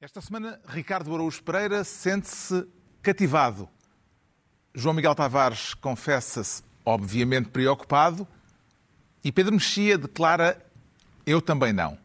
Esta 0.00 0.20
semana, 0.20 0.60
Ricardo 0.64 1.12
Araújo 1.12 1.42
Pereira 1.42 1.82
sente-se 1.82 2.64
cativado. 3.02 3.68
João 4.72 4.94
Miguel 4.94 5.12
Tavares 5.12 5.74
confessa-se, 5.74 6.62
obviamente, 6.84 7.48
preocupado. 7.48 8.24
E 9.24 9.32
Pedro 9.32 9.54
Mexia 9.54 9.98
declara: 9.98 10.64
Eu 11.26 11.42
também 11.42 11.72
não. 11.72 11.98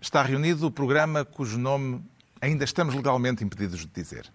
Está 0.00 0.20
reunido 0.20 0.66
o 0.66 0.70
programa 0.70 1.24
cujo 1.24 1.60
nome 1.60 2.04
ainda 2.40 2.64
estamos 2.64 2.92
legalmente 2.96 3.44
impedidos 3.44 3.78
de 3.78 3.86
dizer. 3.86 4.28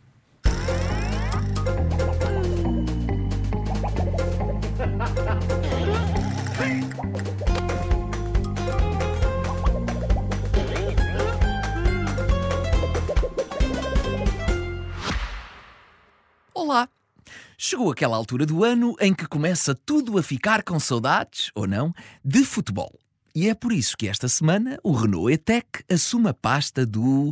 Chegou 17.63 17.91
aquela 17.91 18.17
altura 18.17 18.43
do 18.43 18.63
ano 18.63 18.95
em 18.99 19.13
que 19.13 19.27
começa 19.27 19.75
tudo 19.75 20.17
a 20.17 20.23
ficar 20.23 20.63
com 20.63 20.79
saudades, 20.79 21.51
ou 21.53 21.67
não, 21.67 21.93
de 22.25 22.43
futebol. 22.43 22.91
E 23.35 23.47
é 23.47 23.53
por 23.53 23.71
isso 23.71 23.95
que 23.95 24.07
esta 24.07 24.27
semana 24.27 24.79
o 24.83 24.91
Renault 24.91 25.31
E-Tech 25.31 25.67
assume 25.87 26.29
a 26.29 26.33
pasta 26.33 26.87
do 26.87 27.31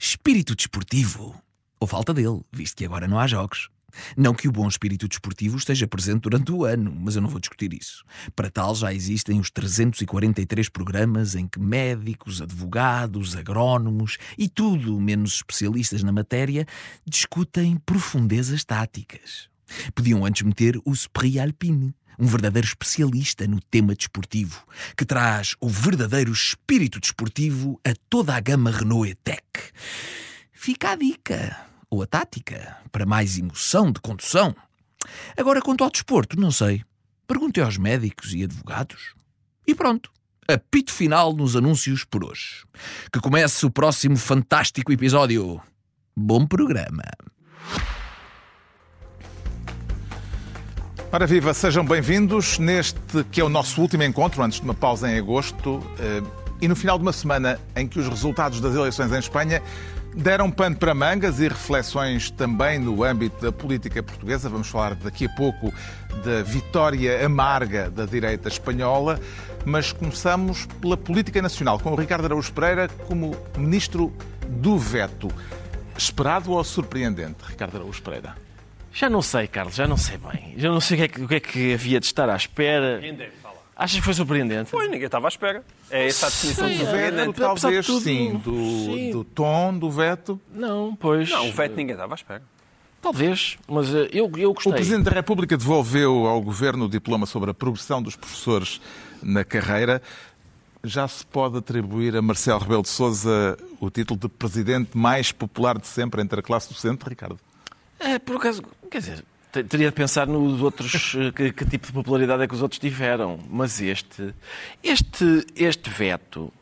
espírito 0.00 0.56
desportivo. 0.56 1.38
Ou 1.78 1.86
falta 1.86 2.14
dele, 2.14 2.40
visto 2.50 2.74
que 2.74 2.86
agora 2.86 3.06
não 3.06 3.18
há 3.18 3.26
jogos. 3.26 3.68
Não 4.16 4.32
que 4.32 4.48
o 4.48 4.50
bom 4.50 4.66
espírito 4.66 5.06
desportivo 5.06 5.58
esteja 5.58 5.86
presente 5.86 6.22
durante 6.22 6.50
o 6.52 6.64
ano, 6.64 6.96
mas 6.98 7.14
eu 7.14 7.20
não 7.20 7.28
vou 7.28 7.38
discutir 7.38 7.74
isso. 7.74 8.02
Para 8.34 8.50
tal, 8.50 8.74
já 8.74 8.94
existem 8.94 9.38
os 9.38 9.50
343 9.50 10.70
programas 10.70 11.34
em 11.34 11.46
que 11.46 11.60
médicos, 11.60 12.40
advogados, 12.40 13.36
agrónomos 13.36 14.16
e 14.38 14.48
tudo 14.48 14.98
menos 14.98 15.34
especialistas 15.34 16.02
na 16.02 16.12
matéria 16.12 16.66
discutem 17.06 17.76
profundezas 17.76 18.64
táticas. 18.64 19.54
Podiam 19.94 20.24
antes 20.24 20.42
meter 20.42 20.78
o 20.84 20.92
Spree 20.92 21.38
Alpine, 21.38 21.94
um 22.18 22.26
verdadeiro 22.26 22.66
especialista 22.66 23.46
no 23.46 23.60
tema 23.60 23.94
desportivo, 23.94 24.64
que 24.96 25.04
traz 25.04 25.54
o 25.60 25.68
verdadeiro 25.68 26.32
espírito 26.32 27.00
desportivo 27.00 27.80
a 27.84 27.92
toda 28.08 28.34
a 28.34 28.40
gama 28.40 28.70
Renault 28.70 29.10
E-Tech. 29.10 29.42
Fica 30.52 30.90
a 30.90 30.96
dica 30.96 31.56
ou 31.90 32.02
a 32.02 32.06
tática 32.06 32.78
para 32.90 33.06
mais 33.06 33.38
emoção 33.38 33.92
de 33.92 34.00
condução. 34.00 34.54
Agora, 35.36 35.60
quanto 35.60 35.84
ao 35.84 35.90
desporto, 35.90 36.38
não 36.38 36.50
sei. 36.50 36.82
Perguntei 37.26 37.62
aos 37.62 37.76
médicos 37.76 38.32
e 38.34 38.44
advogados. 38.44 39.14
E 39.66 39.74
pronto. 39.74 40.10
Apito 40.48 40.92
final 40.92 41.32
nos 41.32 41.56
anúncios 41.56 42.04
por 42.04 42.24
hoje. 42.24 42.64
Que 43.12 43.20
comece 43.20 43.66
o 43.66 43.70
próximo 43.70 44.16
fantástico 44.16 44.92
episódio. 44.92 45.60
Bom 46.16 46.46
programa. 46.46 47.02
Ora 51.12 51.24
viva, 51.24 51.54
sejam 51.54 51.84
bem-vindos 51.84 52.58
neste 52.58 53.24
que 53.30 53.40
é 53.40 53.44
o 53.44 53.48
nosso 53.48 53.80
último 53.80 54.02
encontro 54.02 54.42
antes 54.42 54.58
de 54.58 54.64
uma 54.64 54.74
pausa 54.74 55.08
em 55.08 55.16
agosto 55.16 55.80
eh, 56.00 56.20
e 56.60 56.66
no 56.66 56.74
final 56.74 56.98
de 56.98 57.02
uma 57.02 57.12
semana 57.12 57.60
em 57.76 57.86
que 57.86 57.98
os 57.98 58.08
resultados 58.08 58.60
das 58.60 58.74
eleições 58.74 59.12
em 59.12 59.18
Espanha 59.18 59.62
deram 60.16 60.50
pano 60.50 60.74
para 60.76 60.92
mangas 60.94 61.38
e 61.38 61.46
reflexões 61.46 62.28
também 62.30 62.80
no 62.80 63.04
âmbito 63.04 63.40
da 63.40 63.52
política 63.52 64.02
portuguesa. 64.02 64.48
Vamos 64.48 64.68
falar 64.68 64.96
daqui 64.96 65.26
a 65.26 65.28
pouco 65.28 65.72
da 66.24 66.42
vitória 66.42 67.24
amarga 67.24 67.88
da 67.88 68.04
direita 68.04 68.48
espanhola, 68.48 69.20
mas 69.64 69.92
começamos 69.92 70.66
pela 70.80 70.96
política 70.96 71.40
nacional, 71.40 71.78
com 71.78 71.92
o 71.92 71.94
Ricardo 71.94 72.24
Araújo 72.24 72.52
Pereira 72.52 72.88
como 73.06 73.36
ministro 73.56 74.12
do 74.48 74.76
veto. 74.76 75.30
Esperado 75.96 76.50
ou 76.50 76.64
surpreendente, 76.64 77.44
Ricardo 77.48 77.76
Araújo 77.76 78.02
Pereira? 78.02 78.45
Já 78.98 79.10
não 79.10 79.20
sei, 79.20 79.46
Carlos, 79.46 79.74
já 79.74 79.86
não 79.86 79.98
sei 79.98 80.16
bem. 80.16 80.54
Já 80.56 80.70
não 80.70 80.80
sei 80.80 80.96
o 80.96 80.98
que 81.00 81.04
é 81.04 81.08
que, 81.08 81.22
o 81.22 81.28
que, 81.28 81.34
é 81.34 81.40
que 81.40 81.74
havia 81.74 82.00
de 82.00 82.06
estar 82.06 82.30
à 82.30 82.34
espera. 82.34 82.98
Achas 83.76 83.98
que 83.98 84.02
foi 84.02 84.14
surpreendente? 84.14 84.70
Pois, 84.70 84.90
ninguém 84.90 85.04
estava 85.04 85.26
à 85.26 85.28
espera. 85.28 85.62
É 85.90 86.06
essa 86.06 86.28
a 86.28 86.30
definição 86.30 86.66
Sim, 86.66 86.76
de 86.78 86.82
é, 86.82 86.92
veto. 86.92 87.18
é, 87.18 87.26
de 87.26 87.32
talvez 87.34 87.84
tudo, 87.84 88.00
sim, 88.00 88.40
do, 88.42 88.54
sim. 88.54 89.10
do 89.10 89.22
tom 89.22 89.78
do 89.78 89.90
veto. 89.90 90.40
Não, 90.50 90.96
pois. 90.96 91.28
Não, 91.28 91.46
o 91.46 91.52
veto 91.52 91.76
ninguém 91.76 91.92
estava 91.92 92.14
à 92.14 92.16
espera. 92.16 92.42
Talvez, 93.02 93.58
mas 93.68 93.94
eh, 93.94 94.08
eu, 94.12 94.32
eu 94.34 94.50
O 94.52 94.54
gostei. 94.54 94.72
Presidente 94.72 95.04
da 95.04 95.10
República 95.10 95.58
devolveu 95.58 96.26
ao 96.26 96.40
Governo 96.40 96.86
o 96.86 96.88
diploma 96.88 97.26
sobre 97.26 97.50
a 97.50 97.54
progressão 97.54 98.02
dos 98.02 98.16
professores 98.16 98.80
na 99.22 99.44
carreira. 99.44 100.00
Já 100.82 101.06
se 101.06 101.26
pode 101.26 101.58
atribuir 101.58 102.16
a 102.16 102.22
Marcelo 102.22 102.60
Rebelo 102.60 102.82
de 102.82 102.88
Sousa 102.88 103.58
o 103.78 103.90
título 103.90 104.18
de 104.18 104.28
Presidente 104.30 104.96
mais 104.96 105.32
popular 105.32 105.78
de 105.78 105.86
sempre 105.86 106.22
entre 106.22 106.40
a 106.40 106.42
classe 106.42 106.72
docente, 106.72 107.06
Ricardo? 107.06 107.38
É, 107.98 108.18
por 108.18 108.36
acaso, 108.36 108.62
quer 108.86 108.98
dizer, 108.98 109.24
te- 109.52 109.64
teria 109.64 109.88
de 109.88 109.94
pensar 109.94 110.26
nos 110.26 110.60
outros, 110.62 111.14
eh, 111.14 111.32
que, 111.32 111.52
que 111.52 111.64
tipo 111.64 111.86
de 111.86 111.92
popularidade 111.92 112.42
é 112.42 112.46
que 112.48 112.54
os 112.54 112.62
outros 112.62 112.78
tiveram. 112.78 113.38
Mas 113.48 113.80
este, 113.80 114.34
este, 114.82 115.44
este 115.54 115.90
veto. 115.90 116.52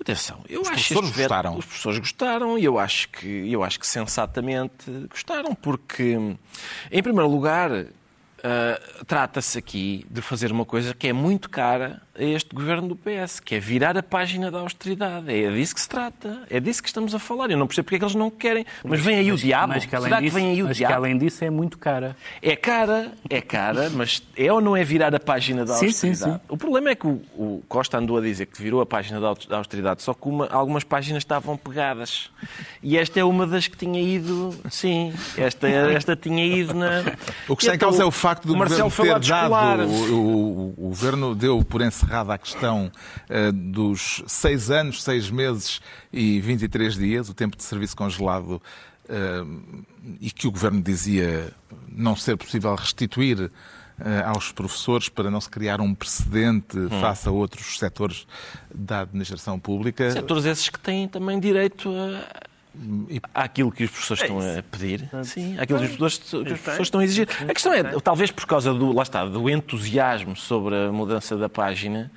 Atenção, 0.00 0.44
eu 0.48 0.60
Os 0.60 0.68
acho 0.68 0.88
que 0.88 0.94
professores 0.94 1.10
veto- 1.10 1.28
gostaram. 1.28 1.56
Os 1.58 1.64
professores 1.64 1.98
gostaram 1.98 2.58
e 2.58 2.64
eu 2.64 2.78
acho 2.78 3.08
que, 3.08 3.50
eu 3.50 3.64
acho 3.64 3.80
que 3.80 3.86
sensatamente 3.86 4.90
gostaram, 5.10 5.54
porque, 5.54 6.18
em 6.92 7.02
primeiro 7.02 7.30
lugar, 7.30 7.70
ah, 8.44 8.80
trata-se 9.06 9.58
aqui 9.58 10.06
de 10.10 10.20
fazer 10.20 10.52
uma 10.52 10.66
coisa 10.66 10.92
que 10.94 11.08
é 11.08 11.12
muito 11.14 11.48
cara 11.48 12.02
a 12.18 12.22
este 12.24 12.54
governo 12.54 12.88
do 12.88 12.96
PS, 12.96 13.40
que 13.40 13.54
é 13.54 13.60
virar 13.60 13.96
a 13.96 14.02
página 14.02 14.50
da 14.50 14.58
austeridade. 14.60 15.30
É 15.32 15.50
disso 15.50 15.74
que 15.74 15.80
se 15.80 15.88
trata. 15.88 16.42
É 16.50 16.58
disso 16.60 16.82
que 16.82 16.88
estamos 16.88 17.14
a 17.14 17.18
falar. 17.18 17.50
Eu 17.50 17.58
não 17.58 17.66
percebo 17.66 17.84
porque 17.86 17.96
é 17.96 17.98
que 17.98 18.04
eles 18.04 18.14
não 18.14 18.30
querem. 18.30 18.64
Mas 18.84 19.00
vem 19.00 19.16
aí 19.18 19.30
o 19.32 19.36
diabo. 19.36 19.72
Mas 19.74 19.84
que 19.84 19.94
além 19.94 20.08
Será 20.08 20.20
disso, 20.20 20.34
que 20.36 20.40
vem 20.42 20.50
aí 20.52 20.62
o 20.62 20.66
mas 20.66 20.76
que 20.76 20.78
diabo? 20.84 20.94
além 20.94 21.18
disso 21.18 21.44
é 21.44 21.50
muito 21.50 21.78
cara. 21.78 22.16
É 22.40 22.56
cara, 22.56 23.12
é 23.28 23.40
cara, 23.40 23.90
mas 23.90 24.22
é 24.36 24.52
ou 24.52 24.60
não 24.60 24.76
é 24.76 24.82
virar 24.84 25.14
a 25.14 25.20
página 25.20 25.64
da 25.64 25.74
Sim, 25.74 25.86
austeridade? 25.86 26.32
sim, 26.32 26.32
sim. 26.32 26.40
O 26.48 26.56
problema 26.56 26.90
é 26.90 26.94
que 26.94 27.06
o, 27.06 27.20
o 27.34 27.62
Costa 27.68 27.98
andou 27.98 28.16
a 28.18 28.20
dizer 28.20 28.46
que 28.46 28.60
virou 28.62 28.80
a 28.80 28.86
página 28.86 29.20
da 29.20 29.28
aus- 29.28 29.46
da 29.46 29.56
austeridade, 29.58 30.02
só 30.02 30.14
que 30.14 30.28
uma- 30.28 30.46
algumas 30.48 30.84
páginas 30.84 31.22
estavam 31.22 31.56
pegadas. 31.56 32.30
E 32.82 32.96
esta 32.96 33.20
é 33.20 33.24
uma 33.24 33.46
das 33.46 33.68
que 33.68 33.76
tinha 33.76 34.00
ido, 34.00 34.54
sim, 34.70 35.12
esta, 35.36 35.68
esta 35.68 36.16
tinha 36.16 36.44
ido 36.44 36.74
na... 36.74 37.02
O 37.48 37.56
que 37.56 37.62
está 37.64 37.74
em 37.74 37.78
causa 37.78 38.02
é 38.02 38.06
o 38.06 38.10
facto 38.10 38.46
do 38.46 38.54
o 38.54 38.56
Marcelo 38.56 38.88
Governo 38.90 39.20
ter 39.20 39.28
dado. 39.28 39.82
O, 39.88 40.14
o- 40.14 40.74
o 40.76 40.88
Governo 40.88 41.34
deu 41.34 41.62
por 41.64 41.80
encerrada 42.06 42.34
a 42.34 42.38
questão 42.38 42.90
eh, 43.28 43.50
dos 43.52 44.22
seis 44.26 44.70
anos, 44.70 45.02
seis 45.02 45.30
meses 45.30 45.80
e 46.12 46.40
23 46.40 46.94
dias, 46.94 47.28
o 47.28 47.34
tempo 47.34 47.56
de 47.56 47.64
serviço 47.64 47.96
congelado, 47.96 48.62
eh, 49.08 49.44
e 50.20 50.30
que 50.30 50.46
o 50.46 50.52
Governo 50.52 50.80
dizia 50.80 51.52
não 51.88 52.14
ser 52.14 52.36
possível 52.36 52.74
restituir 52.74 53.50
eh, 53.98 54.22
aos 54.24 54.52
professores 54.52 55.08
para 55.08 55.30
não 55.30 55.40
se 55.40 55.50
criar 55.50 55.80
um 55.80 55.94
precedente 55.94 56.78
Hum. 56.78 57.00
face 57.00 57.28
a 57.28 57.32
outros 57.32 57.78
setores 57.78 58.26
da 58.72 59.00
administração 59.00 59.58
pública. 59.58 60.10
Setores 60.10 60.44
esses 60.44 60.68
que 60.68 60.78
têm 60.78 61.08
também 61.08 61.40
direito 61.40 61.90
a... 61.90 62.55
Àquilo 63.34 63.72
que 63.72 63.84
os 63.84 63.90
professores 63.90 64.22
estão 64.22 64.38
a 64.38 64.62
pedir. 64.62 65.08
Sim, 65.24 65.58
àquilo 65.58 65.78
que 65.78 65.84
os 65.86 65.96
professores, 65.96 66.18
que 66.18 66.36
os 66.36 66.60
professores 66.60 66.86
estão 66.86 67.00
a 67.00 67.04
exigir. 67.04 67.28
A 67.48 67.52
questão 67.52 67.72
é, 67.72 67.82
talvez 68.00 68.30
por 68.30 68.46
causa 68.46 68.72
do, 68.72 68.92
lá 68.92 69.02
está, 69.02 69.24
do 69.24 69.48
entusiasmo 69.50 70.36
sobre 70.36 70.74
a 70.74 70.92
mudança 70.92 71.36
da 71.36 71.48
página, 71.48 72.10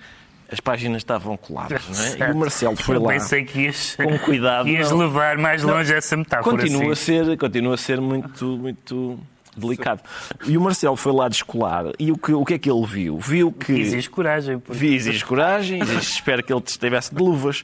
as 0.52 0.60
páginas 0.60 0.98
estavam 1.02 1.38
coladas, 1.38 1.82
não 1.88 2.26
é? 2.26 2.30
E 2.30 2.34
o 2.34 2.38
Marcelo 2.38 2.76
foi 2.76 2.98
lá. 2.98 3.10
Pensei 3.10 3.44
que 3.46 3.62
ias, 3.62 3.96
Com 3.96 4.18
cuidado, 4.20 4.68
ias 4.68 4.90
não. 4.90 4.98
levar 4.98 5.38
mais 5.38 5.62
longe 5.64 5.94
essa 5.94 6.18
metáfora. 6.18 6.58
Continua 6.58 6.90
a 6.90 6.94
assim. 6.94 7.24
ser, 7.24 7.38
continua 7.38 7.74
a 7.76 7.78
ser 7.78 8.02
muito, 8.02 8.46
muito 8.58 9.20
delicado. 9.60 10.02
E 10.46 10.58
o 10.58 10.62
Marcelo 10.62 10.96
foi 10.96 11.12
lá 11.12 11.28
descolar 11.28 11.86
e 12.00 12.12
o 12.12 12.18
que, 12.18 12.34
o 12.34 12.46
que 12.46 12.54
é 12.56 12.58
que 12.58 12.70
ele 12.70 12.86
viu? 12.86 13.18
Viu 13.20 13.52
que 13.52 13.74
Exige 13.74 14.10
coragem. 14.10 14.62
Vi, 14.68 14.96
exige 14.96 15.26
coragem, 15.26 15.82
exige, 15.82 16.00
espero 16.00 16.44
que 16.44 16.54
ele 16.54 16.64
estivesse 16.66 17.14
de 17.14 17.22
luvas. 17.22 17.64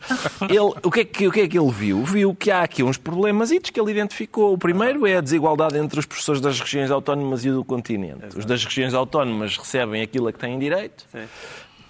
Ele, 0.50 0.60
o, 0.60 0.92
que 0.92 1.00
é 1.02 1.06
que, 1.06 1.28
o 1.28 1.32
que 1.32 1.42
é 1.42 1.48
que 1.48 1.58
ele 1.58 1.72
viu? 1.72 2.04
Viu 2.04 2.36
que 2.36 2.52
há 2.52 2.62
aqui 2.64 2.84
uns 2.84 2.98
problemas 2.98 3.52
que 3.72 3.80
ele 3.80 3.92
identificou. 3.92 4.54
O 4.54 4.58
primeiro 4.58 5.06
é 5.06 5.18
a 5.18 5.22
desigualdade 5.22 5.78
entre 5.78 6.00
os 6.00 6.06
professores 6.06 6.42
das 6.42 6.60
regiões 6.60 6.92
autónomas 6.92 7.46
e 7.46 7.52
do 7.52 7.64
continente. 7.64 8.38
Os 8.38 8.46
das 8.46 8.64
regiões 8.64 8.94
autónomas 8.94 9.58
recebem 9.58 10.02
aquilo 10.02 10.28
a 10.28 10.34
que 10.34 10.40
têm 10.40 10.58
direito. 10.60 11.06
Sim. 11.12 11.26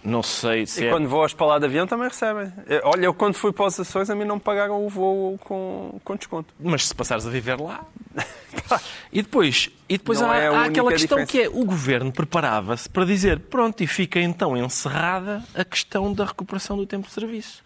Não 0.06 0.22
sei 0.22 0.66
se 0.68 0.84
E 0.84 0.88
é... 0.88 0.92
quando 0.92 1.10
voas 1.10 1.34
para 1.34 1.48
lá 1.48 1.60
de 1.60 1.66
avião 1.66 1.88
também 1.88 2.08
recebem. 2.08 2.54
Eh, 2.68 2.80
Olha, 2.84 3.06
eu 3.06 3.14
quando 3.14 3.34
fui 3.34 3.52
para 3.52 3.66
os 3.66 3.80
Açores 3.80 4.10
a 4.10 4.16
mim 4.16 4.24
não 4.24 4.36
me 4.36 4.42
pagaram 4.42 4.86
o 4.86 4.88
voo 4.88 5.38
com, 5.44 6.00
com 6.04 6.16
desconto. 6.16 6.54
Mas 6.60 6.88
se 6.88 6.94
passares 6.96 7.26
a 7.26 7.30
viver 7.30 7.60
lá. 7.60 7.84
e 9.12 9.22
depois, 9.22 9.70
e 9.90 9.98
depois 9.98 10.22
Não 10.22 10.30
há, 10.30 10.38
é 10.38 10.48
há 10.48 10.66
aquela 10.66 10.92
questão 10.92 11.18
diferença. 11.18 11.32
que 11.32 11.42
é 11.42 11.62
o 11.62 11.66
governo 11.66 12.12
preparava-se 12.12 12.88
para 12.88 13.04
dizer 13.04 13.40
pronto, 13.40 13.82
e 13.84 13.88
fica 13.88 14.20
então 14.20 14.56
encerrada 14.56 15.44
a 15.56 15.66
questão 15.66 16.14
da 16.14 16.26
recuperação 16.26 16.78
do 16.78 16.86
tempo 16.86 17.08
de 17.08 17.14
serviço. 17.14 17.64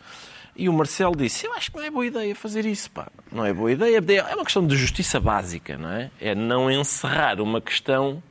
E 0.55 0.67
o 0.67 0.73
Marcelo 0.73 1.15
disse: 1.15 1.45
Eu 1.45 1.53
acho 1.53 1.71
que 1.71 1.77
não 1.77 1.85
é 1.85 1.89
boa 1.89 2.05
ideia 2.05 2.35
fazer 2.35 2.65
isso, 2.65 2.89
pá. 2.91 3.07
Não 3.31 3.45
é 3.45 3.53
boa 3.53 3.71
ideia. 3.71 4.03
É 4.29 4.35
uma 4.35 4.43
questão 4.43 4.65
de 4.65 4.75
justiça 4.75 5.19
básica, 5.19 5.77
não 5.77 5.91
é? 5.91 6.09
É 6.19 6.33
não 6.35 6.69
encerrar 6.71 7.39
uma 7.39 7.61
questão 7.61 8.21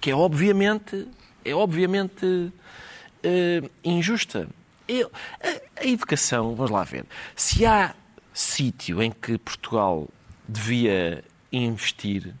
que 0.00 0.10
é 0.10 0.14
obviamente, 0.14 1.06
é 1.44 1.54
obviamente 1.54 2.52
eh, 3.28 3.68
injusta. 3.84 4.48
Eu- 4.86 5.10
a, 5.42 5.82
a 5.82 5.86
educação, 5.86 6.54
vamos 6.54 6.70
lá 6.70 6.82
ver, 6.84 7.04
se 7.36 7.66
há 7.66 7.94
sítio 8.32 9.02
em 9.02 9.10
que 9.10 9.36
Portugal 9.38 10.08
devia 10.48 11.22
investir, 11.52 12.34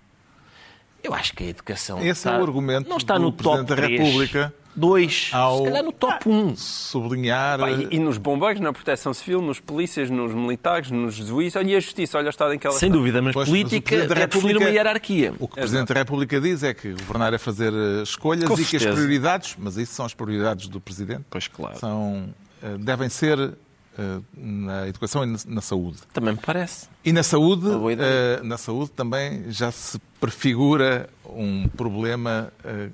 eu 1.02 1.14
acho 1.14 1.32
que 1.34 1.44
a 1.44 1.46
educação. 1.48 1.98
Esse 1.98 2.08
está, 2.20 2.34
é 2.34 2.38
o 2.38 2.42
argumento 2.42 2.88
não 2.88 2.96
está 2.96 3.14
do 3.14 3.20
no 3.24 3.32
top 3.32 3.64
da 3.64 3.76
3, 3.76 4.00
República 4.00 4.54
2, 4.78 5.30
ao- 5.32 5.58
se 5.58 5.64
calhar 5.64 5.82
no 5.84 5.92
top 5.92 6.28
1. 6.28 6.56
sublinhar. 6.56 7.58
Pá, 7.58 7.70
e, 7.70 7.88
e 7.90 7.98
nos 7.98 8.16
bombeiros, 8.18 8.60
na 8.60 8.72
proteção 8.72 9.12
civil, 9.12 9.40
nos 9.42 9.60
polícias, 9.60 10.08
nos 10.10 10.32
militares, 10.34 10.90
nos 10.90 11.14
juízes, 11.14 11.56
olha 11.56 11.70
e 11.72 11.76
a 11.76 11.80
justiça, 11.80 12.18
olha 12.18 12.26
o 12.28 12.30
estado 12.30 12.54
em 12.54 12.58
que 12.58 12.66
ela 12.66 12.76
Sem 12.76 12.88
está. 12.88 12.98
dúvida, 12.98 13.20
mas 13.20 13.34
Pois, 13.34 13.48
mas 13.48 13.58
política 13.58 14.06
da 14.06 14.20
é 14.20 14.26
definir 14.26 14.56
uma 14.56 14.68
hierarquia. 14.68 15.32
O 15.38 15.46
que 15.48 15.54
o 15.54 15.60
Presidente 15.60 15.88
da 15.92 16.00
República 16.00 16.40
diz 16.40 16.62
é 16.62 16.72
que 16.72 16.92
governar 16.92 17.34
é 17.34 17.38
fazer 17.38 17.72
eh, 17.72 18.02
escolhas 18.02 18.44
Com 18.44 18.54
e 18.54 18.56
que 18.56 18.62
as 18.62 18.68
certeza. 18.82 18.92
prioridades, 18.94 19.56
mas 19.58 19.76
isso 19.76 19.92
são 19.94 20.06
as 20.06 20.14
prioridades 20.14 20.68
do 20.68 20.80
Presidente, 20.80 21.24
Pois 21.28 21.48
claro. 21.48 21.78
são, 21.78 22.28
eh, 22.62 22.76
devem 22.78 23.08
ser 23.08 23.38
eh, 23.38 24.18
na 24.36 24.86
educação 24.88 25.24
e 25.24 25.36
na, 25.46 25.60
saúde. 25.60 25.98
Também 26.12 26.32
me 26.34 26.40
parece. 26.40 26.86
E 27.04 27.12
na 27.12 27.22
saúde, 27.22 27.66
eh, 27.98 28.40
na 28.44 28.56
saúde 28.56 28.90
também 28.92 29.44
já 29.50 29.72
se 29.72 29.98
prefigura 30.20 31.08
um 31.26 31.66
problema, 31.68 32.52
eh, 32.64 32.88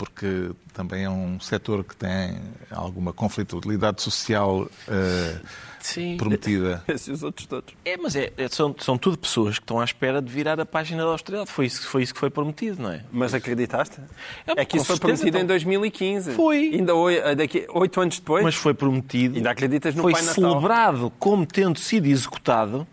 porque 0.00 0.52
também 0.72 1.04
é 1.04 1.10
um 1.10 1.38
setor 1.38 1.84
que 1.84 1.94
tem 1.94 2.40
alguma 2.70 3.12
conflitualidade 3.12 4.00
social 4.00 4.66
eh, 4.88 5.36
Sim. 5.78 6.16
prometida. 6.16 6.82
Esses 6.88 7.08
e 7.08 7.10
os 7.12 7.22
outros 7.22 7.46
todos. 7.46 7.74
É, 7.84 7.98
mas 7.98 8.16
é, 8.16 8.32
é- 8.38 8.48
são, 8.48 8.74
são 8.78 8.96
tudo 8.96 9.18
pessoas 9.18 9.58
que 9.58 9.62
estão 9.64 9.78
à 9.78 9.84
espera 9.84 10.22
de 10.22 10.32
virar 10.32 10.58
a 10.58 10.64
página 10.64 11.04
da 11.04 11.10
austeridade. 11.10 11.50
Foi 11.50 11.66
isso, 11.66 11.86
foi 11.86 12.02
isso 12.02 12.14
que 12.14 12.18
foi 12.20 12.30
prometido, 12.30 12.82
não 12.82 12.92
é? 12.92 13.04
Mas 13.12 13.34
acreditaste? 13.34 14.00
É, 14.46 14.62
É 14.62 14.64
que 14.64 14.78
isso 14.78 14.86
foi 14.86 14.98
prometido 14.98 15.36
em 15.36 15.40
então. 15.42 15.48
2015. 15.48 16.32
Foi. 16.32 16.70
Ainda 16.72 16.94
daqui, 17.36 17.66
oito 17.74 18.00
anos 18.00 18.18
depois. 18.18 18.42
Mas 18.42 18.54
foi 18.54 18.72
prometido. 18.72 19.36
Ainda 19.36 19.50
acreditas 19.50 19.94
no 19.94 20.00
foi 20.00 20.12
Pai 20.12 20.22
Natal? 20.22 20.34
celebrado 20.34 21.12
como 21.18 21.44
tendo 21.44 21.78
sido 21.78 22.06
executado. 22.06 22.86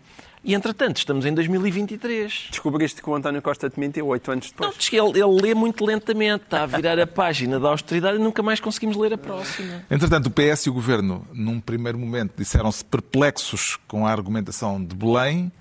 E, 0.47 0.53
entretanto, 0.53 0.95
estamos 0.95 1.25
em 1.25 1.33
2023. 1.33 2.47
Descobriste 2.51 3.01
que 3.01 3.09
o 3.09 3.13
António 3.13 3.41
Costa 3.41 3.69
te 3.69 3.77
mentiu 3.77 4.07
oito 4.07 4.31
anos 4.31 4.45
Não, 4.45 4.67
depois. 4.67 4.77
diz 4.77 4.87
que 4.87 4.95
ele, 4.95 5.09
ele 5.19 5.41
lê 5.41 5.53
muito 5.53 5.85
lentamente, 5.85 6.45
está 6.45 6.63
a 6.63 6.65
virar 6.65 6.97
a 6.97 7.05
página 7.05 7.59
da 7.59 7.67
austeridade 7.67 8.17
e 8.17 8.21
nunca 8.21 8.41
mais 8.41 8.61
conseguimos 8.61 8.95
ler 8.95 9.11
a 9.11 9.17
próxima. 9.17 9.83
Entretanto, 9.91 10.27
o 10.27 10.31
PS 10.31 10.67
e 10.67 10.69
o 10.69 10.73
Governo, 10.73 11.27
num 11.33 11.59
primeiro 11.59 11.97
momento, 11.97 12.31
disseram-se 12.37 12.85
perplexos 12.85 13.77
com 13.89 14.07
a 14.07 14.09
argumentação 14.09 14.81
de 14.81 14.95
Belém, 14.95 15.51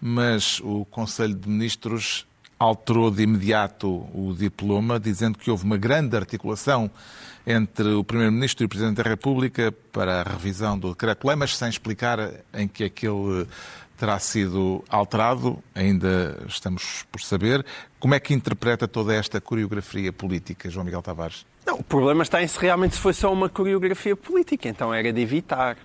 mas 0.00 0.60
o 0.60 0.84
Conselho 0.84 1.34
de 1.34 1.48
Ministros 1.48 2.24
alterou 2.60 3.10
de 3.10 3.24
imediato 3.24 3.88
o 4.14 4.32
diploma, 4.38 5.00
dizendo 5.00 5.36
que 5.36 5.50
houve 5.50 5.64
uma 5.64 5.76
grande 5.76 6.16
articulação 6.16 6.88
entre 7.44 7.88
o 7.88 8.04
Primeiro-Ministro 8.04 8.62
e 8.62 8.66
o 8.66 8.68
Presidente 8.68 9.02
da 9.02 9.08
República 9.08 9.72
para 9.90 10.20
a 10.20 10.22
revisão 10.22 10.78
do 10.78 10.90
decreto-lei, 10.90 11.34
mas 11.34 11.56
sem 11.56 11.68
explicar 11.68 12.18
em 12.54 12.68
que 12.68 12.84
aquele 12.84 13.46
terá 13.98 14.18
sido 14.18 14.84
alterado, 14.88 15.58
ainda 15.74 16.42
estamos 16.46 17.04
por 17.10 17.20
saber. 17.20 17.66
Como 17.98 18.14
é 18.14 18.20
que 18.20 18.32
interpreta 18.32 18.86
toda 18.86 19.14
esta 19.14 19.40
coreografia 19.40 20.12
política, 20.12 20.70
João 20.70 20.84
Miguel 20.84 21.02
Tavares? 21.02 21.44
Não, 21.66 21.74
o 21.74 21.82
problema 21.82 22.22
está 22.22 22.42
em 22.42 22.46
se 22.46 22.58
realmente 22.58 22.96
foi 22.96 23.12
só 23.12 23.32
uma 23.32 23.48
coreografia 23.48 24.16
política, 24.16 24.68
então 24.68 24.94
era 24.94 25.12
de 25.12 25.20
evitar. 25.20 25.76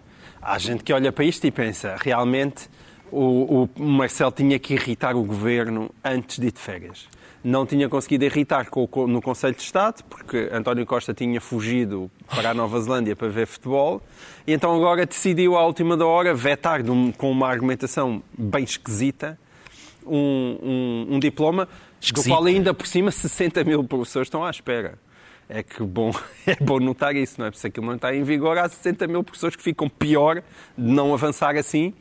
Há 0.41 0.57
gente 0.59 0.83
que 0.83 0.93
olha 0.93 1.11
para 1.11 1.25
isto 1.25 1.45
e 1.47 1.51
pensa, 1.51 1.95
realmente 1.99 2.69
o, 3.11 3.67
o 3.75 3.83
Marcelo 3.83 4.31
tinha 4.31 4.59
que 4.59 4.75
irritar 4.75 5.15
o 5.15 5.23
governo 5.23 5.89
antes 6.03 6.37
de 6.37 6.47
ir 6.47 6.51
de 6.51 6.59
férias. 6.59 7.07
Não 7.43 7.65
tinha 7.65 7.89
conseguido 7.89 8.23
irritar 8.23 8.67
no 9.07 9.21
Conselho 9.21 9.53
de 9.55 9.61
Estado, 9.61 10.01
porque 10.09 10.49
António 10.51 10.85
Costa 10.85 11.13
tinha 11.13 11.41
fugido 11.41 12.09
para 12.33 12.51
a 12.51 12.53
Nova 12.53 12.79
Zelândia 12.79 13.15
para 13.17 13.27
ver 13.27 13.45
futebol, 13.47 14.01
e 14.47 14.53
então 14.53 14.73
agora 14.73 15.05
decidiu 15.05 15.57
à 15.57 15.65
última 15.65 15.97
da 15.97 16.05
hora 16.05 16.33
vetar 16.33 16.81
com 17.17 17.29
uma 17.31 17.49
argumentação 17.49 18.23
bem 18.37 18.63
esquisita 18.63 19.37
um, 20.05 20.57
um- 21.09 21.15
um 21.15 21.19
diploma 21.19 21.65
do 21.65 21.71
Esquisita. 22.01 22.29
qual 22.35 22.45
ainda 22.45 22.73
por 22.73 22.87
cima 22.87 23.11
60 23.11 23.63
mil 23.65 23.83
professores 23.83 24.27
estão 24.27 24.43
à 24.43 24.49
espera. 24.49 24.97
É 25.49 25.61
que 25.61 25.83
bom, 25.83 26.11
é 26.47 26.55
bom 26.55 26.79
notar 26.79 27.13
isso, 27.15 27.39
não 27.39 27.47
é? 27.47 27.51
Se 27.51 27.67
aquilo 27.67 27.85
não 27.85 27.95
está 27.95 28.15
em 28.15 28.23
vigor, 28.23 28.57
há 28.57 28.67
60 28.69 29.05
mil 29.07 29.23
pessoas 29.23 29.55
que 29.55 29.61
ficam 29.63 29.89
pior 29.89 30.41
de 30.77 30.91
não 30.91 31.13
avançar 31.13 31.55
assim 31.57 31.93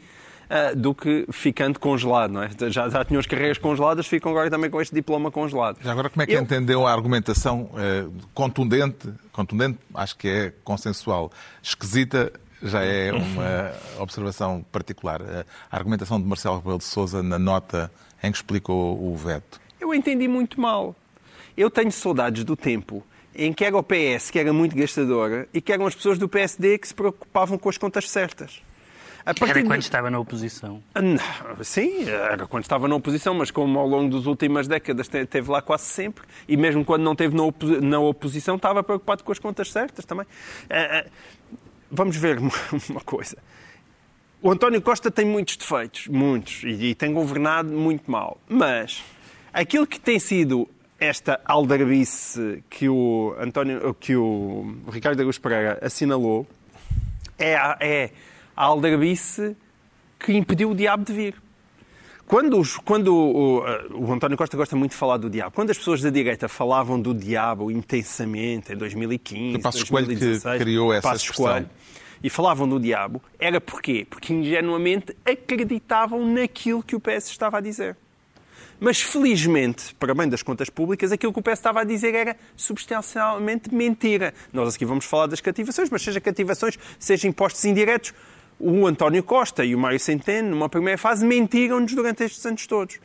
ah, 0.54 0.74
do 0.74 0.94
que 0.94 1.24
ficando 1.32 1.80
congelado, 1.80 2.32
não 2.32 2.42
é? 2.42 2.50
Já, 2.68 2.88
já 2.88 3.02
tinham 3.04 3.18
as 3.20 3.26
carreiras 3.26 3.56
congeladas, 3.56 4.06
ficam 4.06 4.30
agora 4.32 4.50
também 4.50 4.68
com 4.68 4.80
este 4.80 4.94
diploma 4.94 5.30
congelado. 5.30 5.78
Já 5.82 5.92
agora, 5.92 6.10
como 6.10 6.22
é 6.22 6.26
que 6.26 6.32
Eu- 6.34 6.42
entendeu 6.42 6.86
a 6.86 6.92
argumentação 6.92 7.70
eh, 7.76 8.04
contundente, 8.34 9.08
contundente, 9.32 9.78
acho 9.94 10.16
que 10.16 10.28
é 10.28 10.52
consensual, 10.62 11.32
esquisita, 11.62 12.30
já 12.62 12.84
é 12.84 13.10
uma 13.12 13.72
observação 14.02 14.62
particular, 14.70 15.20
Eh, 15.22 15.44
a 15.70 15.76
argumentação 15.76 16.20
de 16.20 16.26
Marcelo 16.26 16.58
Rebelo 16.58 16.78
de 16.78 16.84
Sousa 16.84 17.22
na 17.22 17.38
nota 17.38 17.90
em 18.22 18.30
que 18.30 18.36
explicou 18.36 19.02
o 19.02 19.16
veto. 19.16 19.60
Eu 19.80 19.94
entendi 19.94 20.28
muito 20.28 20.60
mal. 20.60 20.94
Eu 21.56 21.70
tenho 21.70 21.90
saudades 21.90 22.44
do 22.44 22.56
tempo 22.56 23.02
em 23.34 23.52
que 23.52 23.64
era 23.64 23.76
o 23.76 23.82
PS 23.82 24.30
que 24.30 24.38
era 24.38 24.52
muito 24.52 24.76
gastadora 24.76 25.48
e 25.54 25.60
que 25.60 25.72
eram 25.72 25.86
as 25.86 25.94
pessoas 25.94 26.18
do 26.18 26.28
PSD 26.28 26.76
que 26.78 26.86
se 26.88 26.94
preocupavam 26.94 27.56
com 27.58 27.68
as 27.68 27.78
contas 27.78 28.08
certas. 28.10 28.60
Era 29.24 29.62
quando 29.62 29.78
de- 29.80 29.84
estava 29.84 30.10
na 30.10 30.18
oposição. 30.18 30.82
Não, 30.94 31.64
Sim, 31.64 32.04
era 32.08 32.46
quando 32.46 32.64
estava 32.64 32.88
na 32.88 32.94
oposição, 32.96 33.34
mas 33.34 33.50
como 33.50 33.78
ao 33.78 33.86
longo 33.86 34.16
das 34.16 34.26
últimas 34.26 34.66
décadas 34.66 35.06
te- 35.08 35.18
esteve 35.18 35.50
lá 35.50 35.62
quase 35.62 35.84
sempre, 35.84 36.24
e 36.48 36.56
mesmo 36.56 36.84
quando 36.84 37.02
não 37.02 37.12
esteve 37.12 37.36
na, 37.36 37.42
opo- 37.44 37.66
na 37.80 38.00
oposição, 38.00 38.56
estava 38.56 38.82
preocupado 38.82 39.22
com 39.22 39.30
as 39.32 39.38
contas 39.38 39.70
certas 39.70 40.04
também. 40.04 40.26
Ah, 40.68 41.04
ah, 41.04 41.10
Vamos 41.90 42.16
ver 42.16 42.38
uma 42.88 43.00
coisa. 43.04 43.36
O 44.40 44.50
António 44.50 44.80
Costa 44.82 45.10
tem 45.10 45.24
muitos 45.24 45.56
defeitos, 45.56 46.08
muitos, 46.08 46.62
e, 46.64 46.94
tem 46.96 47.12
governado 47.12 47.70
muito 47.70 48.10
mal. 48.10 48.38
Mas 48.48 49.04
aquilo 49.52 49.86
que 49.86 50.00
tem 50.00 50.18
sido 50.18 50.68
esta 50.98 51.40
aldrabice 51.44 52.64
que 52.70 52.88
o, 52.88 53.36
António, 53.38 53.94
que 53.94 54.16
o 54.16 54.74
Ricardo 54.90 55.20
Augusto 55.20 55.40
Pereira 55.42 55.78
assinalou 55.82 56.46
é 57.38 57.54
é 57.80 58.10
a 58.56 58.64
aldrabice 58.64 59.56
que 60.18 60.32
impediu 60.32 60.70
o 60.70 60.74
diabo 60.74 61.04
de 61.04 61.12
vir. 61.12 61.34
Quando, 62.26 62.58
os- 62.58 62.76
quando 62.78 63.08
o, 63.14 63.58
o- 63.58 64.06
o 64.08 64.12
António 64.12 64.38
Costa 64.38 64.56
gosta 64.56 64.74
muito 64.76 64.92
de 64.92 64.96
falar 64.96 65.16
do 65.18 65.28
diabo, 65.28 65.54
quando 65.54 65.70
as 65.70 65.76
pessoas 65.78 66.00
da 66.00 66.08
direita 66.10 66.48
falavam 66.48 67.00
do 67.00 67.12
diabo 67.12 67.70
intensamente 67.70 68.72
em 68.72 68.76
2015, 68.76 69.52
Foi 69.52 69.60
Passos 69.60 69.82
Coelho 69.84 70.06
que 70.08 70.14
2016, 70.14 70.62
criou 70.62 70.92
essa 70.92 71.08
Passos 71.08 71.22
expressão. 71.24 71.46
Coelho, 71.46 71.70
e 72.22 72.30
falavam 72.30 72.68
do 72.68 72.78
diabo, 72.78 73.20
era 73.38 73.60
porquê? 73.60 74.06
Porque 74.08 74.32
ingenuamente 74.32 75.14
acreditavam 75.24 76.24
naquilo 76.24 76.82
que 76.82 76.94
o 76.94 77.00
PS 77.00 77.28
estava 77.28 77.58
a 77.58 77.60
dizer. 77.60 77.96
Mas 78.80 79.00
felizmente, 79.00 79.94
para 79.96 80.14
bem 80.14 80.28
das 80.28 80.42
contas 80.42 80.70
públicas, 80.70 81.12
aquilo 81.12 81.32
que 81.32 81.38
o 81.38 81.42
PS 81.42 81.52
estava 81.58 81.80
a 81.80 81.84
dizer 81.84 82.14
era 82.14 82.36
substancialmente 82.56 83.72
mentira. 83.74 84.32
Nós 84.52 84.74
aqui 84.74 84.84
vamos 84.84 85.04
falar 85.04 85.26
das 85.26 85.40
cativações, 85.40 85.90
mas 85.90 86.02
seja 86.02 86.20
cativações, 86.20 86.78
seja 86.98 87.28
impostos 87.28 87.64
indiretos, 87.64 88.12
o 88.62 88.86
António 88.86 89.22
Costa 89.24 89.64
e 89.64 89.74
o 89.74 89.78
Mário 89.78 89.98
Centeno, 89.98 90.50
numa 90.50 90.68
primeira 90.68 90.96
fase, 90.96 91.26
mentiram-nos 91.26 91.92
durante 91.94 92.22
estes 92.22 92.46
anos 92.46 92.66
todos. 92.66 93.00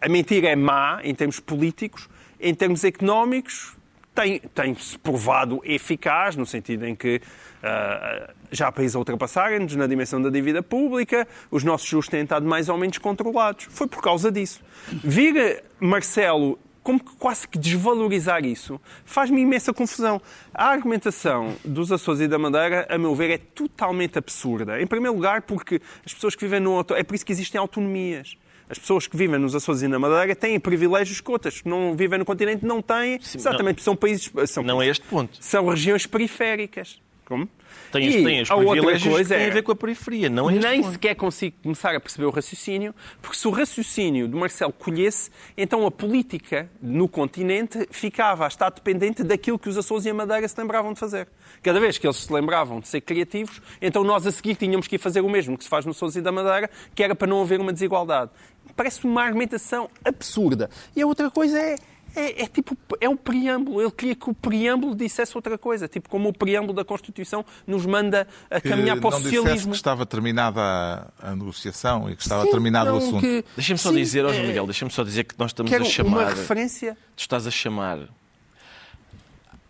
A 0.00 0.08
mentira 0.08 0.48
é 0.48 0.54
má 0.56 1.00
em 1.02 1.14
termos 1.14 1.40
políticos, 1.40 2.08
em 2.38 2.54
termos 2.54 2.84
económicos, 2.84 3.74
tem- 4.14 4.40
tem-se 4.54 4.98
provado 4.98 5.60
eficaz, 5.64 6.36
no 6.36 6.44
sentido 6.44 6.84
em 6.86 6.94
que 6.94 7.20
ah, 7.62 8.30
já 8.52 8.68
há 8.68 8.72
países 8.72 8.94
a 8.94 8.98
ultrapassarem-nos 8.98 9.74
na 9.76 9.86
dimensão 9.86 10.20
da 10.20 10.28
dívida 10.30 10.62
pública, 10.62 11.26
os 11.50 11.64
nossos 11.64 11.88
juros 11.88 12.06
têm 12.08 12.22
estado 12.22 12.46
mais 12.46 12.68
ou 12.68 12.76
menos 12.76 12.98
controlados. 12.98 13.66
Foi 13.70 13.86
por 13.88 14.02
causa 14.02 14.30
disso. 14.30 14.60
Vir 15.02 15.64
Marcelo 15.80 16.58
como 16.88 16.98
que 16.98 17.16
quase 17.16 17.46
que 17.46 17.58
desvalorizar 17.58 18.46
isso 18.46 18.80
faz-me 19.04 19.42
imensa 19.42 19.74
confusão. 19.74 20.22
A 20.54 20.70
argumentação 20.70 21.54
dos 21.62 21.92
Açores 21.92 22.22
e 22.22 22.26
da 22.26 22.38
Madeira, 22.38 22.86
a 22.88 22.96
meu 22.96 23.14
ver, 23.14 23.30
é 23.30 23.36
totalmente 23.36 24.16
absurda. 24.16 24.80
Em 24.80 24.86
primeiro 24.86 25.14
lugar, 25.14 25.42
porque 25.42 25.82
as 26.06 26.14
pessoas 26.14 26.34
que 26.34 26.42
vivem 26.46 26.60
no 26.60 26.74
auto... 26.74 26.94
é 26.94 27.02
por 27.02 27.14
isso 27.14 27.26
que 27.26 27.32
existem 27.32 27.60
autonomias. 27.60 28.38
As 28.70 28.78
pessoas 28.78 29.06
que 29.06 29.18
vivem 29.18 29.38
nos 29.38 29.54
Açores 29.54 29.82
e 29.82 29.88
na 29.88 29.98
Madeira 29.98 30.34
têm 30.34 30.58
privilégios 30.58 31.20
que 31.20 31.30
outras 31.30 31.60
que 31.60 31.68
não 31.68 31.94
vivem 31.94 32.18
no 32.18 32.24
continente 32.24 32.64
não 32.64 32.80
têm, 32.80 33.20
exatamente 33.34 33.74
porque 33.74 33.84
são 33.84 33.94
países... 33.94 34.32
São, 34.46 34.62
Não 34.62 34.80
é 34.80 34.86
este 34.86 35.04
ponto. 35.04 35.36
são 35.42 35.68
regiões 35.68 36.06
periféricas. 36.06 36.98
Como? 37.28 37.46
Tem, 37.92 38.08
E 38.08 38.24
tem 38.24 38.40
os 38.40 38.48
privilégios 38.48 39.12
coisa 39.12 39.34
que 39.34 39.38
têm 39.38 39.46
é- 39.48 39.50
a 39.50 39.52
ver 39.52 39.62
com 39.62 39.70
a 39.72 39.76
periferia, 39.76 40.30
não 40.30 40.48
é 40.48 40.54
nem 40.54 40.80
ponto. 40.80 40.92
sequer 40.92 41.14
consigo 41.14 41.54
começar 41.62 41.94
a 41.94 42.00
perceber 42.00 42.24
o 42.24 42.30
raciocínio, 42.30 42.94
porque 43.20 43.36
se 43.36 43.46
o 43.46 43.50
raciocínio 43.50 44.26
do 44.26 44.38
Marcelo 44.38 44.72
colhesse, 44.72 45.30
então 45.54 45.84
a 45.84 45.90
política 45.90 46.70
no 46.80 47.06
continente 47.06 47.86
ficava 47.90 48.46
a 48.46 48.48
estar 48.48 48.70
dependente 48.70 49.22
daquilo 49.22 49.58
que 49.58 49.68
os 49.68 49.76
Açores 49.76 50.06
e 50.06 50.08
a 50.10 50.14
Madeira 50.14 50.48
se 50.48 50.58
lembravam 50.58 50.94
de 50.94 50.98
fazer. 50.98 51.28
Cada 51.62 51.78
vez 51.78 51.98
que 51.98 52.06
eles 52.06 52.16
se 52.16 52.32
lembravam 52.32 52.80
de 52.80 52.88
ser 52.88 53.02
criativos, 53.02 53.60
então 53.82 54.02
nós 54.02 54.26
a 54.26 54.32
seguir 54.32 54.54
tínhamos 54.56 54.88
que 54.88 54.96
ir 54.96 54.98
fazer 54.98 55.20
o 55.20 55.28
mesmo 55.28 55.58
que 55.58 55.64
se 55.64 55.68
faz 55.68 55.84
nos 55.84 55.98
Açores 55.98 56.16
e 56.16 56.22
da 56.22 56.32
Madeira, 56.32 56.70
que 56.94 57.02
era 57.02 57.14
para 57.14 57.28
não 57.28 57.42
haver 57.42 57.60
uma 57.60 57.74
desigualdade. 57.74 58.30
Parece 58.74 59.04
uma 59.04 59.22
argumentação 59.22 59.90
absurda. 60.02 60.70
E 60.96 61.02
a 61.02 61.06
outra 61.06 61.30
coisa 61.30 61.58
é 61.60 61.74
É, 62.16 62.42
é 62.42 62.46
tipo, 62.46 62.76
é 63.00 63.08
o 63.08 63.16
preâmbulo. 63.16 63.80
Ele 63.80 63.90
queria 63.90 64.14
que 64.16 64.28
o 64.28 64.34
preâmbulo 64.34 64.94
dissesse 64.94 65.36
outra 65.36 65.56
coisa. 65.58 65.86
Tipo, 65.86 66.08
como 66.08 66.28
o 66.28 66.32
preâmbulo 66.32 66.72
da 66.74 66.84
Constituição 66.84 67.44
nos 67.66 67.86
manda 67.86 68.26
a 68.50 68.60
Que 68.60 68.68
caminhar 68.70 68.98
para 68.98 69.08
o 69.08 69.10
não 69.10 69.18
dissesse 69.18 69.36
socialismo. 69.36 69.70
que 69.70 69.76
estava 69.76 70.04
terminada 70.06 70.60
a, 70.60 71.30
a 71.30 71.36
negociação 71.36 72.10
e 72.10 72.16
que 72.16 72.22
estava 72.22 72.44
Sim, 72.44 72.50
terminado 72.50 72.90
o 72.90 72.92
não, 72.92 72.98
assunto. 72.98 73.20
que- 73.20 73.44
Deixa-me 73.56 73.78
só 73.78 73.90
sim, 73.90 73.96
dizer, 73.96 74.24
é- 74.24 74.46
Miguel, 74.46 74.64
deixa-me 74.66 74.90
só 74.90 75.04
dizer 75.04 75.24
que 75.24 75.34
nós 75.38 75.50
estamos 75.50 75.70
Quero 75.70 75.84
a 75.84 75.86
uma 75.86 75.92
chamar. 75.92 76.28
referência. 76.34 76.96
Tu 77.14 77.20
estás 77.20 77.46
a 77.46 77.50
chamar 77.50 78.00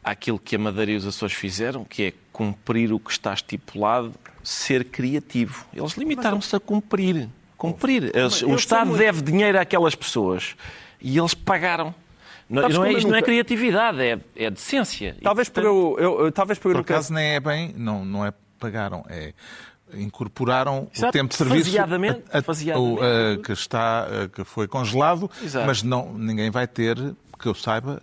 àquilo 0.03 0.39
que 0.39 0.57
a 0.57 0.59
Madeira 0.59 0.93
e 0.93 0.97
os 0.97 1.07
Açores 1.07 1.35
fizeram, 1.35 1.85
que 1.85 2.03
é 2.05 2.13
cumprir 2.33 2.93
o 2.93 2.99
que 2.99 3.11
está 3.11 3.35
estipulado, 3.35 4.15
ser 4.43 4.85
criativo. 4.85 5.67
Eles 5.75 5.93
limitaram-se 5.95 6.55
a 6.57 6.61
cumprir. 6.61 7.29
Cumprir. 7.57 8.11
Eles- 8.17 8.43
o 8.43 8.55
Estado 8.55 8.97
deve 8.97 9.21
dinheiro 9.21 9.59
àquelas 9.61 9.95
pessoas 9.95 10.55
e 11.01 11.19
eles 11.19 11.35
pagaram. 11.35 11.95
Não, 12.51 12.69
não 12.69 12.85
é, 12.85 12.93
isto 12.95 13.09
não 13.11 13.17
é 13.17 13.23
criatividade, 13.23 14.01
é, 14.01 14.19
é 14.37 14.51
decência. 14.51 15.15
E, 15.19 15.23
Talvez 15.23 15.49
por 15.49 15.63
portanto, 15.63 15.99
eu, 16.01 16.05
eu, 16.19 16.25
eu- 16.27 16.33
talvez 16.33 16.59
por 16.59 16.69
eu 16.69 16.73
Por 16.75 16.79
nunca- 16.79 16.95
acaso 16.95 17.13
nem 17.13 17.35
é 17.35 17.41
bem, 17.41 17.75
não, 17.77 18.05
não 18.05 18.25
é 18.25 18.33
pagaram, 18.59 19.05
é 19.09 19.33
incorporaram 19.95 20.89
Exato, 20.95 21.09
o 21.09 21.13
tempo 21.13 21.31
de 21.31 21.37
serviço 21.37 21.65
faseadamente, 21.67 22.23
a- 22.33 22.39
a- 22.39 22.43
faseadamente. 22.43 23.01
o, 23.01 23.03
a- 23.03 23.43
que 23.43 23.53
está 23.53 24.03
a- 24.25 24.29
que 24.29 24.45
foi 24.45 24.67
congelado, 24.69 25.31
Exato. 25.43 25.67
mas 25.67 25.83
não 25.83 26.13
ninguém 26.15 26.51
vai 26.51 26.67
ter 26.67 26.97
que 27.41 27.47
eu 27.47 27.55
saiba, 27.55 28.03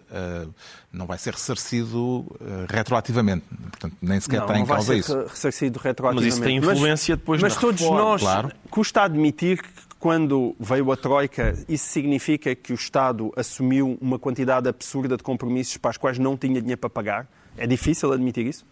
não 0.94 1.06
vai 1.06 1.18
ser 1.18 1.34
ressarcido 1.34 2.25
retroativamente. 2.70 3.44
Portanto, 3.70 3.98
nem 4.02 4.18
sequer 4.20 4.38
Não, 4.38 4.46
está 4.46 4.56
em 4.56 4.60
não 4.60 4.66
vai 4.66 4.78
causa 4.78 4.94
ser 4.94 5.00
isso. 5.00 5.18
re- 5.18 5.28
ressarcido 5.28 5.80
retroativamente. 5.80 6.25
Mas 6.25 6.34
isso 6.36 6.42
tem 6.44 6.56
influência 6.58 7.16
depois 7.18 7.42
Mas 7.42 7.54
na 7.56 7.60
todos 7.62 7.82
reforma, 7.82 8.02
nós, 8.02 8.22
claro. 8.22 8.52
custa 8.70 9.02
admitir 9.02 9.62
que 9.62 9.70
quando 10.06 10.56
veio 10.60 10.92
a 10.92 10.96
Troika, 10.96 11.58
isso 11.68 11.88
significa 11.88 12.54
que 12.54 12.72
o 12.72 12.76
Estado 12.76 13.34
assumiu 13.36 13.98
uma 14.00 14.20
quantidade 14.20 14.70
absurda 14.70 15.18
de 15.18 15.24
compromissos 15.24 15.78
para 15.78 15.90
os 15.90 15.98
quais 15.98 16.20
não 16.20 16.38
tinha 16.38 16.62
dinheiro 16.62 16.80
para 16.80 16.92
pagar. 16.92 17.28
É 17.58 17.66
difícil 17.66 18.14
admitir 18.14 18.46
isso. 18.46 18.64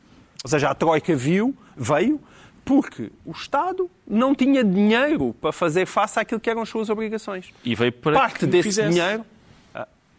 Ou 0.44 0.50
seja, 0.52 0.70
a 0.70 0.75
Troika 0.75 1.16
viu, 1.16 1.58
veio, 1.75 2.22
porque 2.63 3.12
o 3.25 3.32
Estado 3.32 3.90
não 4.08 4.36
tinha 4.36 4.63
dinheiro 4.63 5.34
para 5.42 5.52
fazer 5.52 5.88
face 5.88 6.20
àquilo 6.20 6.40
que 6.40 6.52
eram 6.52 6.62
as 6.62 6.70
suas 6.70 6.92
obrigações. 6.92 7.52
E 7.66 7.74
veio 7.74 7.92
para 7.92 8.13
Parte 8.13 8.46
desse 8.46 8.70
fizesse. 8.70 8.90
dinheiro 8.90 9.25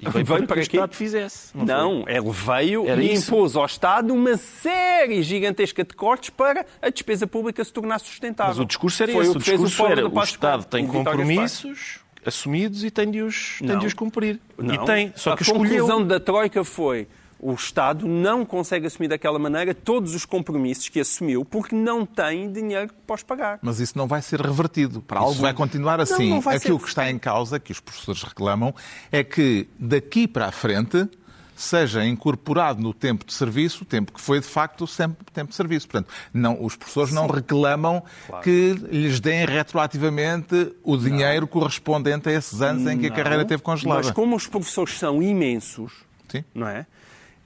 E 0.01 0.09
veio, 0.11 0.25
veio 0.25 0.47
para, 0.47 0.57
que 0.57 0.61
o 0.61 0.63
Estado 0.63 0.95
fizesse. 0.95 1.53
foi? 1.53 1.65
Não, 1.65 2.05
ele 2.09 2.31
veio 2.31 2.87
Era 2.87 3.03
e 3.03 3.13
isso. 3.15 3.29
impôs 3.31 3.57
ao 3.57 3.65
Estado 3.65 4.13
uma 4.13 4.37
série 4.37 5.23
gigantesca 5.23 5.83
de 5.85 5.95
cortes 5.95 6.31
para 6.31 6.67
a 6.83 6.91
despesa 6.91 7.27
pública 7.27 7.65
se 7.65 7.73
tornar 7.73 7.99
sustentável. 8.01 8.51
Mas 8.55 8.59
o 8.59 8.65
discurso 8.67 9.03
era 9.03 9.13
Foi 9.13 9.23
esse. 9.23 9.31
o 9.33 9.37
O 9.37 9.39
discurso 9.41 9.77
Fórum 9.77 9.93
era 9.93 10.09
o 10.09 10.23
Estado 10.23 10.65
tem 10.65 10.85
o 10.85 10.89
compromissos 10.89 12.01
assumidos 12.27 12.85
e 12.85 12.91
tem 12.91 13.11
de 13.11 13.23
os, 13.23 13.59
tem 13.59 13.69
Não. 13.69 13.79
de 13.79 13.87
os 13.87 13.95
cumprir. 13.95 14.41
Não. 14.59 14.75
E 14.75 14.87
tem. 14.87 15.13
Só 15.15 15.33
a 15.33 15.37
que 15.37 15.43
escolheu. 15.43 15.71
conclusão 15.85 16.07
da 16.07 16.19
Troika 16.19 16.65
foi 16.65 17.07
o 17.45 17.53
Estado 17.53 18.09
não 18.09 18.43
consegue 18.43 18.87
assumir 18.87 19.09
daquela 19.09 19.39
maneira 19.39 19.75
todos 19.75 20.15
os 20.15 20.25
compromissos 20.25 20.89
que 20.89 20.99
assumiu 20.99 21.45
porque 21.45 21.77
não 21.77 22.07
tem 22.07 22.51
dinheiro 22.51 22.91
para 23.07 23.15
os 23.17 23.23
pagar. 23.23 23.59
Mas 23.61 23.81
isso 23.81 23.99
não 23.99 24.07
vai 24.07 24.23
ser 24.23 24.41
revertido. 24.41 25.03
Para 25.03 25.23
isso 25.29 25.43
vai 25.43 25.53
continuar 25.53 26.01
assim. 26.01 26.31
não 26.31 26.41
vai 26.41 26.57
Aquilo 26.57 26.79
ser. 26.79 26.83
que 26.85 26.89
está 26.89 27.11
em 27.11 27.19
causa, 27.19 27.61
que 27.61 27.71
os 27.71 27.81
professores 27.81 28.23
reclamam, 28.23 28.75
é 29.13 29.23
que 29.23 29.69
daqui 29.79 30.27
para 30.27 30.47
a 30.47 30.53
frente 30.53 31.07
seja 31.55 32.05
incorporado 32.05 32.81
no 32.81 32.95
tempo 32.95 33.27
de 33.27 33.33
serviço 33.35 33.85
o 33.85 33.87
tempo 33.87 34.11
que 34.13 34.21
foi 34.21 34.41
de 34.41 34.47
facto 34.47 34.87
sempre 34.87 35.25
tempo 35.33 35.51
de 35.51 35.55
serviço. 35.55 35.87
Portanto, 35.87 36.13
não, 36.33 36.65
os 36.65 36.75
professores 36.77 37.13
não 37.13 37.27
reclamam 37.27 38.03
que 38.43 38.73
lhes 38.91 39.21
deem 39.21 39.45
retroativamente 39.45 40.75
o 40.83 40.97
dinheiro 40.97 41.47
correspondente 41.47 42.29
a 42.29 42.33
esses 42.33 42.63
anos 42.63 42.91
em 42.91 42.99
que 42.99 43.07
a 43.07 43.11
carreira 43.11 43.43
esteve 43.43 43.63
congelada. 43.63 44.03
Mas 44.03 44.11
como 44.11 44.35
os 44.35 44.47
professores 44.47 44.99
são 44.99 45.23
imensos, 45.23 45.93
Sim. 46.29 46.43
não 46.55 46.67
é? 46.67 46.87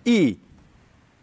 E, 0.09 0.39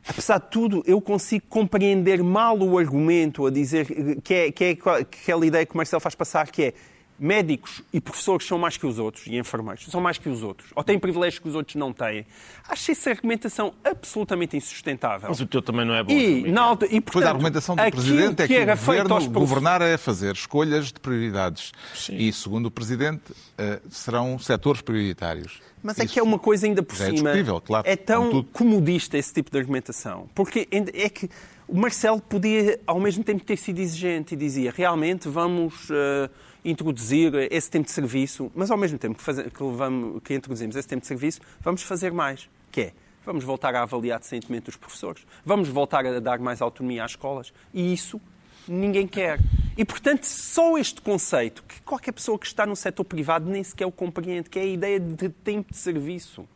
apesar 0.07 0.37
de 0.37 0.47
tudo, 0.51 0.83
eu 0.85 1.01
consigo 1.01 1.45
compreender 1.49 2.21
mal 2.21 2.55
o 2.59 2.77
argumento 2.77 3.47
a 3.47 3.49
dizer 3.49 4.21
que 4.21 4.33
é, 4.33 4.51
que 4.51 4.63
é 4.63 4.69
aquela 4.71 5.43
ideia 5.43 5.65
que 5.65 5.73
o 5.73 5.77
Marcelo 5.77 5.99
faz 5.99 6.13
passar, 6.13 6.51
que 6.51 6.63
é 6.65 6.73
médicos 7.17 7.81
e 7.93 8.01
professores 8.01 8.45
são 8.45 8.59
mais 8.59 8.77
que 8.77 8.85
os 8.85 8.99
outros, 8.99 9.25
e 9.25 9.37
enfermeiros 9.37 9.85
são 9.85 10.01
mais 10.01 10.17
que 10.17 10.29
os 10.29 10.43
outros, 10.43 10.69
ou 10.75 10.83
têm 10.83 10.99
privilégios 10.99 11.39
que 11.39 11.47
os 11.47 11.55
outros 11.55 11.75
não 11.75 11.93
têm. 11.93 12.27
Acho 12.67 12.91
essa 12.91 13.09
argumentação 13.09 13.73
absolutamente 13.83 14.55
insustentável. 14.57 15.29
Mas 15.29 15.39
o 15.39 15.47
teu 15.47 15.61
também 15.61 15.85
não 15.85 15.95
é 15.95 16.03
bom. 16.03 16.11
E, 16.11 16.51
na 16.51 16.61
alta, 16.61 16.85
e 16.85 16.89
Depois 16.89 17.13
portanto, 17.13 17.27
a 17.27 17.29
argumentação 17.31 17.75
do 17.75 17.81
Presidente 17.89 18.43
é 18.43 18.47
que, 18.47 18.61
o 18.61 18.65
governo, 18.65 19.29
governar 19.31 19.81
é 19.81 19.97
fazer 19.97 20.35
escolhas 20.35 20.87
de 20.87 20.99
prioridades. 20.99 21.71
E, 22.09 22.31
segundo 22.33 22.67
o 22.67 22.71
Presidente, 22.71 23.33
eh, 23.57 23.81
serão 23.89 24.37
setores 24.37 24.81
prioritários. 24.81 25.61
Mas 25.85 25.99
é 25.99 26.05
que 26.07 26.19
é 26.19 26.23
uma 26.23 26.39
coisa 26.39 26.65
ainda 26.65 26.81
por 26.81 26.93
é 26.95 26.97
cima. 26.97 27.11
discutível, 27.13 27.61
claro, 27.61 27.87
É 27.87 27.95
tão 27.95 28.43
comodista 28.43 29.17
esse 29.17 29.31
tipo 29.33 29.51
de 29.51 29.57
argumentação. 29.59 30.27
Porque 30.33 30.67
é 30.71 31.09
que 31.09 31.29
o 31.67 31.77
Marcelo 31.77 32.19
podia, 32.19 32.79
ao 32.87 32.99
mesmo 32.99 33.23
tempo, 33.23 33.43
ter 33.45 33.55
sido 33.57 33.79
exigente 33.79 34.33
e 34.33 34.37
dizia 34.37 34.73
realmente 34.75 35.29
vamos 35.29 35.87
eh, 35.91 36.29
introduzir 36.63 37.33
esse 37.51 37.69
tempo 37.69 37.85
de 37.85 37.91
serviço, 37.91 38.51
mas 38.55 38.71
ao 38.71 38.77
mesmo 38.77 38.97
tempo 38.97 39.15
que, 39.15 39.23
faze- 39.23 39.43
que, 39.49 39.63
levamos- 39.63 40.21
que 40.23 40.33
introduzimos 40.33 40.75
esse 40.75 40.87
tempo 40.87 41.01
de 41.01 41.07
serviço, 41.07 41.39
vamos 41.61 41.83
fazer 41.83 42.11
mais. 42.11 42.49
Que 42.71 42.81
é, 42.81 42.93
vamos 43.25 43.43
voltar 43.43 43.73
a 43.75 43.83
avaliar 43.83 44.19
decentemente 44.19 44.69
os 44.69 44.75
professores, 44.75 45.23
vamos 45.45 45.69
voltar 45.69 46.05
a 46.05 46.19
dar 46.19 46.39
mais 46.39 46.61
autonomia 46.61 47.03
às 47.03 47.11
escolas. 47.11 47.53
E 47.73 47.93
isso 47.93 48.19
ninguém 48.67 49.07
quer. 49.07 49.39
E, 49.77 49.83
portanto, 49.83 50.23
só 50.23 50.77
este 50.77 51.01
conceito, 51.01 51.63
que 51.63 51.81
qualquer 51.81 52.13
pessoa 52.13 52.39
que 52.39 52.45
está 52.45 52.65
no 52.65 52.75
setor 52.75 53.03
privado 53.03 53.49
nem 53.49 53.63
sequer 53.63 53.85
o 53.85 53.91
compreende, 53.91 54.49
que 54.49 54.57
é 54.57 54.61
a 54.61 54.65
ideia 54.65 54.99
de 54.99 55.29
tempo 55.29 55.71
de 55.71 55.77
serviço. 55.77 56.47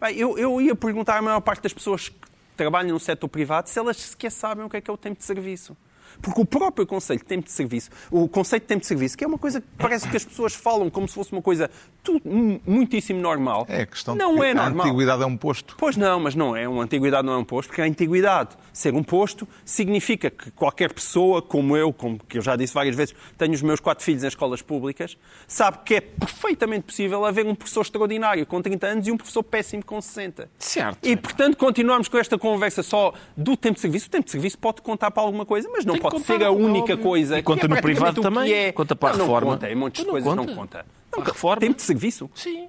Bem, 0.00 0.16
eu, 0.16 0.36
eu 0.38 0.60
ia 0.60 0.74
perguntar 0.74 1.16
à 1.16 1.22
maior 1.22 1.40
parte 1.40 1.62
das 1.62 1.72
pessoas 1.72 2.08
que 2.08 2.16
trabalham 2.56 2.92
no 2.92 3.00
setor 3.00 3.28
privado 3.28 3.68
se 3.68 3.78
elas 3.78 3.96
sequer 3.96 4.30
sabem 4.30 4.64
o 4.64 4.68
que 4.68 4.76
é 4.76 4.80
que 4.80 4.90
é 4.90 4.92
o 4.92 4.96
tempo 4.96 5.18
de 5.18 5.24
serviço. 5.24 5.76
Porque 6.20 6.40
o 6.40 6.44
próprio 6.44 6.86
conceito 6.86 7.20
de 7.20 7.26
tempo 7.26 7.44
de 7.46 7.52
serviço, 7.52 7.90
o 8.10 8.28
conceito 8.28 8.62
de 8.62 8.68
tempo 8.68 8.80
de 8.80 8.86
serviço, 8.86 9.16
que 9.16 9.24
é 9.24 9.26
uma 9.26 9.38
coisa 9.38 9.60
que 9.60 9.66
parece 9.78 10.08
que 10.08 10.16
as 10.16 10.24
pessoas 10.24 10.54
falam 10.54 10.90
como 10.90 11.08
se 11.08 11.14
fosse 11.14 11.32
uma 11.32 11.42
coisa 11.42 11.70
tudo, 12.02 12.28
mu- 12.28 12.60
muitíssimo 12.66 13.20
normal. 13.20 13.64
É 13.68 13.82
a 13.82 13.86
questão 13.86 14.14
não 14.14 14.34
de 14.36 14.42
é 14.44 14.50
a 14.50 14.54
normal. 14.54 14.86
antiguidade 14.86 15.22
é 15.22 15.26
um 15.26 15.36
posto. 15.36 15.74
Pois 15.78 15.96
não, 15.96 16.20
mas 16.20 16.34
não 16.34 16.54
é. 16.56 16.68
Uma 16.68 16.84
antiguidade 16.84 17.26
não 17.26 17.34
é 17.34 17.38
um 17.38 17.44
posto, 17.44 17.68
porque 17.68 17.80
a 17.82 17.84
antiguidade 17.84 18.56
ser 18.72 18.94
um 18.94 19.02
posto 19.02 19.46
significa 19.64 20.30
que 20.30 20.50
qualquer 20.50 20.92
pessoa, 20.92 21.40
como 21.42 21.76
eu, 21.76 21.92
como 21.92 22.18
que 22.18 22.38
eu 22.38 22.42
já 22.42 22.56
disse 22.56 22.74
várias 22.74 22.94
vezes, 22.96 23.14
tenho 23.38 23.52
os 23.52 23.62
meus 23.62 23.80
quatro 23.80 24.04
filhos 24.04 24.24
em 24.24 24.28
escolas 24.28 24.62
públicas, 24.62 25.16
sabe 25.46 25.78
que 25.84 25.94
é 25.94 26.00
perfeitamente 26.00 26.84
possível 26.84 27.24
haver 27.24 27.46
um 27.46 27.54
professor 27.54 27.82
extraordinário 27.82 28.46
com 28.46 28.60
30 28.60 28.86
anos 28.86 29.06
e 29.08 29.12
um 29.12 29.16
professor 29.16 29.42
péssimo 29.42 29.84
com 29.84 30.00
60. 30.00 30.48
Certo. 30.58 30.98
E, 31.06 31.16
portanto, 31.16 31.56
continuamos 31.56 32.08
com 32.08 32.18
esta 32.18 32.38
conversa 32.38 32.82
só 32.82 33.12
do 33.36 33.56
tempo 33.56 33.74
de 33.74 33.80
serviço. 33.80 34.06
O 34.06 34.10
tempo 34.10 34.24
de 34.24 34.30
serviço 34.30 34.58
pode 34.58 34.82
contar 34.82 35.10
para 35.10 35.22
alguma 35.22 35.44
coisa, 35.46 35.68
mas 35.72 35.84
não 35.84 35.98
pode 36.02 36.20
ser 36.24 36.42
a 36.44 36.50
única 36.50 36.92
óbvio. 36.92 36.98
coisa. 36.98 37.38
E 37.38 37.42
conta 37.42 37.66
que 37.66 37.72
é 37.72 37.76
no 37.76 37.82
privado 37.82 38.20
também, 38.20 38.52
é. 38.52 38.72
conta 38.72 38.94
para 38.96 39.10
a 39.14 39.16
não, 39.16 39.24
reforma. 39.24 39.50
Não 39.52 39.56
conta, 39.58 39.70
em 39.70 39.74
montes 39.74 40.00
de 40.00 40.06
Não 40.06 40.12
coisas 40.12 40.30
conta. 40.34 40.46
não 40.46 40.54
conta. 40.56 40.86
A 41.14 41.22
reforma. 41.22 41.60
Tempo 41.60 41.76
de 41.76 41.82
serviço? 41.82 42.30
Sim. 42.34 42.66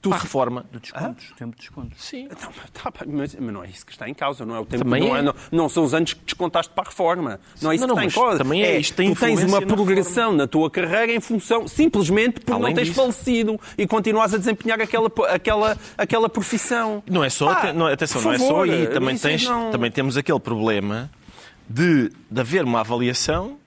Tu 0.00 0.10
a 0.10 0.16
reforma. 0.16 0.64
De 0.72 0.80
descontos, 0.80 1.26
tempo 1.36 1.50
de 1.54 1.58
descontos. 1.60 2.02
Sim. 2.02 2.28
Então, 2.32 2.50
tá 2.72 2.90
mas, 3.06 3.34
mas 3.38 3.52
não 3.52 3.62
é 3.62 3.68
isso 3.68 3.84
que 3.84 3.92
está 3.92 4.08
em 4.08 4.14
causa, 4.14 4.46
não 4.46 4.56
é 4.56 4.60
o 4.60 4.64
tempo, 4.64 4.84
Também 4.84 5.06
não, 5.06 5.14
é. 5.14 5.20
não, 5.20 5.34
não 5.52 5.68
são 5.68 5.84
os 5.84 5.92
anos 5.92 6.14
que 6.14 6.20
descontaste 6.24 6.72
para 6.72 6.84
a 6.84 6.86
reforma. 6.88 7.38
Não 7.60 7.70
é 7.70 7.74
isso 7.74 7.86
Não, 7.86 7.94
que 7.94 8.00
não, 8.00 8.06
está 8.08 8.20
em 8.22 8.24
causa. 8.24 8.38
também 8.38 8.62
é, 8.62 8.78
isto 8.78 8.94
tem 8.96 9.12
tu 9.12 9.20
tens 9.20 9.42
uma 9.44 9.60
na 9.60 9.66
progressão 9.66 10.32
na 10.32 10.46
tua 10.46 10.70
carreira 10.70 11.12
em 11.12 11.20
função, 11.20 11.68
simplesmente 11.68 12.40
por 12.40 12.54
Além 12.54 12.68
não 12.68 12.72
teres 12.74 12.88
disso. 12.88 13.00
falecido 13.02 13.60
e 13.76 13.86
continuas 13.86 14.32
a 14.32 14.38
desempenhar 14.38 14.80
aquela, 14.80 15.12
aquela, 15.28 15.76
aquela 15.98 16.28
profissão. 16.30 17.02
Não 17.06 17.22
é 17.22 17.28
só, 17.28 17.52
Pá, 17.52 17.52
aten- 17.64 17.72
não, 17.74 17.86
atenção, 17.86 18.22
não 18.22 18.32
é 18.32 18.38
só 18.38 18.62
aí. 18.62 18.86
Também, 18.86 19.14
isso 19.14 19.28
tens, 19.28 19.44
não- 19.44 19.70
também 19.70 19.90
temos 19.90 20.16
aquele 20.16 20.40
problema 20.40 21.10
de, 21.68 22.10
de 22.30 22.40
haver 22.40 22.64
uma 22.64 22.80
avaliação 22.80 23.58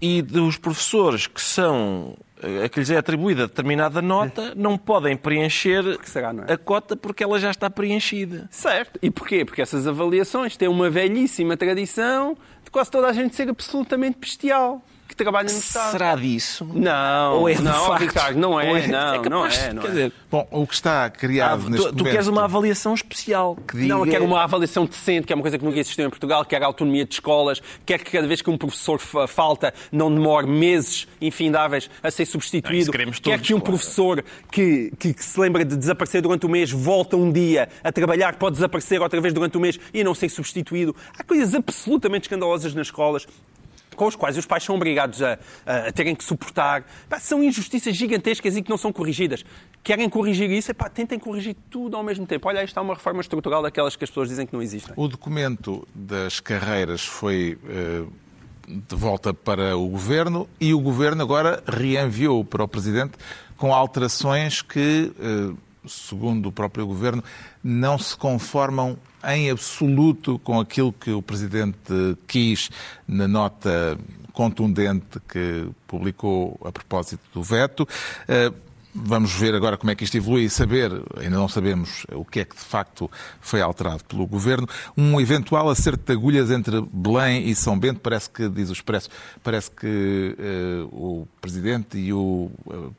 e 0.00 0.22
dos 0.22 0.56
professores 0.56 1.26
que 1.26 1.40
são 1.40 2.16
a 2.64 2.68
que 2.68 2.78
lhes 2.78 2.90
é 2.90 2.96
atribuída 2.96 3.46
determinada 3.46 4.00
nota 4.00 4.54
não 4.54 4.78
podem 4.78 5.14
preencher 5.14 5.98
será, 6.04 6.32
não 6.32 6.44
é? 6.44 6.52
a 6.52 6.56
cota 6.56 6.96
porque 6.96 7.22
ela 7.22 7.38
já 7.38 7.50
está 7.50 7.68
preenchida. 7.68 8.48
Certo. 8.50 8.98
E 9.02 9.10
porquê? 9.10 9.44
Porque 9.44 9.60
essas 9.60 9.86
avaliações 9.86 10.56
têm 10.56 10.68
uma 10.68 10.88
velhíssima 10.88 11.56
tradição 11.56 12.36
de 12.64 12.70
quase 12.70 12.90
toda 12.90 13.08
a 13.08 13.12
gente 13.12 13.34
ser 13.36 13.48
absolutamente 13.48 14.18
bestial 14.18 14.82
que 15.20 15.24
trabalha 15.24 15.52
no 15.52 15.58
Estado. 15.58 15.90
Será 15.92 16.14
disso? 16.16 16.68
Não, 16.74 17.40
Ou 17.40 17.48
é 17.48 17.54
de 17.54 17.62
não, 17.62 17.86
facto? 17.86 18.00
Ricardo, 18.02 18.38
não 18.38 18.60
é, 18.60 18.68
Ou 18.68 18.78
não, 18.88 19.12
não 19.14 19.22
capaz 19.22 19.58
é, 19.58 19.68
de- 19.68 19.74
não 19.74 19.82
quer 19.82 19.88
é. 19.88 19.90
dizer, 19.90 20.12
Bom, 20.30 20.48
o 20.50 20.66
que 20.66 20.74
está 20.74 21.04
ah, 21.06 21.10
criado 21.10 21.68
neste 21.68 21.86
tu, 21.86 21.92
tu 21.92 21.98
momento... 21.98 22.12
queres 22.12 22.26
uma 22.28 22.44
avaliação 22.44 22.94
especial 22.94 23.56
que 23.68 23.76
diga... 23.76 23.88
Não, 23.88 24.04
eu 24.04 24.10
quero 24.10 24.24
uma 24.24 24.42
avaliação 24.42 24.86
decente, 24.86 25.26
que 25.26 25.32
é 25.32 25.36
uma 25.36 25.42
coisa 25.42 25.58
que 25.58 25.64
nunca 25.64 25.78
existiu 25.78 26.06
em 26.06 26.10
Portugal, 26.10 26.44
quero 26.44 26.64
a 26.64 26.66
autonomia 26.66 27.04
de 27.04 27.14
escolas, 27.14 27.60
quero 27.84 28.04
que 28.04 28.10
cada 28.12 28.26
vez 28.26 28.40
que 28.42 28.48
um 28.50 28.56
professor 28.56 28.98
fa- 28.98 29.26
falta 29.26 29.74
não 29.90 30.12
demore 30.12 30.46
meses 30.46 31.06
infindáveis 31.20 31.90
a 32.02 32.10
ser 32.10 32.24
Não, 32.24 32.30
substituído. 32.32 32.92
quero 32.92 33.20
todos, 33.20 33.46
que 33.46 33.54
um 33.54 33.60
professor 33.60 34.24
que, 34.50 34.92
que- 34.98 35.12
que 35.14 35.24
se 35.24 35.38
lembra 35.40 35.64
de 35.64 35.76
desaparecer 35.76 36.22
durante 36.22 36.46
o 36.46 36.48
mês 36.48 36.70
volta 36.70 37.16
um 37.16 37.30
dia 37.32 37.68
a 37.82 37.90
trabalhar, 37.92 38.36
pode 38.36 38.54
desaparecer 38.54 39.00
outra 39.02 39.20
vez 39.20 39.34
durante 39.34 39.56
o 39.56 39.60
mês 39.60 39.78
e 39.92 40.02
não 40.04 40.14
ser 40.14 40.28
substituído. 40.28 40.94
Há 41.18 41.24
coisas 41.24 41.54
absolutamente 41.54 42.24
escandalosas 42.26 42.72
nas 42.74 42.86
escolas. 42.86 43.26
Com 43.96 44.06
os 44.06 44.16
quais 44.16 44.36
os 44.36 44.46
pais 44.46 44.62
são 44.64 44.74
obrigados 44.74 45.22
a, 45.22 45.38
a- 45.66 45.92
terem 45.92 46.14
que 46.14 46.24
suportar. 46.24 46.84
Pá, 47.08 47.18
são 47.20 47.42
injustiças 47.42 47.94
gigantescas 47.96 48.56
e 48.56 48.62
que 48.62 48.70
não 48.70 48.78
são 48.78 48.92
corrigidas. 48.92 49.44
Querem 49.82 50.08
corrigir 50.08 50.50
isso? 50.50 50.70
Epá, 50.70 50.88
tentem 50.88 51.18
corrigir 51.18 51.56
tudo 51.70 51.96
ao 51.96 52.02
mesmo 52.02 52.26
tempo. 52.26 52.48
Olha, 52.48 52.62
está 52.62 52.80
uma 52.82 52.94
reforma 52.94 53.20
estrutural 53.20 53.62
daquelas 53.62 53.96
que 53.96 54.04
as 54.04 54.10
pessoas 54.10 54.28
dizem 54.28 54.46
que 54.46 54.52
não 54.52 54.60
existem. 54.62 54.92
O 54.96 55.08
documento 55.08 55.86
das 55.94 56.38
carreiras 56.40 57.02
foi 57.04 57.58
eh, 57.68 58.04
de 58.68 58.94
volta 58.96 59.32
para 59.34 59.76
o 59.76 59.88
Governo 59.88 60.48
e 60.60 60.72
o 60.74 60.80
Governo 60.80 61.22
agora 61.22 61.62
reenviou 61.66 62.44
para 62.44 62.62
o 62.62 62.68
Presidente 62.68 63.12
com 63.56 63.74
alterações 63.74 64.62
que, 64.62 65.12
eh, 65.18 65.54
segundo 65.86 66.50
o 66.50 66.52
próprio 66.52 66.86
Governo, 66.86 67.24
não 67.64 67.98
se 67.98 68.16
conformam 68.16 68.96
em 69.24 69.50
absoluto 69.50 70.38
com 70.40 70.58
aquilo 70.58 70.92
que 70.92 71.10
o 71.10 71.22
Presidente 71.22 72.16
quis 72.26 72.70
na 73.06 73.28
nota 73.28 73.98
contundente 74.32 75.20
que 75.28 75.68
publicou 75.86 76.58
a 76.64 76.72
propósito 76.72 77.22
do 77.32 77.42
veto. 77.42 77.86
Eh, 78.28 78.52
Vamos 78.92 79.32
ver 79.32 79.54
agora 79.54 79.76
como 79.76 79.92
é 79.92 79.94
que 79.94 80.02
isto 80.02 80.16
evolui 80.16 80.44
e 80.44 80.50
saber, 80.50 80.90
ainda 81.16 81.36
não 81.36 81.48
sabemos 81.48 82.04
o 82.12 82.24
que 82.24 82.40
é 82.40 82.44
que 82.44 82.56
de 82.56 82.62
facto 82.62 83.08
foi 83.40 83.60
alterado 83.60 84.04
pelo 84.04 84.26
Governo. 84.26 84.66
Um 84.96 85.20
eventual 85.20 85.70
acerto 85.70 86.04
de 86.04 86.12
agulhas 86.12 86.50
entre 86.50 86.80
Belém 86.92 87.48
e 87.48 87.54
São 87.54 87.78
Bento, 87.78 88.00
parece 88.00 88.28
que, 88.28 88.48
diz 88.48 88.68
o 88.68 88.72
Expresso, 88.72 89.08
parece 89.44 89.70
que 89.70 90.34
eh, 90.36 90.88
o 90.90 91.24
Presidente 91.40 91.98
e 91.98 92.12
o 92.12 92.50
eh, 92.68 92.90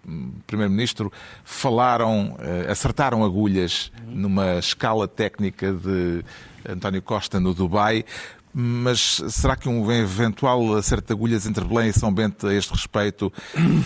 Primeiro-Ministro 0.48 1.12
falaram, 1.44 2.38
eh, 2.40 2.68
acertaram 2.72 3.26
agulhas 3.26 3.92
numa 4.08 4.60
escala 4.60 5.10
técnica 5.10 5.74
de 5.74 6.24
António 6.68 7.02
Costa 7.02 7.38
no 7.38 7.54
Dubai. 7.54 8.06
Mas 8.54 9.22
será 9.30 9.56
que 9.56 9.70
um 9.70 9.90
eventual 9.92 10.76
acerto 10.76 11.08
de 11.08 11.14
agulhas 11.14 11.46
entre 11.46 11.64
Belém 11.64 11.90
e 11.90 11.94
São 11.94 12.14
Bento 12.14 12.48
a 12.48 12.54
este 12.54 12.72
respeito, 12.74 13.32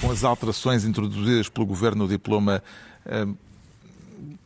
com 0.01 0.12
as 0.12 0.24
alterações 0.24 0.84
introduzidas 0.86 1.48
pelo 1.50 1.67
Governo 1.67 2.03
no 2.05 2.10
diploma, 2.10 2.63
eh, 3.05 3.27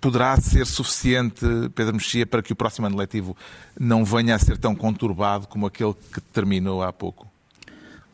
poderá 0.01 0.35
ser 0.39 0.65
suficiente, 0.65 1.45
Pedro 1.73 1.93
Mexia, 1.93 2.25
para 2.25 2.41
que 2.41 2.51
o 2.51 2.55
próximo 2.55 2.87
ano 2.87 2.97
letivo 2.97 3.35
não 3.79 4.03
venha 4.03 4.35
a 4.35 4.39
ser 4.39 4.57
tão 4.57 4.75
conturbado 4.75 5.47
como 5.47 5.65
aquele 5.65 5.93
que 6.13 6.19
terminou 6.19 6.83
há 6.83 6.91
pouco? 6.91 7.25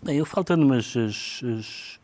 Bem, 0.03 0.17
eu 0.17 0.25
faltando 0.25 0.63
mas 0.65 0.95
as- 0.95 1.41
as- 1.43 1.99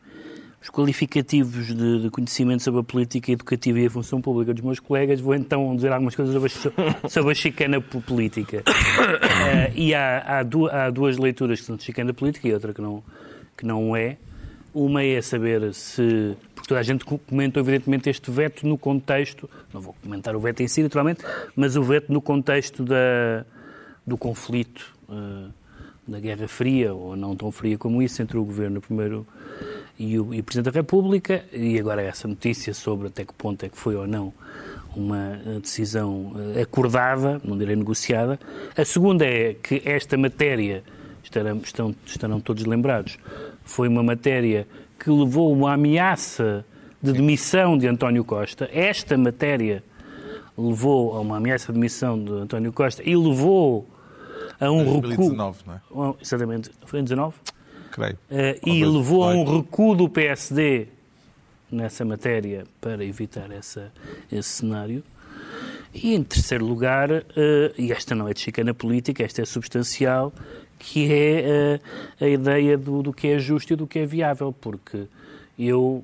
os 0.61 0.69
qualificativos 0.69 1.67
de, 1.67 2.01
de 2.03 2.09
conhecimento 2.09 2.61
sobre 2.61 2.81
a 2.81 2.83
política 2.83 3.31
educativa 3.31 3.79
e 3.79 3.87
a 3.87 3.89
função 3.89 4.21
pública 4.21 4.53
dos 4.53 4.63
meus 4.63 4.79
colegas, 4.79 5.19
vou 5.19 5.33
então 5.33 5.75
dizer 5.75 5.91
algumas 5.91 6.15
coisas 6.15 6.33
sobre 6.33 6.51
a, 7.03 7.09
sobre 7.09 7.31
a 7.31 7.35
chicana 7.35 7.81
po- 7.81 8.01
política. 8.01 8.63
Eh, 8.67 9.71
e 9.75 9.93
há, 9.95 10.39
há, 10.39 10.43
du- 10.43 10.69
há 10.69 10.89
duas 10.89 11.17
leituras 11.17 11.59
que 11.59 11.65
são 11.65 11.75
de 11.75 11.83
chicana 11.83 12.13
política 12.13 12.47
e 12.47 12.53
outra 12.53 12.73
que 12.73 12.81
não, 12.81 13.03
que 13.57 13.65
não 13.65 13.95
é. 13.95 14.17
Uma 14.73 15.03
é 15.03 15.21
saber 15.21 15.73
se. 15.73 16.37
Porque 16.55 16.69
toda 16.69 16.79
a 16.79 16.83
gente 16.83 17.03
co- 17.03 17.17
comentou, 17.17 17.61
evidentemente, 17.61 18.09
este 18.09 18.29
veto 18.31 18.65
no 18.65 18.77
contexto. 18.77 19.49
Não 19.73 19.81
vou 19.81 19.93
comentar 20.01 20.33
o 20.35 20.39
veto 20.39 20.61
em 20.63 20.67
si, 20.67 20.81
naturalmente, 20.83 21.21
mas 21.55 21.75
o 21.75 21.83
veto 21.83 22.13
no 22.13 22.21
contexto 22.21 22.83
da, 22.83 23.43
do 24.07 24.15
conflito. 24.17 24.93
eh, 25.09 25.49
da 26.07 26.19
Guerra 26.19 26.47
Fria, 26.47 26.93
ou 26.93 27.15
não 27.15 27.35
tão 27.35 27.51
fria 27.51 27.77
como 27.77 28.01
isso, 28.01 28.21
entre 28.21 28.35
o 28.37 28.43
Governo 28.43 28.81
primeiro 28.81 29.25
e 30.01 30.19
o, 30.19 30.33
e 30.33 30.39
o 30.39 30.43
Presidente 30.43 30.73
da 30.73 30.79
República, 30.79 31.45
e 31.53 31.79
agora 31.79 32.01
essa 32.01 32.27
notícia 32.27 32.73
sobre 32.73 33.09
até 33.09 33.23
que 33.23 33.33
ponto 33.35 33.63
é 33.63 33.69
que 33.69 33.77
foi 33.77 33.95
ou 33.95 34.07
não 34.07 34.33
uma 34.95 35.39
eh, 35.45 35.59
decisão 35.61 36.33
eh, 36.55 36.61
acordada, 36.63 37.39
não 37.43 37.55
direi 37.55 37.75
negociada. 37.75 38.39
A 38.75 38.83
segunda 38.83 39.23
é 39.23 39.53
que 39.53 39.79
esta 39.85 40.17
matéria, 40.17 40.83
estarão, 41.23 41.57
estão, 41.57 41.95
estarão 42.03 42.41
todos 42.41 42.65
lembrados, 42.65 43.19
foi 43.63 43.87
uma 43.87 44.01
matéria 44.01 44.67
que 44.99 45.11
levou 45.11 45.53
uma 45.53 45.73
ameaça 45.73 46.65
de 46.99 47.13
demissão 47.13 47.77
de 47.77 47.87
António 47.87 48.23
Costa. 48.23 48.67
Esta 48.73 49.15
matéria 49.15 49.83
levou 50.57 51.15
a 51.15 51.19
uma 51.19 51.37
ameaça 51.37 51.67
de 51.67 51.73
demissão 51.73 52.21
de 52.21 52.31
António 52.31 52.73
Costa 52.73 53.07
e 53.07 53.15
levou 53.15 53.87
a 54.59 54.71
um 54.71 54.79
recuo. 54.79 55.01
2019, 55.01 55.59
não 55.67 56.09
é? 56.09 56.15
Exatamente, 56.19 56.71
foi 56.87 56.99
em 56.99 57.03
19? 57.03 57.35
Creio. 57.91 58.17
Eh, 58.29 58.59
e 58.65 58.85
levou 58.85 59.23
a 59.23 59.27
um 59.27 59.43
2018. 59.43 59.65
recuo 59.65 59.95
do 59.95 60.09
PSD 60.09 60.87
nessa 61.71 62.03
matéria 62.05 62.65
para 62.79 63.03
evitar 63.03 63.51
essa, 63.51 63.91
esse 64.31 64.49
cenário. 64.49 65.03
E 65.93 66.15
em 66.15 66.23
terceiro 66.23 66.65
lugar, 66.65 67.11
eh, 67.11 67.73
e 67.77 67.91
esta 67.91 68.15
não 68.15 68.27
é 68.27 68.33
de 68.33 68.39
chicana 68.39 68.73
política, 68.73 69.23
esta 69.23 69.41
é 69.41 69.45
substancial, 69.45 70.33
que 70.79 71.11
é 71.11 71.79
eh, 72.19 72.25
a 72.25 72.27
ideia 72.27 72.77
do, 72.77 73.03
do 73.03 73.13
que 73.13 73.27
é 73.27 73.39
justo 73.39 73.73
e 73.73 73.75
do 73.75 73.85
que 73.85 73.99
é 73.99 74.05
viável, 74.05 74.53
porque 74.53 75.07
eu 75.59 76.03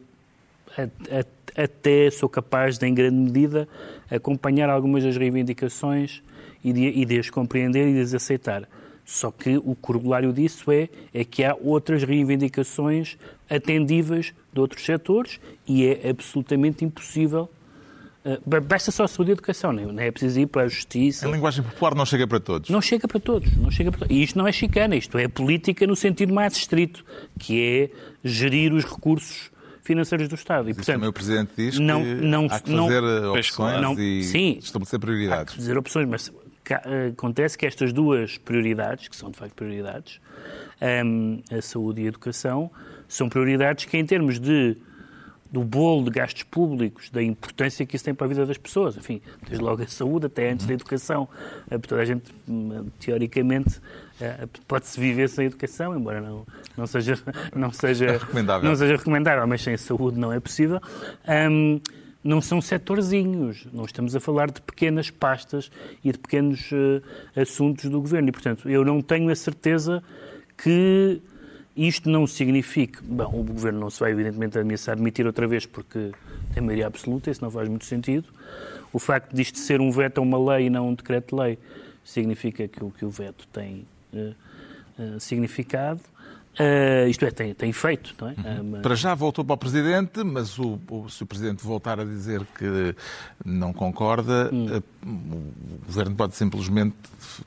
até 1.55 2.11
sou 2.11 2.29
capaz 2.29 2.77
de, 2.77 2.85
em 2.85 2.93
grande 2.93 3.15
medida, 3.15 3.67
acompanhar 4.11 4.69
algumas 4.69 5.03
das 5.03 5.17
reivindicações 5.17 6.21
e 6.63 6.71
de, 6.71 6.85
e 6.85 7.05
de 7.05 7.19
as 7.19 7.29
compreender 7.29 7.87
e 7.87 7.93
de 7.93 8.01
as 8.01 8.13
aceitar. 8.13 8.67
Só 9.09 9.31
que 9.31 9.55
o 9.57 9.73
corolário 9.73 10.33
disso 10.33 10.69
é, 10.69 10.89
é 11.13 11.23
que 11.23 11.41
há 11.41 11.55
outras 11.55 12.03
reivindicações 12.03 13.17
atendíveis 13.49 14.33
de 14.51 14.59
outros 14.59 14.83
setores 14.85 15.39
e 15.65 15.85
é 15.85 16.09
absolutamente 16.09 16.83
impossível. 16.83 17.49
eh, 18.25 18.37
ba- 18.45 18.59
basta 18.59 18.91
só 18.91 19.05
a 19.05 19.07
saúde 19.07 19.29
e 19.29 19.31
a 19.31 19.35
educação, 19.35 19.71
não 19.71 19.81
é- 19.83 19.85
não 19.93 20.03
é 20.03 20.11
preciso 20.11 20.41
ir 20.41 20.47
para 20.47 20.63
a 20.63 20.67
justiça. 20.67 21.25
A 21.25 21.31
linguagem 21.31 21.63
popular 21.63 21.95
não 21.95 22.05
chega 22.05 22.27
para 22.27 22.41
todos. 22.41 22.69
Não 22.69 22.81
chega 22.81 23.07
para 23.07 23.19
todos, 23.21 23.55
não 23.55 23.71
chega 23.71 23.89
para. 23.89 24.05
E 24.11 24.21
isto 24.21 24.37
não 24.37 24.45
é 24.45 24.51
chicana, 24.51 24.97
isto 24.97 25.17
é 25.17 25.29
política 25.29 25.87
no 25.87 25.95
sentido 25.95 26.33
mais 26.33 26.57
estrito, 26.57 27.05
que 27.39 27.61
é 27.63 27.89
gerir 28.27 28.73
os 28.73 28.83
recursos 28.83 29.49
financeiros 29.81 30.27
do 30.27 30.35
Estado. 30.35 30.67
E, 30.67 30.71
Isso 30.73 30.83
também 30.83 31.07
o 31.07 31.13
Presidente 31.13 31.51
diz 31.55 31.79
não- 31.79 32.03
que 32.03 32.13
não- 32.15 32.45
há 32.51 32.59
que 32.59 32.69
não- 32.71 32.87
fazer 32.89 33.01
Pois, 33.31 33.45
opções 33.47 33.81
não- 33.81 33.93
e 33.97 34.23
sim. 34.25 34.57
estabelecer 34.59 34.97
há 34.97 34.99
prioridades. 34.99 35.53
que 35.53 35.59
dizer 35.61 35.77
opções, 35.77 36.09
mas 36.09 36.29
acontece 36.73 37.57
que 37.57 37.65
estas 37.65 37.93
duas 37.93 38.37
prioridades, 38.37 39.07
que 39.07 39.15
são 39.15 39.31
de 39.31 39.37
facto 39.37 39.53
prioridades, 39.53 40.19
hum, 41.05 41.41
a 41.51 41.61
saúde 41.61 42.01
e 42.01 42.05
a 42.05 42.07
educação, 42.07 42.71
são 43.07 43.29
prioridades 43.29 43.85
que, 43.85 43.97
em 43.97 44.05
termos 44.05 44.39
de 44.39 44.77
do 45.51 45.63
bolo 45.63 46.03
de 46.03 46.11
gastos 46.11 46.43
públicos, 46.43 47.09
da 47.09 47.23
importância 47.23 47.85
que 47.85 47.95
isso 47.95 48.05
tem 48.05 48.13
para 48.13 48.25
a 48.25 48.27
vida 48.27 48.45
das 48.45 48.57
pessoas. 48.57 48.97
Enfim, 48.97 49.21
desde 49.47 49.63
logo 49.63 49.81
a 49.81 49.87
saúde 49.87 50.25
até 50.25 50.51
antes 50.51 50.65
da 50.65 50.73
educação. 50.73 51.27
Eh, 51.71 51.77
Toda 51.77 52.01
a 52.01 52.05
gente, 52.05 52.33
hum, 52.47 52.89
teoricamente, 52.99 53.79
eh, 54.19 54.47
pode-se 54.67 54.99
viver 54.99 55.29
sem 55.29 55.45
educação, 55.45 55.97
embora 55.97 56.19
não, 56.19 56.45
não 56.75 56.85
seja, 56.85 57.17
não 57.55 57.71
seja 57.71 58.17
recomendável. 58.17 58.69
Não 58.69 58.75
seja 58.75 58.97
recomendável, 58.97 59.47
mas 59.47 59.61
sem 59.61 59.77
saúde 59.77 60.19
não 60.19 60.33
é 60.33 60.39
possível. 60.39 60.81
Hum, 61.49 61.79
não 62.23 62.41
são 62.41 62.61
setorzinhos, 62.61 63.67
não 63.71 63.85
estamos 63.85 64.15
a 64.15 64.19
falar 64.19 64.51
de 64.51 64.61
pequenas 64.61 65.09
pastas 65.09 65.71
e 66.03 66.11
de 66.11 66.17
pequenos 66.17 66.69
eh, 66.73 67.41
assuntos 67.41 67.89
do 67.89 68.01
governo. 68.01 68.29
E, 68.29 68.31
portanto, 68.31 68.69
eu 68.69 68.83
não 68.83 69.01
tenho 69.01 69.29
a 69.29 69.35
certeza 69.35 70.03
que 70.57 71.21
isto 71.75 72.09
não 72.09 72.25
signifique. 72.25 73.01
Bom, 73.03 73.39
o 73.39 73.43
governo 73.43 73.79
não 73.79 73.89
se 73.89 73.99
vai, 73.99 74.11
evidentemente, 74.11 74.57
ameaçar 74.57 74.93
admitir 74.93 75.25
outra 75.27 75.47
vez 75.47 75.65
porque 75.65 76.11
tem 76.53 76.63
maioria 76.63 76.87
absoluta, 76.87 77.29
isso 77.29 77.43
não 77.43 77.51
faz 77.51 77.69
muito 77.69 77.85
sentido. 77.85 78.27
O 78.91 78.99
facto 78.99 79.35
disto 79.35 79.59
ser 79.59 79.79
um 79.79 79.91
veto 79.91 80.17
a 80.17 80.21
uma 80.21 80.53
lei 80.53 80.65
e 80.65 80.69
não 80.69 80.89
um 80.89 80.93
decreto-lei 80.95 81.59
significa 82.03 82.67
que 82.67 82.83
o, 82.83 82.89
que 82.89 83.05
o 83.05 83.09
veto 83.09 83.47
tem 83.49 83.85
eh, 84.13 84.33
eh, 84.97 85.19
significado. 85.19 86.01
Eh, 86.59 87.07
isto 87.09 87.23
é, 87.23 87.29
tem, 87.29 87.53
tem 87.53 87.69
efeito, 87.69 88.15
não 88.19 88.29
é? 88.29 88.35
Ah, 88.39 88.61
mas- 88.63 88.81
Para 88.81 88.95
já 88.95 89.13
voltou 89.13 89.45
para 89.45 89.53
o 89.53 89.57
Presidente, 89.57 90.23
mas 90.23 90.57
o, 90.57 90.79
o- 90.89 91.07
se 91.07 91.21
o 91.21 91.25
Presidente 91.25 91.63
voltar 91.63 91.99
a 91.99 92.03
dizer 92.03 92.41
que 92.57 92.95
não 93.45 93.71
concorda, 93.71 94.49
Hum. 94.51 94.67
eh, 94.71 94.81
o 95.05 95.85
Governo 95.85 96.15
pode 96.15 96.35
simplesmente 96.35 96.95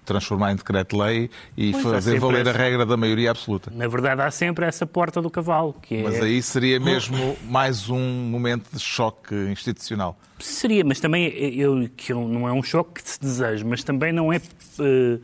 transformar 0.04 0.52
em 0.52 0.56
decreto-lei 0.56 1.28
e 1.56 1.72
Pois, 1.72 1.82
fazer 1.82 2.20
valer 2.20 2.46
a 2.46 2.50
essa- 2.50 2.58
regra 2.58 2.86
da 2.86 2.96
maioria 2.96 3.32
absoluta. 3.32 3.70
Na 3.74 3.88
verdade, 3.88 4.22
há 4.22 4.30
sempre 4.30 4.64
essa 4.64 4.86
porta 4.86 5.20
do 5.20 5.28
cavalo, 5.28 5.74
que 5.82 5.96
é... 5.96 6.02
Mas 6.04 6.22
aí 6.22 6.40
seria 6.40 6.78
mesmo 6.78 7.36
mais 7.44 7.90
um 7.90 7.98
momento 8.30 8.68
de 8.72 8.78
choque 8.78 9.34
institucional. 9.50 10.16
Seria, 10.38 10.84
mas 10.84 11.00
também 11.00 11.26
eu, 11.58 11.88
que 11.96 12.12
eu- 12.12 12.28
não 12.28 12.48
é 12.48 12.52
um 12.52 12.62
choque 12.62 13.02
que 13.02 13.10
se 13.10 13.20
deseja, 13.20 13.64
mas 13.66 13.82
também 13.82 14.12
não 14.12 14.32
é 14.32 14.36
eh, 14.36 15.18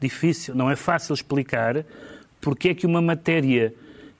difícil, 0.00 0.54
não 0.54 0.68
é 0.70 0.74
fácil 0.76 1.14
explicar 1.14 1.84
porque 2.40 2.70
é 2.70 2.74
que 2.74 2.86
uma 2.86 3.00
matéria 3.00 3.74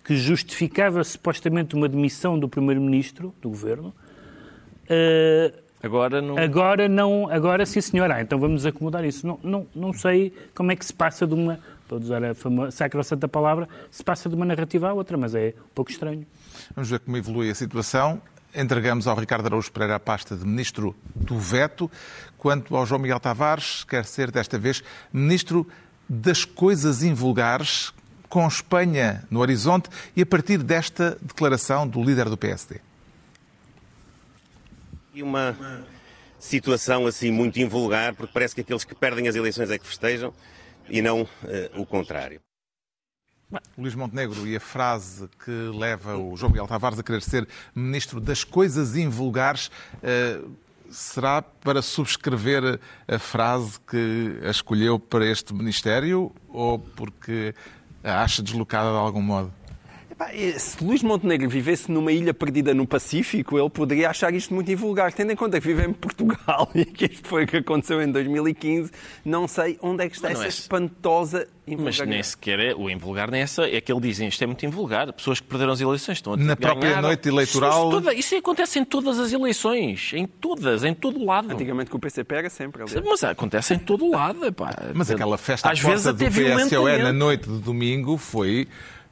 que 0.04 0.16
justificava 0.16 1.02
supostamente 1.04 1.74
uma 1.74 1.88
demissão 1.88 2.38
do 2.38 2.48
Primeiro-Ministro, 2.48 3.35
do 3.40 3.50
Governo, 3.50 3.94
eh, 4.88 5.52
Agora 5.83 6.20
não. 6.20 6.37
agora 6.37 6.88
não, 6.88 7.30
agora 7.30 7.64
sim 7.64 7.80
senhora, 7.80 8.16
ah, 8.16 8.20
então 8.22 8.38
vamos 8.38 8.66
acomodar 8.66 9.02
isso. 9.04 9.26
Não, 9.26 9.38
não, 9.42 9.66
não 9.74 9.92
sei 9.94 10.35
como 10.54 10.70
é 10.72 10.76
que 10.76 10.85
se 10.85 10.92
passa 10.92 11.26
de 11.26 11.33
uma, 11.33 11.59
para 11.88 11.96
usar 11.96 12.22
a 12.22 12.35
famosa 12.35 12.70
sacrossanta 12.70 13.26
palavra, 13.26 13.66
se 13.90 14.04
passa 14.04 14.28
de 14.28 14.35
uma 14.35 14.44
narrativa 14.44 14.90
à 14.90 14.92
outra, 14.92 15.16
mas 15.16 15.35
é 15.35 15.54
um 15.56 15.74
pouco 15.74 15.90
estranho. 15.90 16.26
Vamos 16.74 16.90
ver 16.90 17.00
como 17.00 17.16
evolui 17.16 17.50
a 17.50 17.54
situação. 17.54 18.20
Entregamos 18.54 19.06
ao 19.06 19.16
Ricardo 19.16 19.46
Araújo 19.46 19.72
Pereira 19.72 19.94
a 19.94 20.00
pasta 20.00 20.37
de 20.37 20.44
Ministro 20.44 20.94
do 21.14 21.38
Veto. 21.38 21.90
Quanto 22.37 22.76
ao 22.76 22.85
João 22.85 23.00
Miguel 23.00 23.20
Tavares, 23.20 23.85
quer 23.85 24.04
ser 24.04 24.30
desta 24.30 24.59
vez 24.59 24.83
Ministro 25.12 25.66
das 26.09 26.44
Coisas 26.44 27.02
Invulgares, 27.02 27.94
com 28.31 28.47
Espanha 28.47 29.25
no 29.29 29.40
horizonte 29.40 29.90
e 30.16 30.23
a 30.23 30.27
partir 30.27 30.59
desta 30.62 31.19
declaração 31.21 31.87
do 31.87 32.03
líder 32.03 32.31
do 32.31 32.37
PSD. 32.37 32.81
E 35.12 35.23
uma 35.23 35.85
situação 36.38 37.07
assim 37.07 37.31
muito 37.31 37.61
invulgar, 37.61 38.14
porque 38.14 38.33
parece 38.33 38.55
que 38.55 38.61
aqueles 38.62 38.85
que 38.85 38.95
perdem 38.95 39.29
as 39.29 39.35
eleições 39.35 39.71
é 39.71 39.79
que 39.79 39.87
festejam 39.87 40.33
e 40.88 41.03
não 41.03 41.23
uh, 41.23 41.29
o 41.75 41.85
contrário. 41.85 42.40
Luís 43.77 43.97
Montenegro, 43.97 44.47
e 44.47 44.55
a 44.55 44.61
frase 44.61 45.29
que 45.45 45.51
leva 45.51 46.16
o 46.16 46.37
João 46.37 46.53
Miguel 46.53 46.69
Tavares 46.69 47.01
a 47.01 47.03
querer 47.03 47.21
ser 47.21 47.49
ministro 47.75 48.21
das 48.21 48.45
coisas 48.45 48.97
invulgares, 48.97 49.71
uh, 49.97 50.51
será 50.88 51.43
para 51.43 51.83
subscrever 51.83 52.81
a 53.09 53.19
frase 53.19 53.79
que 53.81 54.38
a 54.45 54.51
escolheu 54.51 54.99
para 54.99 55.27
este 55.27 55.53
ministério 55.55 56.33
ou 56.49 56.79
porque 56.79 57.55
acha 58.03 58.43
deslocada 58.43 58.91
de 58.93 58.99
algum 58.99 59.23
modo? 59.23 59.53
Se 60.59 60.85
Luís 60.85 61.02
Montenegro 61.02 61.48
vivesse 61.48 61.90
numa 61.90 62.12
ilha 62.12 62.35
perdida 62.35 62.74
no 62.74 62.87
Pacífico, 62.87 63.59
ele 63.59 63.70
poderia 63.70 64.11
achar 64.11 64.35
isto 64.35 64.52
muito 64.52 64.70
invulgar. 64.70 65.12
Tendo 65.12 65.33
em 65.33 65.37
conta 65.37 65.61
que 65.61 65.66
vive 65.66 65.87
em 65.87 65.92
Portugal 65.92 66.70
e 66.74 66.85
que 66.85 67.06
isto 67.06 67.26
foi 67.26 67.44
o 67.44 67.46
que 67.46 67.56
aconteceu 67.59 68.02
em 68.02 68.11
2015, 68.11 68.90
não 69.24 69.48
sei 69.48 69.78
onde 69.80 70.04
é 70.04 70.09
que 70.09 70.16
está 70.16 70.30
essa 70.30 70.44
é... 70.44 70.48
espantosa 70.48 71.48
mas 71.78 72.00
nem 72.00 72.22
sequer 72.22 72.59
é, 72.59 72.74
o 72.74 72.90
invulgar 72.90 73.30
nessa 73.30 73.64
é, 73.64 73.80
que 73.80 73.92
ele 73.92 74.00
diz 74.00 74.18
isto 74.18 74.42
é 74.42 74.46
muito 74.46 74.64
invulgar. 74.66 75.12
Pessoas 75.12 75.40
que 75.40 75.46
perderam 75.46 75.72
as 75.72 75.80
eleições 75.80 76.18
estão 76.18 76.33
a 76.33 76.37
Na 76.37 76.56
própria 76.56 77.00
noite 77.00 77.28
eleitoral. 77.28 77.90
Isso, 77.90 78.00
isso, 78.00 78.18
isso, 78.18 78.37
acontece 78.37 78.78
em 78.78 78.85
todas 78.85 79.18
as 79.18 79.33
eleições. 79.33 80.12
Em 80.14 80.26
todas, 80.26 80.85
em 80.85 80.94
todo 80.94 81.24
lado. 81.24 81.52
Antigamente 81.52 81.90
com 81.90 81.96
o 81.96 82.00
PCP 82.00 82.35
era 82.35 82.50
sempre. 82.50 82.83
Aliás. 82.83 83.04
Mas 83.06 83.24
acontece 83.24 83.74
em 83.74 83.78
todo 83.78 84.11
lado. 84.11 84.52
Pá. 84.52 84.74
Mas 84.94 85.11
aquela 85.11 85.38
festa 85.38 85.70
às 85.70 85.78
vezes 85.78 86.06
até 86.06 86.28
do 86.28 86.35
PSOE 86.35 86.98
na 86.98 87.12
noite 87.12 87.48
de 87.48 87.59
domingo 87.59 88.16
foi 88.16 88.66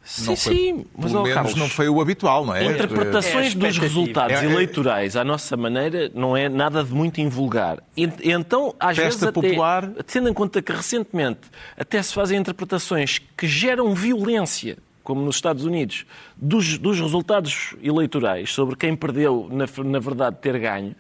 Sim, 0.08 0.24
não 0.24 0.36
foi, 0.36 0.54
sim, 0.54 0.86
mas 0.96 1.12
pelo 1.12 1.22
menos 1.22 1.34
Carlos, 1.34 1.54
não 1.54 1.68
foi 1.68 1.86
o 1.86 2.00
habitual, 2.00 2.46
não 2.46 2.54
é? 2.54 2.64
Interpretações 2.64 3.54
é 3.54 3.58
dos 3.58 3.76
resultados 3.76 4.38
é, 4.38 4.46
é, 4.46 4.50
eleitorais 4.50 5.16
à 5.16 5.22
nossa 5.22 5.54
maneira 5.54 6.10
não 6.14 6.34
é 6.34 6.48
nada 6.48 6.82
de 6.82 6.94
muito 6.94 7.20
invulgar. 7.20 7.78
E, 7.94 8.08
então, 8.24 8.74
às 8.80 8.96
Festa 8.96 9.26
vezes, 9.26 9.34
popular... 9.34 9.84
até, 9.84 10.02
tendo 10.04 10.30
em 10.30 10.32
conta 10.32 10.62
que 10.62 10.72
recentemente 10.72 11.40
até 11.76 12.02
se 12.02 12.14
fazem 12.14 12.38
interpretações 12.38 13.20
que 13.36 13.46
geram 13.46 13.94
violência, 13.94 14.78
como 15.04 15.20
nos 15.20 15.36
Estados 15.36 15.66
Unidos, 15.66 16.06
dos, 16.34 16.78
dos 16.78 16.98
resultados 16.98 17.74
eleitorais 17.82 18.50
sobre 18.50 18.76
quem 18.76 18.96
perdeu, 18.96 19.46
na, 19.52 19.66
na 19.84 19.98
verdade, 19.98 20.36
ter 20.40 20.58
ganho, 20.58 20.96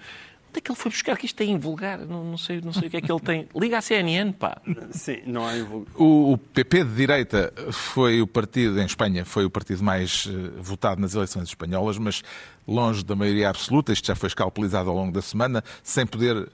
Onde 0.48 0.58
é 0.58 0.60
que 0.62 0.70
ele 0.70 0.78
foi 0.78 0.90
buscar 0.90 1.16
que 1.16 1.26
isto 1.26 1.40
é 1.42 1.44
invulgar? 1.44 1.98
Não, 1.98 2.24
não, 2.24 2.38
sei, 2.38 2.60
não 2.60 2.72
sei 2.72 2.88
o 2.88 2.90
que 2.90 2.96
é 2.96 3.00
que 3.00 3.12
ele 3.12 3.20
tem. 3.20 3.48
Liga 3.54 3.78
à 3.78 3.82
CNN, 3.82 4.32
pá. 4.32 4.60
Sim, 4.90 5.18
não 5.26 5.46
há 5.46 5.56
invulgar. 5.56 5.94
O, 5.94 6.32
o, 6.32 6.38
PP 6.38 6.84
de 6.84 6.94
direita 6.94 7.52
foi 7.70 8.22
o 8.22 8.26
partido, 8.26 8.80
em 8.80 8.86
Espanha, 8.86 9.24
foi 9.24 9.44
o 9.44 9.50
partido 9.50 9.84
mais 9.84 10.24
uh, 10.26 10.62
votado 10.62 11.00
nas 11.00 11.14
eleições 11.14 11.48
espanholas, 11.48 11.98
mas 11.98 12.22
longe 12.66 13.04
da 13.04 13.14
maioria 13.14 13.50
absoluta. 13.50 13.92
Isto 13.92 14.06
já 14.06 14.14
foi 14.14 14.28
escalpelizado 14.28 14.88
ao 14.88 14.96
longo 14.96 15.12
da 15.12 15.20
semana, 15.20 15.62
sem 15.82 16.06
poder 16.06 16.36
uh, 16.36 16.50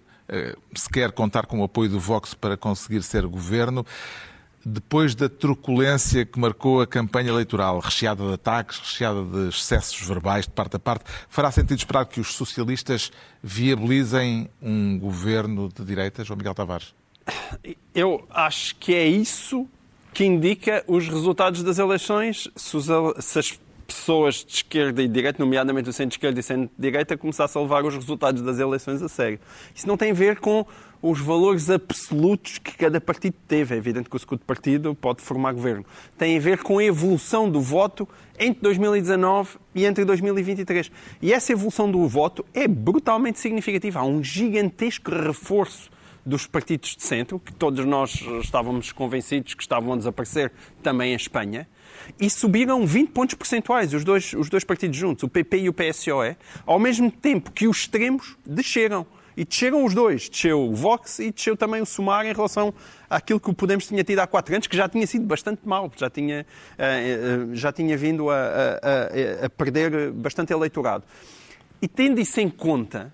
sequer 0.75 1.13
contar 1.13 1.47
com 1.47 1.61
o 1.61 1.65
apoio 1.65 1.89
do 1.89 2.01
Vox 2.01 2.35
para 2.35 2.57
conseguir 2.57 3.03
ser 3.05 3.25
governo 3.27 3.87
depois 4.65 5.15
da 5.15 5.29
truculência 5.29 6.25
que 6.25 6.39
marcou 6.39 6.81
a 6.81 6.87
campanha 6.87 7.29
eleitoral, 7.29 7.79
recheada 7.79 8.27
de 8.27 8.33
ataques, 8.33 8.79
recheada 8.79 9.23
de 9.23 9.49
excessos 9.49 10.01
verbais 10.07 10.47
de 10.47 10.53
parte 10.53 10.77
a 10.77 10.79
parte, 10.79 11.05
fará 11.29 11.51
sentido 11.51 11.79
esperar 11.79 12.07
que 12.07 12.21
os 12.21 12.35
socialistas 12.35 13.13
viabilizem 13.43 14.49
um 14.63 14.99
governo 14.99 15.69
de 15.69 15.85
direita, 15.85 16.25
João 16.25 16.39
Miguel 16.39 16.55
Tavares? 16.55 16.95
Eu 17.95 18.27
acho 18.31 18.77
que 18.77 18.95
é 18.95 19.07
isso 19.07 19.69
que 20.13 20.25
indica 20.25 20.85
os 20.87 21.09
resultados 21.09 21.63
das 21.63 21.79
eleições. 21.79 22.49
Se, 22.55 22.77
as 23.39 23.59
pessoas 23.87 24.45
de 24.45 24.55
esquerda 24.55 25.03
e 25.03 25.09
de 25.09 25.13
direita, 25.13 25.43
nomeadamente 25.43 25.89
o 25.89 25.93
centro-esquerda 25.93 26.41
e 26.41 26.43
centro-direita, 26.43 27.17
começassem 27.17 27.61
a 27.61 27.63
levar 27.63 27.85
os 27.85 27.95
resultados 27.95 28.43
das 28.43 28.59
eleições 28.59 29.03
a 29.03 29.09
sério. 29.09 29.39
Isso 29.75 29.87
não 29.87 29.97
tem 29.97 30.11
a 30.11 30.15
ver 30.15 30.39
com 30.39 30.67
os 31.07 31.21
valores 31.21 31.69
absolutos 31.69 32.57
que 32.57 32.79
cada 32.79 32.99
partido 32.99 33.37
teve. 33.47 33.75
É 33.75 33.79
evidente 33.79 34.09
que 34.09 34.17
o 34.17 34.19
segundo 34.19 34.41
partido 34.41 34.95
pode 34.95 35.21
formar 35.21 35.53
governo. 35.53 35.85
Tem 36.17 36.35
a 36.35 36.41
ver 36.41 36.63
com 36.63 36.79
a 36.79 36.85
evolução 36.85 37.51
do 37.51 37.61
voto 37.61 38.09
entre 38.39 38.63
2019 38.63 39.59
e 39.75 39.85
entre 39.85 40.03
2023. 40.03 40.91
E 41.21 41.31
essa 41.31 41.53
evolução 41.53 41.91
do 41.91 42.09
voto 42.09 42.43
é 42.55 42.67
brutalmente 42.67 43.39
significativa. 43.39 44.01
Há 44.01 44.05
um 44.05 44.25
gigantesco 44.25 45.11
reforço 45.11 45.91
dos 46.25 46.47
partidos 46.47 46.97
de 46.97 47.03
centro, 47.03 47.39
que 47.39 47.53
todos 47.53 47.85
nós 47.85 48.25
estávamos 48.43 48.91
convencidos 48.91 49.53
que 49.53 49.63
estavam 49.63 49.93
a 49.93 49.97
desaparecer 49.99 50.51
também 50.83 51.13
em 51.13 51.17
Espanha, 51.17 51.69
e 52.19 52.31
subiram 52.31 52.87
20 52.87 53.11
pontos 53.11 53.35
percentuais, 53.35 53.93
os 53.93 54.05
dois, 54.05 54.33
os 54.33 54.49
dois 54.49 54.65
partidos 54.65 54.97
juntos, 54.97 55.23
o 55.23 55.29
PP 55.29 55.59
e 55.59 55.69
o 55.69 55.73
PSOE, 55.75 56.35
ao 56.65 56.79
mesmo 56.79 57.11
tempo 57.11 57.53
que 57.53 57.69
os 57.69 57.81
extremos 57.81 58.39
desceram. 58.47 59.07
E 59.37 59.45
desceram 59.45 59.85
os 59.85 59.95
dois. 59.95 60.29
Desceu 60.29 60.61
o 60.61 60.75
Vox 60.75 61.19
e 61.19 61.31
desceu 61.31 61.57
também 61.57 61.83
o 61.83 61.87
Sumar 61.87 62.25
em 62.25 62.33
relação 62.33 62.73
àquilo 63.11 63.41
que 63.41 63.51
o 63.51 63.55
Podemos 63.55 63.87
tinha 63.87 64.05
tido 64.05 64.21
há 64.21 64.27
quatro 64.27 64.55
anos, 64.55 64.67
que 64.67 64.77
já 64.77 64.89
tinha 64.89 65.07
sido 65.07 65.25
bastante 65.25 65.61
mal, 65.65 65.91
já 65.97 66.09
tinha, 66.09 66.47
eh, 66.79 67.19
eh, 67.49 67.55
já 67.55 67.73
tinha 67.73 67.97
vindo 67.97 68.31
a, 68.31 68.37
a, 68.37 69.47
a 69.47 69.51
perder 69.51 70.11
bastante 70.13 70.53
eleitorado. 70.53 71.05
E 71.81 71.89
tendo 71.89 72.21
isso 72.21 72.41
em 72.41 72.49
conta, 72.49 73.13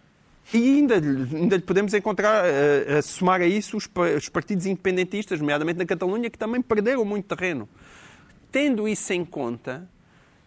e 0.52 0.78
ainda, 0.78 0.96
ainda 0.96 1.60
podemos 1.60 1.94
encontrar, 1.94 2.44
a, 2.44 2.48
eh, 2.48 2.98
a 2.98 3.02
somar 3.02 3.40
a 3.40 3.46
isso, 3.46 3.76
os, 3.76 3.88
os 4.16 4.28
partidos 4.28 4.66
independentistas, 4.66 5.40
nomeadamente 5.40 5.78
na 5.78 5.86
Catalunha, 5.86 6.28
que 6.28 6.38
também 6.38 6.60
perderam 6.60 7.04
muito 7.04 7.34
terreno. 7.34 7.68
Tendo 8.50 8.88
isso 8.88 9.12
em 9.12 9.24
conta, 9.24 9.88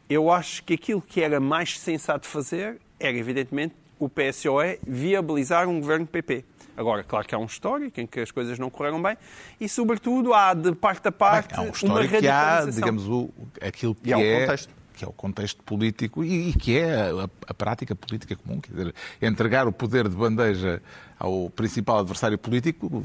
eu 0.09 0.29
acho 0.29 0.63
que 0.63 0.73
aquilo 0.73 1.01
que 1.01 1.21
era 1.21 1.39
mais 1.39 1.79
sensato 1.79 2.27
fazer 2.27 2.79
era, 2.99 3.17
evidentemente, 3.17 3.75
o 4.03 4.09
PSOE 4.09 4.79
viabilizar 4.85 5.67
um 5.67 5.79
governo 5.79 6.05
PP. 6.05 6.45
Agora, 6.75 7.03
claro 7.03 7.27
que 7.27 7.35
há 7.35 7.37
um 7.37 7.45
histórico 7.45 7.99
em 7.99 8.07
que 8.07 8.19
as 8.19 8.31
coisas 8.31 8.57
não 8.57 8.69
correram 8.69 9.01
bem 9.01 9.15
e, 9.59 9.69
sobretudo, 9.69 10.33
há 10.33 10.53
de 10.53 10.73
parte 10.73 11.07
a 11.07 11.11
parte 11.11 11.55
bem, 11.55 11.65
há 11.65 11.69
um 11.69 11.71
histórico 11.71 12.17
que 12.17 12.27
há, 12.27 12.65
digamos, 12.65 13.07
o, 13.07 13.29
aquilo 13.61 13.93
que 13.93 14.09
e 14.09 14.13
há 14.13 14.19
é... 14.19 14.41
contexto 14.41 14.83
que 14.93 15.03
é 15.03 15.07
o 15.07 15.11
contexto 15.11 15.63
político 15.63 16.23
e, 16.23 16.49
e 16.49 16.53
que 16.53 16.77
é 16.77 17.09
a, 17.09 17.29
a, 17.47 17.53
prática 17.53 17.95
política 17.95 18.35
comum. 18.35 18.61
Quer 18.61 18.71
dizer, 18.71 18.95
entregar 19.21 19.67
o 19.67 19.71
poder 19.71 20.07
de 20.07 20.15
bandeja 20.15 20.81
ao 21.23 21.49
principal 21.49 21.99
adversário 21.99 22.37
político, 22.37 23.01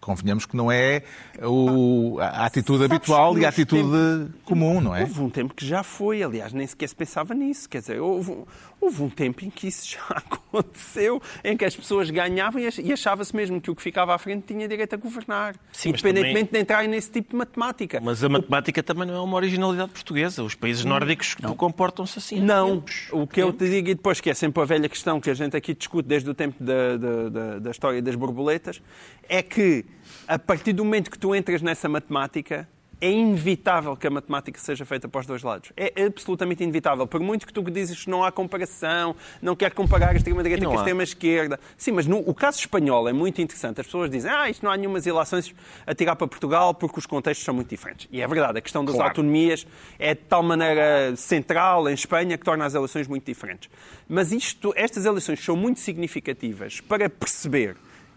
convenhamos 0.00 0.46
que 0.46 0.56
não 0.56 0.70
é 0.70 1.02
o, 1.42 2.16
a 2.20 2.46
atitude 2.46 2.78
Sabes, 2.78 2.96
habitual 2.96 3.36
e 3.36 3.44
a 3.44 3.48
atitude 3.48 3.82
tempo, 3.82 4.38
comum, 4.44 4.80
não 4.80 4.94
é? 4.94 5.00
Houve 5.00 5.20
um 5.22 5.28
tempo 5.28 5.52
que 5.54 5.66
já 5.66 5.82
foi, 5.82 6.22
aliás, 6.22 6.52
nem 6.52 6.64
sequer 6.64 6.88
se 6.88 6.94
pensava 6.94 7.34
nisso. 7.34 7.68
Quer 7.68 7.80
dizer, 7.80 8.00
houve, 8.00 8.44
houve 8.80 9.02
um 9.02 9.10
tempo 9.10 9.44
em 9.44 9.50
que 9.50 9.66
isso 9.66 9.90
já 9.90 10.06
aconteceu, 10.14 11.20
em 11.42 11.56
que 11.56 11.64
as 11.64 11.74
pessoas 11.74 12.08
ganhavam 12.10 12.62
e 12.62 12.92
achava-se 12.92 13.34
mesmo 13.34 13.60
que 13.60 13.72
o 13.72 13.74
que 13.74 13.82
ficava 13.82 14.14
à 14.14 14.18
frente 14.18 14.44
tinha 14.46 14.68
direito 14.68 14.94
a 14.94 14.96
governar, 14.96 15.56
Sim, 15.72 15.88
independentemente 15.88 16.46
também... 16.46 16.52
de 16.52 16.58
entrarem 16.60 16.88
nesse 16.88 17.10
tipo 17.10 17.30
de 17.30 17.36
matemática. 17.36 18.00
Mas 18.00 18.22
a 18.22 18.28
matemática 18.28 18.80
o... 18.80 18.84
também 18.84 19.08
não 19.08 19.16
é 19.16 19.20
uma 19.20 19.34
originalidade 19.34 19.90
portuguesa. 19.90 20.44
Os 20.44 20.54
países 20.54 20.84
nórdicos 20.84 21.34
comportam-se 21.56 22.20
assim. 22.20 22.40
Não. 22.40 22.84
O 23.10 23.26
que 23.26 23.42
eu 23.42 23.52
te 23.52 23.68
digo, 23.68 23.88
e 23.88 23.94
depois 23.96 24.20
que 24.20 24.30
é 24.30 24.34
sempre 24.34 24.62
a 24.62 24.64
velha 24.64 24.88
questão 24.88 25.20
que 25.20 25.28
a 25.28 25.34
gente 25.34 25.56
aqui 25.56 25.74
discute 25.74 26.08
desde 26.08 26.30
o 26.30 26.34
tempo 26.34 26.62
da, 26.62 26.96
da, 26.96 27.28
da, 27.28 27.47
da 27.60 27.70
história 27.70 28.02
das 28.02 28.14
borboletas, 28.14 28.82
é 29.28 29.42
que 29.42 29.84
a 30.26 30.38
partir 30.38 30.72
do 30.72 30.84
momento 30.84 31.10
que 31.10 31.18
tu 31.18 31.34
entras 31.34 31.62
nessa 31.62 31.88
matemática, 31.88 32.68
é 33.00 33.10
inevitável 33.10 33.96
que 33.96 34.06
a 34.06 34.10
matemática 34.10 34.58
seja 34.58 34.84
feita 34.84 35.08
para 35.08 35.20
os 35.20 35.26
dois 35.26 35.42
lados. 35.42 35.72
É 35.76 36.04
absolutamente 36.04 36.62
inevitável. 36.62 37.06
Por 37.06 37.20
muito 37.20 37.46
que 37.46 37.52
tu 37.52 37.62
dizes 37.62 38.04
que 38.04 38.10
não 38.10 38.24
há 38.24 38.32
comparação, 38.32 39.14
não 39.40 39.54
quer 39.54 39.72
comparar 39.72 40.10
a 40.10 40.16
extrema-direita 40.16 40.64
com 40.66 40.72
a 40.72 40.76
extrema-esquerda. 40.76 41.60
Sim, 41.76 41.92
mas 41.92 42.06
no, 42.06 42.18
o 42.18 42.34
caso 42.34 42.58
espanhol 42.58 43.08
é 43.08 43.12
muito 43.12 43.40
interessante. 43.40 43.80
As 43.80 43.86
pessoas 43.86 44.10
dizem 44.10 44.30
ah, 44.30 44.50
isto 44.50 44.64
não 44.64 44.72
há 44.72 44.76
nenhumas 44.76 45.06
ilações 45.06 45.54
a 45.86 45.94
tirar 45.94 46.16
para 46.16 46.26
Portugal 46.26 46.74
porque 46.74 46.98
os 46.98 47.06
contextos 47.06 47.44
são 47.44 47.54
muito 47.54 47.68
diferentes. 47.68 48.08
E 48.10 48.20
é 48.20 48.26
verdade, 48.26 48.58
a 48.58 48.60
questão 48.60 48.84
das 48.84 48.94
claro. 48.94 49.10
autonomias 49.10 49.66
é 49.98 50.14
de 50.14 50.22
tal 50.22 50.42
maneira 50.42 51.14
central 51.16 51.88
em 51.88 51.94
Espanha 51.94 52.36
que 52.36 52.44
torna 52.44 52.64
as 52.64 52.74
eleições 52.74 53.06
muito 53.06 53.24
diferentes. 53.24 53.70
Mas 54.08 54.32
isto, 54.32 54.72
estas 54.76 55.04
eleições 55.04 55.44
são 55.44 55.56
muito 55.56 55.80
significativas 55.80 56.80
para 56.80 57.08
perceber 57.08 57.76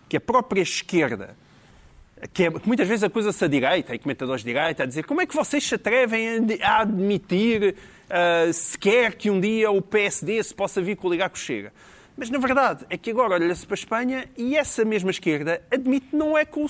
que 0.10 0.18
a 0.18 0.22
própria 0.22 0.62
esquerda 0.62 1.36
que, 2.34 2.44
é, 2.44 2.52
que 2.52 2.68
muitas 2.68 2.88
vezes 2.88 3.04
acusa-se 3.04 3.44
a 3.44 3.48
direita, 3.48 3.96
e 3.96 4.00
comentadores 4.00 4.44
de 4.44 4.54
direita, 4.54 4.84
a 4.84 4.86
dizer 4.86 5.06
como 5.06 5.22
é 5.22 5.26
que 5.26 5.36
vocês 5.36 5.64
se 5.64 5.76
atrevem 5.76 6.28
a 6.62 6.82
admitir 6.82 7.76
uh, 7.76 8.54
sequer 8.54 9.16
que 9.16 9.30
um 9.30 9.40
dia 9.40 9.72
o 9.72 9.82
PSD 9.82 10.44
se 10.44 10.54
possa 10.54 10.82
vir 10.82 10.96
coligar 10.96 11.30
com 11.30 11.36
o 11.36 11.40
Chega. 11.40 11.74
Mas, 12.16 12.30
na 12.30 12.38
verdade, 12.38 12.86
é 12.90 12.98
que 12.98 13.10
agora 13.10 13.36
olha-se 13.36 13.66
para 13.66 13.74
a 13.74 13.80
Espanha 13.80 14.30
e 14.38 14.56
essa 14.56 14.86
mesma 14.86 15.12
esquerda 15.12 15.62
admite 15.72 16.08
não 16.14 16.38
é 16.38 16.46
com 16.46 16.66
o. 16.66 16.70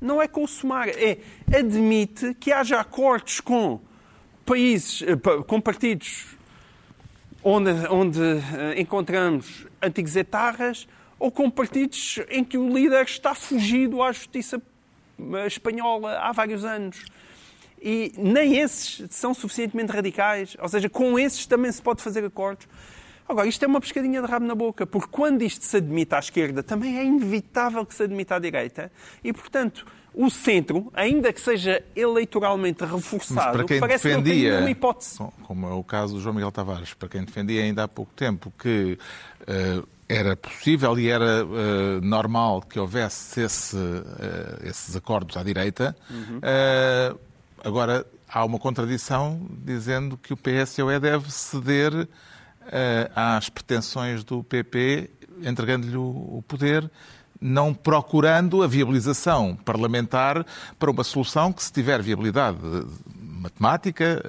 Não 0.00 0.20
é 0.20 0.28
com 0.28 0.44
o. 0.44 0.48
É 0.96 1.18
admite 1.58 2.34
que 2.34 2.52
haja 2.52 2.80
acordos 2.80 3.40
com 3.40 3.80
países, 4.44 5.02
eh, 5.02 5.16
com 5.46 5.60
partidos 5.60 6.26
onde, 7.42 7.70
onde 7.88 8.20
eh, 8.20 8.80
encontramos 8.80 9.66
antigos 9.80 10.16
etarras, 10.16 10.88
ou 11.20 11.30
com 11.30 11.48
partidos 11.48 12.18
em 12.28 12.42
que 12.42 12.58
o 12.58 12.68
líder 12.74 13.04
está 13.04 13.32
fugido 13.34 14.02
à 14.02 14.10
justiça 14.10 14.60
espanhola 15.46 16.18
há 16.18 16.32
vários 16.32 16.64
anos. 16.64 17.04
E 17.82 18.12
nem 18.18 18.56
esses 18.58 19.02
são 19.10 19.32
suficientemente 19.32 19.92
radicais. 19.92 20.56
Ou 20.60 20.68
seja, 20.68 20.88
com 20.88 21.18
esses 21.18 21.46
também 21.46 21.70
se 21.72 21.80
pode 21.80 22.02
fazer 22.02 22.24
acordos. 22.24 22.66
Agora, 23.28 23.46
isto 23.46 23.62
é 23.64 23.68
uma 23.68 23.80
pescadinha 23.80 24.20
de 24.20 24.26
rabo 24.26 24.44
na 24.44 24.54
boca, 24.56 24.84
porque 24.86 25.06
quando 25.10 25.42
isto 25.42 25.64
se 25.64 25.76
admite 25.76 26.14
à 26.14 26.18
esquerda, 26.18 26.62
também 26.64 26.98
é 26.98 27.04
inevitável 27.04 27.86
que 27.86 27.94
se 27.94 28.02
admita 28.02 28.34
à 28.34 28.38
direita. 28.40 28.90
E, 29.22 29.32
portanto, 29.32 29.86
o 30.12 30.28
centro, 30.28 30.90
ainda 30.92 31.32
que 31.32 31.40
seja 31.40 31.80
eleitoralmente 31.94 32.78
Mas 32.82 32.90
reforçado, 32.90 33.52
para 33.58 33.64
quem 33.64 33.78
parece 33.78 34.02
que 34.08 34.14
não 34.14 34.22
tem 34.22 34.24
defendia, 34.32 34.50
nenhuma 34.54 34.70
hipótese. 34.70 35.16
com- 35.16 35.30
como 35.44 35.68
é 35.68 35.72
o 35.72 35.84
caso 35.84 36.14
do 36.14 36.20
João 36.20 36.34
Miguel 36.34 36.50
Tavares, 36.50 36.92
para 36.94 37.08
quem 37.08 37.22
defendia 37.24 37.62
ainda 37.62 37.84
há 37.84 37.88
pouco 37.88 38.12
tempo 38.16 38.52
que 38.58 38.98
eh, 39.46 39.80
era 40.10 40.34
possível 40.34 40.98
e 40.98 41.08
era 41.08 41.24
eh, 41.24 42.00
normal 42.02 42.62
que 42.62 42.80
houvesse 42.80 43.42
esse, 43.42 43.76
eh, 43.76 44.68
esses 44.68 44.96
acordos 44.96 45.36
à 45.36 45.42
direita, 45.44 45.96
eh, 46.42 47.14
agora 47.64 48.04
há 48.28 48.44
uma 48.44 48.58
contradição 48.58 49.40
dizendo 49.64 50.16
que 50.16 50.32
o 50.32 50.36
PSOE 50.36 50.98
deve 50.98 51.30
ceder 51.30 52.08
às 53.14 53.48
pretensões 53.48 54.22
do 54.22 54.44
PP, 54.44 55.10
entregando-lhe 55.42 55.96
o, 55.96 56.44
poder, 56.46 56.88
não 57.40 57.74
procurando 57.74 58.62
a 58.62 58.68
viabilização 58.68 59.56
parlamentar 59.56 60.46
para 60.78 60.90
uma 60.90 61.02
solução 61.02 61.52
que, 61.52 61.64
se 61.64 61.72
tiver 61.72 62.00
viabilidade 62.00 62.58
matemática, 63.16 64.22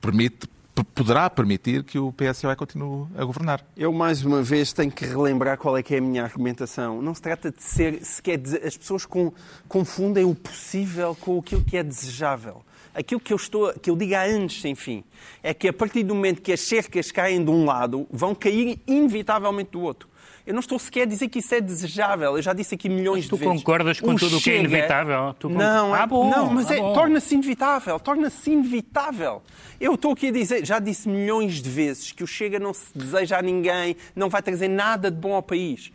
permite, 0.00 0.48
poderá 0.82 1.30
permitir 1.30 1.84
que 1.84 1.98
o 1.98 2.12
PSOE 2.12 2.56
continue 2.56 3.06
a 3.16 3.24
governar. 3.24 3.64
Eu, 3.76 3.92
mais 3.92 4.24
uma 4.24 4.42
vez, 4.42 4.72
tenho 4.72 4.90
que 4.90 5.04
relembrar 5.04 5.56
qual 5.58 5.76
é 5.76 5.82
que 5.82 5.94
é 5.94 5.98
a 5.98 6.00
minha 6.00 6.24
argumentação. 6.24 7.00
Não 7.00 7.14
se 7.14 7.22
trata 7.22 7.50
de 7.52 7.62
ser... 7.62 8.04
Se 8.04 8.20
quer 8.20 8.38
dizer, 8.38 8.66
as 8.66 8.76
pessoas 8.76 9.06
com- 9.06 9.32
confundem 9.68 10.24
o 10.24 10.34
possível 10.34 11.14
com 11.14 11.38
aquilo 11.38 11.62
que 11.62 11.76
é 11.76 11.82
desejável. 11.82 12.62
Aquilo 12.94 13.20
que 13.20 13.32
eu, 13.32 13.36
estou, 13.36 13.72
que 13.74 13.90
eu 13.90 13.96
digo 13.96 14.14
há 14.14 14.22
anos 14.22 14.60
sem 14.60 14.74
fim 14.74 15.02
é 15.42 15.52
que 15.52 15.66
a 15.68 15.72
partir 15.72 16.02
do 16.04 16.14
momento 16.14 16.40
que 16.40 16.52
as 16.52 16.60
cercas 16.60 17.10
caem 17.10 17.44
de 17.44 17.50
um 17.50 17.64
lado, 17.64 18.06
vão 18.10 18.34
cair 18.34 18.78
inevitavelmente 18.86 19.70
do 19.72 19.80
outro. 19.82 20.08
Eu 20.46 20.52
não 20.52 20.60
estou 20.60 20.78
sequer 20.78 21.02
a 21.02 21.04
dizer 21.06 21.28
que 21.28 21.38
isso 21.38 21.54
é 21.54 21.60
desejável. 21.60 22.36
Eu 22.36 22.42
já 22.42 22.52
disse 22.52 22.74
aqui 22.74 22.86
milhões 22.88 23.26
tu 23.26 23.36
de 23.36 23.44
vezes. 23.44 23.60
concordas 23.62 23.98
com 23.98 24.14
tudo 24.14 24.36
o 24.36 24.40
que 24.40 24.50
é 24.50 24.58
inevitável? 24.58 25.34
Tu 25.38 25.48
Não, 25.48 25.94
Ah, 25.94 26.02
é- 26.02 26.06
bom, 26.06 26.28
não, 26.30 26.50
mas 26.50 26.70
ah, 26.70 26.74
é- 26.76 26.92
torna-se 26.92 27.34
inevitável. 27.34 27.98
Torna-se 27.98 28.50
inevitável. 28.50 29.42
Eu 29.80 29.94
estou 29.94 30.12
aqui 30.12 30.28
a 30.28 30.30
dizer, 30.30 30.64
já 30.64 30.78
disse 30.78 31.08
milhões 31.08 31.62
de 31.62 31.70
vezes, 31.70 32.12
que 32.12 32.22
o 32.22 32.26
Chega 32.26 32.58
não 32.58 32.74
se 32.74 32.86
deseja 32.94 33.38
a 33.38 33.42
ninguém, 33.42 33.96
não 34.14 34.28
vai 34.28 34.42
trazer 34.42 34.68
nada 34.68 35.10
de 35.10 35.16
bom 35.16 35.32
ao 35.34 35.42
país. 35.42 35.90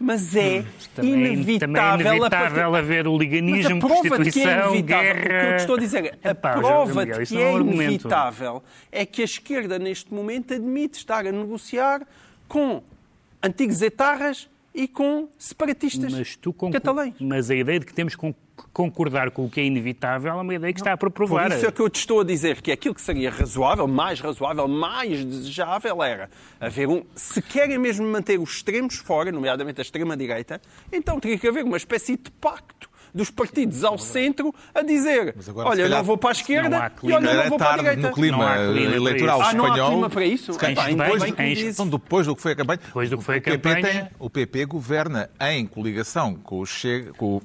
Mas 0.00 0.36
é 0.36 0.64
Também, 0.94 1.12
inevitável. 1.12 1.58
também 1.58 1.82
é 1.82 2.10
a 2.10 2.16
inevitável 2.16 2.70
partir- 2.70 2.76
haver 2.78 3.04
Mas 3.08 3.12
oliganismo, 3.14 3.76
a 3.76 3.88
prova 3.88 4.18
de 4.24 4.30
que 4.32 4.40
é 4.40 4.42
inevitável, 4.44 4.68
o 4.68 4.72
que 4.72 4.78
eu 4.78 4.82
guerra... 4.84 5.56
estou 5.56 5.74
a 5.76 5.78
dizer, 5.78 6.18
a 6.22 6.30
Epá, 6.30 6.52
prova 6.52 7.06
de 7.06 7.26
que 7.26 7.36
é 7.36 7.42
é 7.42 7.52
inevitável 7.54 8.62
é 8.92 9.04
que 9.04 9.22
a 9.22 9.24
esquerda, 9.24 9.78
neste 9.78 10.14
momento, 10.14 10.54
admite 10.54 10.98
estar 10.98 11.26
a 11.26 11.32
negociar 11.32 12.02
com 12.46 12.82
antigos 13.42 13.82
etarras 13.82 14.48
e 14.74 14.86
com 14.86 15.28
separatistas 15.36 16.12
Mas, 16.12 16.36
tu 16.36 16.52
concor- 16.52 16.80
catalães. 16.80 17.14
mas 17.20 17.50
a 17.50 17.54
ideia 17.56 17.80
de 17.80 17.86
que 17.86 17.92
temos 17.92 18.14
concordar 18.72 19.30
com 19.30 19.44
o 19.44 19.50
que 19.50 19.60
é 19.60 19.64
inevitável 19.64 20.32
é 20.32 20.34
uma 20.40 20.54
ideia 20.54 20.72
que 20.72 20.80
está 20.80 20.96
para 20.96 21.10
provar. 21.10 21.48
Por 21.48 21.56
isso 21.56 21.66
é 21.66 21.72
que 21.72 21.80
eu 21.80 21.88
te 21.90 21.96
estou 22.00 22.20
a 22.20 22.24
dizer 22.24 22.60
que 22.62 22.70
aquilo 22.72 22.94
que 22.94 23.00
seria 23.02 23.30
razoável, 23.30 23.86
mais 23.88 24.20
razoável, 24.20 24.66
mais 24.68 25.24
desejável 25.24 26.02
era 26.02 26.30
haver 26.60 26.88
um. 26.88 27.02
Se 27.14 27.40
querem 27.42 27.78
mesmo 27.78 28.06
manter 28.06 28.38
os 28.38 28.50
extremos 28.56 28.96
fora, 28.96 29.30
nomeadamente 29.32 29.80
a 29.80 29.82
extrema-direita, 29.82 30.60
então 30.92 31.18
teria 31.20 31.38
que 31.38 31.46
haver 31.48 31.64
uma 31.64 31.76
espécie 31.76 32.16
de 32.16 32.30
pacto 32.30 32.88
dos 33.14 33.30
partidos 33.30 33.84
ao 33.84 33.96
centro 33.96 34.54
a 34.74 34.82
dizer: 34.82 35.34
agora, 35.48 35.70
olha, 35.70 35.82
eu 35.82 35.88
não 35.88 36.04
vou 36.04 36.18
para 36.18 36.28
a 36.28 36.32
esquerda 36.32 36.92
e 37.02 37.10
olha, 37.12 37.26
eu 37.30 37.36
não 37.42 37.48
vou 37.48 37.58
para 37.58 37.72
a 37.72 37.76
direita. 37.78 38.08
no 38.08 38.14
clima 38.14 38.36
Não 38.36 38.46
há 38.46 38.54
clima 38.56 38.72
para 38.90 38.96
eleitoral 38.96 39.40
isso. 39.40 39.48
Ah, 39.50 39.54
não 39.54 39.64
há 39.64 39.68
espanhol. 39.68 39.90
clima 39.90 40.10
para 40.10 40.24
isso? 40.26 40.52
Se 40.52 40.58
calhar, 40.58 40.72
Epá, 40.76 40.84
ainda 40.90 41.04
depois, 41.04 41.22
bem 41.32 41.54
dizes. 41.54 41.74
então, 41.74 41.88
depois 41.88 42.26
do 42.26 42.36
que 42.36 42.42
foi 42.42 42.52
a 42.52 42.56
campanha, 42.56 42.80
Depois 42.84 43.08
do 43.10 43.16
que 43.18 43.24
foi 43.24 43.36
a 43.36 43.38
o 43.38 43.42
PP 43.42 43.58
campanha. 43.74 43.92
tem- 44.04 44.08
o 44.18 44.30
PP 44.30 44.64
governa 44.66 45.30
em 45.40 45.66
coligação 45.66 46.34
com 46.34 46.60
o 46.60 46.66
Chega, 46.66 47.12
com, 47.14 47.36
o- 47.38 47.42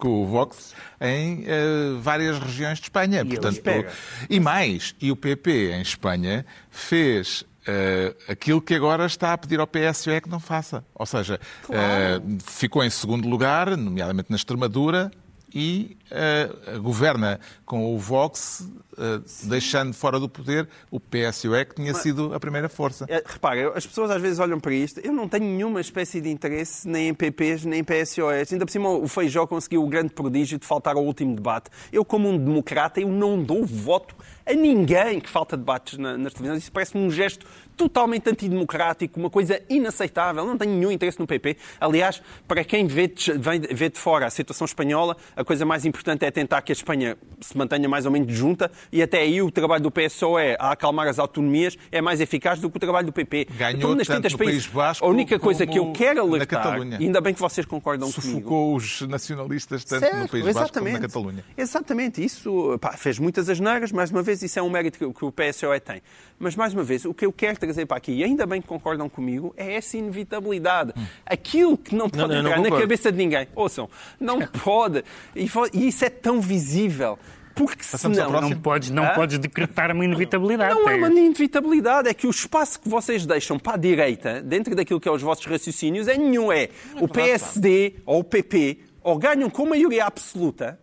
com 0.00 0.22
o 0.22 0.26
Vox 0.26 0.74
em 1.00 1.44
eh, 1.46 1.96
várias 2.00 2.38
regiões 2.38 2.78
de 2.78 2.84
Espanha. 2.84 3.24
Portanto, 3.24 3.60
pega. 3.62 3.92
e 4.28 4.40
mais, 4.40 4.94
e 5.00 5.12
o 5.12 5.16
PP 5.16 5.72
em 5.72 5.82
Espanha 5.82 6.44
fez 6.70 7.44
eh, 7.66 8.14
aquilo 8.26 8.60
que 8.60 8.74
agora 8.74 9.04
está 9.06 9.32
a 9.32 9.38
pedir 9.38 9.60
ao 9.60 9.66
PSOE 9.66 10.20
que 10.20 10.28
não 10.28 10.40
faça. 10.40 10.84
Ou 10.94 11.06
seja, 11.06 11.38
eh, 11.68 12.20
ficou 12.44 12.82
em 12.82 12.90
segundo 12.90 13.28
lugar, 13.28 13.76
nomeadamente 13.76 14.30
na 14.30 14.36
Extremadura, 14.36 15.10
e 15.54 15.96
eh, 16.10 16.50
governa 16.78 17.38
com 17.64 17.94
o 17.94 17.98
Vox, 17.98 18.68
eh, 18.98 19.20
deixando 19.44 19.92
fora 19.94 20.18
do 20.18 20.28
poder 20.28 20.68
o 20.90 20.98
PSOE, 20.98 21.64
que 21.64 21.74
tinha 21.76 21.94
sido 21.94 22.34
a 22.34 22.40
primeira 22.40 22.68
força. 22.68 23.06
É, 23.08 23.22
repara, 23.24 23.72
as 23.76 23.86
pessoas 23.86 24.10
às 24.10 24.20
vezes 24.20 24.38
olham 24.38 24.58
para 24.60 24.72
isto. 24.74 25.00
Eu 25.00 25.12
não 25.12 25.28
tenho 25.28 25.44
nenhuma 25.44 25.80
espécie 25.80 26.20
de 26.20 26.28
interesse 26.30 26.88
nem 26.88 27.08
em 27.08 27.14
PPs 27.14 27.64
nem 27.64 27.80
em 27.80 27.84
PSOEs. 27.84 28.52
Ainda 28.52 28.66
por 28.66 28.72
cima, 28.72 28.88
o 28.90 29.06
Feijó 29.08 29.46
conseguiu 29.46 29.84
o 29.84 29.86
grande 29.88 30.10
prodígio 30.12 30.58
de 30.58 30.66
faltar 30.66 30.96
ao 30.96 31.04
último 31.04 31.34
debate. 31.34 31.70
Eu, 31.92 32.04
como 32.04 32.28
um 32.28 32.36
democrata, 32.36 33.00
eu 33.00 33.08
não 33.08 33.42
dou 33.42 33.64
voto 33.64 34.14
a 34.44 34.52
ninguém 34.52 35.20
que 35.20 35.28
falta 35.30 35.56
debates 35.56 35.96
na- 35.98 36.18
nas 36.18 36.32
televisões. 36.32 36.62
Isso 36.64 36.72
parece-me 36.72 37.04
um 37.04 37.10
gesto 37.10 37.46
totalmente 37.76 38.28
antidemocrático, 38.28 39.18
uma 39.18 39.30
coisa 39.30 39.60
inaceitável. 39.70 40.44
Não 40.44 40.58
tenho 40.58 40.72
nenhum 40.72 40.90
interesse 40.90 41.18
no 41.20 41.26
PP. 41.26 41.56
Aliás, 41.80 42.20
para 42.46 42.62
quem 42.64 42.86
vê 42.86 43.06
de, 43.06 43.32
vem- 43.38 43.60
vê 43.60 43.88
de 43.88 43.98
fora 43.98 44.26
a 44.26 44.30
situação 44.30 44.64
espanhola, 44.64 45.16
a 45.36 45.44
coisa 45.44 45.64
mais 45.64 45.84
importante 45.86 45.99
é 46.20 46.30
tentar 46.30 46.62
que 46.62 46.72
a 46.72 46.74
Espanha 46.74 47.16
se 47.40 47.56
mantenha 47.56 47.88
mais 47.88 48.06
ou 48.06 48.12
menos 48.12 48.32
junta 48.32 48.70
e 48.92 49.02
até 49.02 49.20
aí 49.20 49.40
o 49.42 49.50
trabalho 49.50 49.82
do 49.82 49.90
PSOE 49.90 50.56
a 50.58 50.72
acalmar 50.72 51.08
as 51.08 51.18
autonomias 51.18 51.76
é 51.90 52.00
mais 52.00 52.20
eficaz 52.20 52.58
do 52.60 52.70
que 52.70 52.76
o 52.76 52.80
trabalho 52.80 53.06
do 53.06 53.12
PP. 53.12 53.48
Ganhou 53.56 53.76
então, 53.76 53.94
nas 53.94 54.06
tanto 54.06 54.30
no 54.30 54.38
países, 54.38 54.66
País 54.66 54.74
Basco 54.74 55.04
a 55.04 55.08
única 55.08 55.38
coisa 55.38 55.66
que 55.66 55.78
eu 55.78 55.92
quero 55.92 56.16
na 56.16 56.22
alertar, 56.22 56.80
ainda 56.80 57.20
bem 57.20 57.34
que 57.34 57.40
vocês 57.40 57.66
concordam 57.66 58.10
comigo, 58.10 58.38
Sufocou 58.38 58.76
os 58.76 59.02
nacionalistas 59.02 59.84
tanto 59.84 60.04
no 60.04 60.10
Certo, 60.10 60.30
País 60.30 60.54
Basco 60.54 60.78
como 60.78 60.90
na 60.90 61.00
Catalunha. 61.00 61.44
Exatamente, 61.56 62.24
isso 62.24 62.78
pá, 62.80 62.92
fez 62.92 63.18
muitas 63.18 63.48
asneiras, 63.48 63.92
mais 63.92 64.10
uma 64.10 64.22
vez, 64.22 64.42
isso 64.42 64.58
é 64.58 64.62
um 64.62 64.70
mérito 64.70 64.98
que, 64.98 65.12
que 65.12 65.24
o 65.24 65.32
PSOE 65.32 65.80
tem. 65.80 66.02
Mas, 66.38 66.56
mais 66.56 66.72
uma 66.72 66.82
vez, 66.82 67.04
o 67.04 67.12
que 67.12 67.26
eu 67.26 67.32
quero 67.32 67.58
trazer 67.58 67.84
para 67.84 67.98
aqui, 67.98 68.12
e 68.12 68.24
ainda 68.24 68.46
bem 68.46 68.62
que 68.62 68.66
concordam 68.66 69.10
comigo, 69.10 69.52
é 69.58 69.74
essa 69.74 69.98
inevitabilidade. 69.98 70.94
Aquilo 71.26 71.76
que 71.76 71.94
não 71.94 72.08
pode 72.08 72.22
não, 72.22 72.28
não 72.28 72.36
entrar 72.38 72.56
na 72.56 72.62
concordo. 72.62 72.80
cabeça 72.80 73.12
de 73.12 73.18
ninguém, 73.18 73.46
ouçam, 73.54 73.90
não 74.18 74.40
pode, 74.64 75.04
e, 75.36 75.50
e 75.74 75.89
isso 75.90 76.04
é 76.04 76.10
tão 76.10 76.40
visível, 76.40 77.18
porque 77.54 77.84
Passamos 77.90 78.16
senão... 78.16 78.40
Não 78.40 78.50
podes, 78.60 78.90
não 78.90 79.04
Hã? 79.04 79.14
podes 79.14 79.38
decretar 79.38 79.92
uma 79.92 80.04
inevitabilidade. 80.04 80.74
Não 80.74 80.88
é 80.88 80.94
É- 80.94 80.96
uma 80.96 81.08
inevitabilidade, 81.08 82.08
é 82.08 82.14
que 82.14 82.26
o 82.26 82.30
espaço 82.30 82.80
que 82.80 82.88
vocês 82.88 83.26
deixam 83.26 83.58
para 83.58 83.74
a 83.74 83.76
direita, 83.76 84.40
dentro 84.40 84.74
daquilo 84.74 84.98
que 85.00 85.08
é 85.08 85.12
os 85.12 85.20
vossos 85.22 85.44
raciocínios, 85.44 86.08
é 86.08 86.16
nenhum. 86.16 86.50
É 86.50 86.68
o 87.00 87.06
PSD 87.06 87.96
ou 88.06 88.20
o 88.20 88.24
PP 88.24 88.78
ou 89.02 89.18
ganham 89.18 89.48
com 89.50 89.66
maioria 89.66 90.04
absoluta 90.06 90.78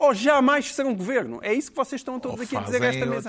ou 0.00 0.14
jamais 0.14 0.74
serão 0.74 0.94
governo. 0.94 1.38
É 1.42 1.52
isso 1.52 1.70
que 1.70 1.76
vocês 1.76 2.00
estão 2.00 2.18
todos 2.18 2.38
Ou 2.38 2.44
aqui 2.44 2.56
a 2.56 2.60
dizer 2.60 2.82
esta 2.82 3.06
mesa. 3.06 3.28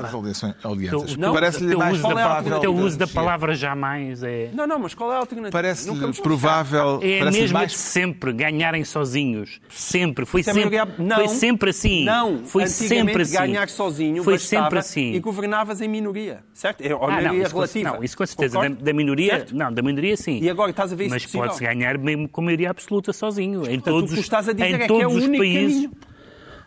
alianças-. 0.64 1.18
Não, 1.18 1.34
Parece-lhe 1.34 1.76
mais 1.76 1.96
uso 1.98 2.08
provável... 2.08 2.58
O 2.58 2.60
teu 2.62 2.74
uso 2.76 2.98
da 2.98 3.08
palavra 3.08 3.54
jamais 3.54 4.24
é... 4.24 4.50
Não, 4.54 4.66
não, 4.66 4.80
mas 4.80 4.94
qual 4.94 5.12
é 5.12 5.16
a 5.16 5.20
alternativa? 5.20 5.48
Nunca 5.48 5.52
Parece-lhe 5.52 6.22
provável... 6.22 7.00
É 7.04 7.16
a 7.18 7.20
parece-lhe 7.20 7.42
mesma 7.44 7.60
mais 7.60 7.72
de 7.74 7.78
sempre, 7.78 8.32
ganharem 8.34 8.84
sozinhos. 8.86 9.60
Sempre. 9.70 10.26
Foi 10.26 10.42
é 10.42 10.44
sempre, 10.46 10.60
maioria- 10.78 10.96
Não, 10.98 11.16
foi 11.18 11.28
sempre 11.28 11.70
assim. 11.72 12.06
Não, 12.06 12.46
foi 12.46 12.68
sempre 12.68 13.22
assim. 13.24 13.34
ganhar 13.34 13.70
sozinho 13.70 14.24
Foi 14.24 14.40
sempre 14.40 14.80
assim. 14.80 15.14
e 15.14 15.20
governavas 15.20 15.82
em 15.82 15.88
minoria, 15.88 16.44
certo? 16.54 16.82
É, 16.82 16.96
ou 16.96 17.04
Ah, 17.06 17.22
não, 17.22 17.36
isso, 17.36 17.50
com- 17.52 17.58
relativa. 17.58 17.92
não, 17.92 18.04
isso 18.04 18.18
com 18.18 18.26
certeza. 18.26 18.60
Da, 18.60 18.68
da 18.70 18.94
minoria, 18.94 19.32
Certo? 19.32 19.56
não, 19.56 19.74
da 19.74 19.82
minoria 19.82 20.16
sim. 20.16 20.40
E 20.42 20.50
agora 20.50 20.72
estás 20.72 20.92
a 20.94 20.96
ver 20.96 21.06
isso 21.06 21.14
Mas 21.14 21.26
pode-se 21.26 21.62
ganhar 21.62 21.98
mesmo 21.98 22.30
com 22.30 22.42
maioria 22.42 22.70
absoluta 22.70 23.12
sozinho. 23.12 23.70
Em 23.70 23.80
todos, 23.80 24.10
tu 24.12 24.14
os- 24.14 24.20
estás 24.20 24.48
a 24.48 24.54
dizer 24.54 24.70
em 24.70 24.74
é 24.76 24.88
que 24.88 24.94
é 25.02 25.08
o 25.08 25.10
único 25.12 25.38
países. 25.38 25.74
caminho. 25.74 25.92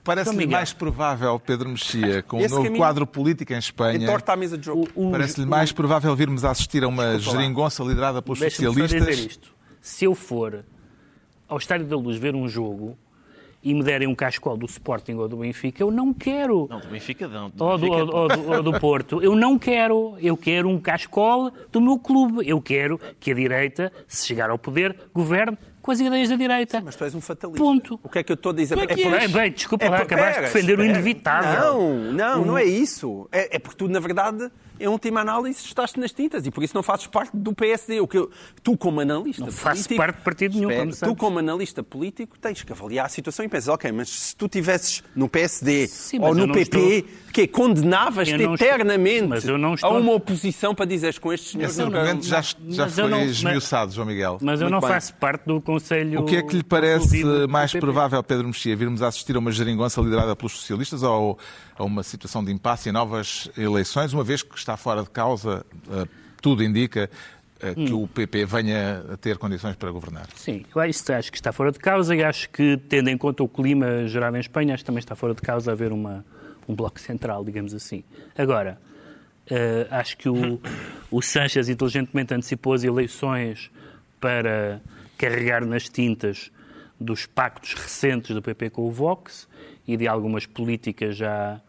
Parece-lhe 0.04 0.36
Miguel. 0.36 0.52
mais 0.58 0.72
provável, 0.72 1.40
Pedro 1.40 1.68
Mexia, 1.70 2.22
com 2.22 2.36
o 2.36 2.40
Esse 2.40 2.50
novo 2.50 2.64
caminho- 2.64 2.80
quadro 2.80 3.06
político 3.06 3.52
em 3.54 3.58
Espanha... 3.58 3.96
Entorta 4.04 4.32
à 4.32 4.36
mesa 4.36 4.58
de 4.58 4.66
jogo. 4.66 4.86
O- 4.94 5.10
Parece-lhe 5.10 5.46
o- 5.46 5.50
mais 5.50 5.72
provável 5.72 6.14
virmos 6.14 6.44
a 6.44 6.50
assistir 6.50 6.84
a 6.84 6.88
uma 6.88 7.18
geringonça 7.18 7.82
liderada 7.82 8.20
pelos 8.20 8.38
só 8.38 8.44
dizer 8.44 8.66
socialistas. 8.66 9.18
isto. 9.18 9.54
Se 9.80 10.04
eu 10.04 10.14
for 10.14 10.64
ao 11.48 11.56
Estádio 11.56 11.86
da 11.86 11.96
Luz 11.96 12.16
ver 12.18 12.34
um 12.34 12.46
jogo 12.48 12.98
e 13.62 13.72
me 13.72 13.82
derem 13.82 14.06
um 14.06 14.14
cascol 14.14 14.58
do 14.58 14.66
Sporting 14.66 15.14
ou 15.14 15.26
do 15.26 15.38
Benfica, 15.38 15.82
eu 15.82 15.90
não 15.90 16.12
quero. 16.12 16.66
Não, 16.68 16.80
do 16.80 16.88
Benfica 16.88 17.26
não. 17.26 17.48
Do 17.48 17.64
Ou 17.64 17.78
do, 17.78 17.80
Benfica, 17.88 18.04
ou- 18.04 18.14
ou 18.22 18.28
do- 18.28 18.50
ou 18.52 18.62
do 18.62 18.78
Porto. 18.78 19.22
Eu 19.22 19.34
não 19.34 19.58
quero. 19.58 20.16
Eu 20.20 20.36
quero 20.36 20.68
um 20.68 20.78
cascol 20.78 21.50
do 21.72 21.80
meu 21.80 21.98
clube. 21.98 22.46
Eu 22.46 22.60
quero 22.60 23.00
que 23.18 23.30
a 23.30 23.34
direita, 23.34 23.90
se 24.06 24.26
chegar 24.26 24.50
ao 24.50 24.58
poder, 24.58 24.94
governe 25.14 25.56
com 25.84 25.90
as 25.92 26.00
ideias 26.00 26.30
da 26.30 26.36
direita. 26.36 26.80
Mas 26.82 26.96
tu 26.96 27.04
és 27.04 27.14
um 27.14 27.20
fatalista. 27.20 27.62
Ponto. 27.62 28.00
O 28.02 28.08
que 28.08 28.18
é 28.18 28.22
que 28.22 28.32
eu 28.32 28.34
estou 28.34 28.52
a 28.52 28.54
dizer? 28.54 28.78
É 28.78 28.86
que 28.86 29.02
por- 29.02 29.18
Bem, 29.18 29.28
bem, 29.28 29.52
desculpa 29.52 29.84
lá, 29.86 29.98
por- 29.98 30.04
acabaste 30.04 30.40
de 30.40 30.46
espera, 30.46 30.52
defender 30.54 30.78
o 30.78 30.82
espera. 30.82 30.98
inevitável. 30.98 31.62
Não, 31.62 32.12
não, 32.12 32.44
não 32.46 32.58
é 32.58 32.64
isso. 32.64 33.28
É, 33.30 33.56
é 33.56 33.58
porque 33.58 33.76
tu, 33.76 33.86
na 33.86 34.00
verdade, 34.00 34.50
em 34.78 34.86
última 34.88 35.20
análise, 35.20 35.60
estás 35.64 35.94
na 35.94 36.08
tintas 36.08 36.46
e 36.46 36.50
por 36.50 36.62
isso 36.64 36.74
não 36.74 36.82
fazes 36.82 37.06
parte 37.06 37.30
do 37.36 37.54
PSD. 37.54 38.00
O 38.00 38.06
que 38.08 38.18
eu- 38.18 38.30
tu, 38.62 38.76
como 38.76 39.00
analista 39.00 39.44
Não 39.44 39.50
faço 39.52 39.76
político... 39.82 39.96
parte 39.96 40.16
de 40.18 40.22
partido 40.22 40.54
nenhum, 40.56 40.68
Espera, 40.70 40.80
como 40.84 40.92
Tu, 40.92 40.96
sabes. 40.98 41.16
como 41.18 41.38
analista 41.38 41.82
político, 41.82 42.38
tens 42.38 42.62
que 42.62 42.72
avaliar 42.72 43.06
a 43.06 43.08
situação 43.08 43.44
e 43.44 43.48
pensas, 43.48 43.68
ok, 43.68 43.90
mas 43.92 44.08
se 44.08 44.36
tu 44.36 44.48
tivesses 44.48 45.02
no 45.14 45.28
PSD 45.28 45.86
Sim, 45.86 46.18
ou 46.20 46.34
no 46.34 46.52
PP, 46.52 47.04
que 47.32 47.42
estou- 47.42 48.54
eternamente 48.54 49.26
mas 49.26 49.44
eu 49.46 49.56
não 49.58 49.74
estou- 49.74 49.90
a 49.90 49.98
uma 49.98 50.12
oposição 50.12 50.74
para 50.74 50.86
dizeres 50.86 51.18
com 51.18 51.32
estes 51.32 51.52
senhores... 51.52 51.72
Esse 51.72 51.82
argumento 51.82 52.24
já, 52.26 52.42
já 52.68 52.88
foi 52.88 53.08
não- 53.08 53.22
esmiuçado, 53.22 53.92
João 53.92 54.06
Miguel. 54.06 54.38
Mas 54.42 54.60
eu 54.60 54.66
Muito 54.68 54.72
não 54.74 54.80
bem. 54.80 54.88
faço 54.90 55.14
parte 55.14 55.44
do 55.46 55.60
Conselho. 55.60 56.20
O 56.20 56.24
que 56.24 56.36
é 56.36 56.42
que 56.42 56.56
lhe 56.56 56.62
parece 56.62 57.24
mais 57.48 57.72
provável, 57.72 58.22
Pedro 58.22 58.46
Mexia, 58.46 58.76
virmos 58.76 59.02
a 59.02 59.08
assistir 59.08 59.36
a 59.36 59.38
uma 59.38 59.50
geringonça 59.52 60.00
liderada 60.00 60.34
pelos 60.36 60.52
socialistas 60.52 61.02
ou 61.02 61.38
a 61.76 61.84
uma 61.84 62.02
situação 62.02 62.44
de 62.44 62.52
impasse 62.52 62.88
em 62.88 62.92
novas 62.92 63.50
eleições, 63.56 64.12
uma 64.12 64.24
vez 64.24 64.42
que 64.42 64.56
está 64.56 64.76
fora 64.76 65.02
de 65.02 65.10
causa, 65.10 65.64
eh, 65.90 66.06
tudo 66.40 66.62
indica 66.62 67.10
eh, 67.60 67.74
que 67.74 67.92
Hum. 67.92 68.02
o 68.02 68.08
PP 68.08 68.44
venha 68.44 69.04
a 69.12 69.16
ter 69.16 69.38
condições 69.38 69.76
para 69.76 69.90
governar? 69.90 70.26
Sim, 70.34 70.64
eu 70.74 70.80
acho, 70.80 71.12
acho 71.12 71.30
que 71.32 71.38
está 71.38 71.52
fora 71.52 71.72
de 71.72 71.78
causa 71.78 72.14
e 72.14 72.22
acho 72.22 72.48
que, 72.50 72.76
tendo 72.88 73.08
em 73.08 73.16
conta 73.16 73.42
o 73.42 73.48
clima 73.48 74.06
gerado 74.06 74.36
em 74.36 74.40
Espanha, 74.40 74.74
acho 74.74 74.82
que 74.82 74.86
também 74.86 75.00
está 75.00 75.16
fora 75.16 75.34
de 75.34 75.42
causa 75.42 75.72
haver 75.72 75.92
uma, 75.92 76.24
um 76.68 76.74
bloco 76.74 77.00
central, 77.00 77.44
digamos 77.44 77.74
assim. 77.74 78.04
Agora, 78.36 78.78
eh, 79.50 79.86
acho 79.90 80.16
que 80.16 80.28
o, 80.28 80.60
o 81.10 81.22
Sánchez 81.22 81.68
inteligentemente 81.68 82.34
antecipou 82.34 82.74
as 82.74 82.84
eleições 82.84 83.70
para 84.20 84.80
carregar 85.18 85.64
nas 85.64 85.88
tintas 85.88 86.50
dos 87.00 87.26
pactos 87.26 87.74
recentes 87.74 88.34
do 88.34 88.40
PP 88.40 88.70
com 88.70 88.82
o 88.82 88.90
Vox 88.90 89.48
e 89.86 89.96
de 89.96 90.06
algumas 90.08 90.46
políticas 90.46 91.16
já 91.16 91.60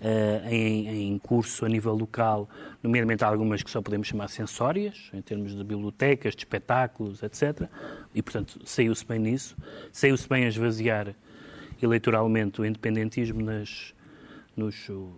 eh, 0.00 0.42
em, 0.50 1.12
em 1.12 1.18
curso 1.18 1.64
a 1.64 1.68
nível 1.68 1.94
local, 1.94 2.48
nomeadamente 2.82 3.24
algumas 3.24 3.62
que 3.62 3.70
só 3.70 3.82
podemos 3.82 4.06
chamar 4.08 4.28
sensórias, 4.28 5.10
em 5.12 5.20
termos 5.20 5.54
de 5.56 5.62
bibliotecas, 5.64 6.34
de 6.34 6.40
espetáculos, 6.40 7.22
etc. 7.22 7.68
E, 8.14 8.22
portanto, 8.22 8.60
saiu-se 8.64 9.04
bem 9.04 9.18
nisso. 9.18 9.56
Saiu-se 9.92 10.28
bem 10.28 10.44
a 10.44 10.48
esvaziar 10.48 11.14
eleitoralmente 11.82 12.60
o 12.60 12.64
independentismo 12.64 13.40
nas, 13.42 13.94
nos 14.56 14.88
uh, 14.88 15.12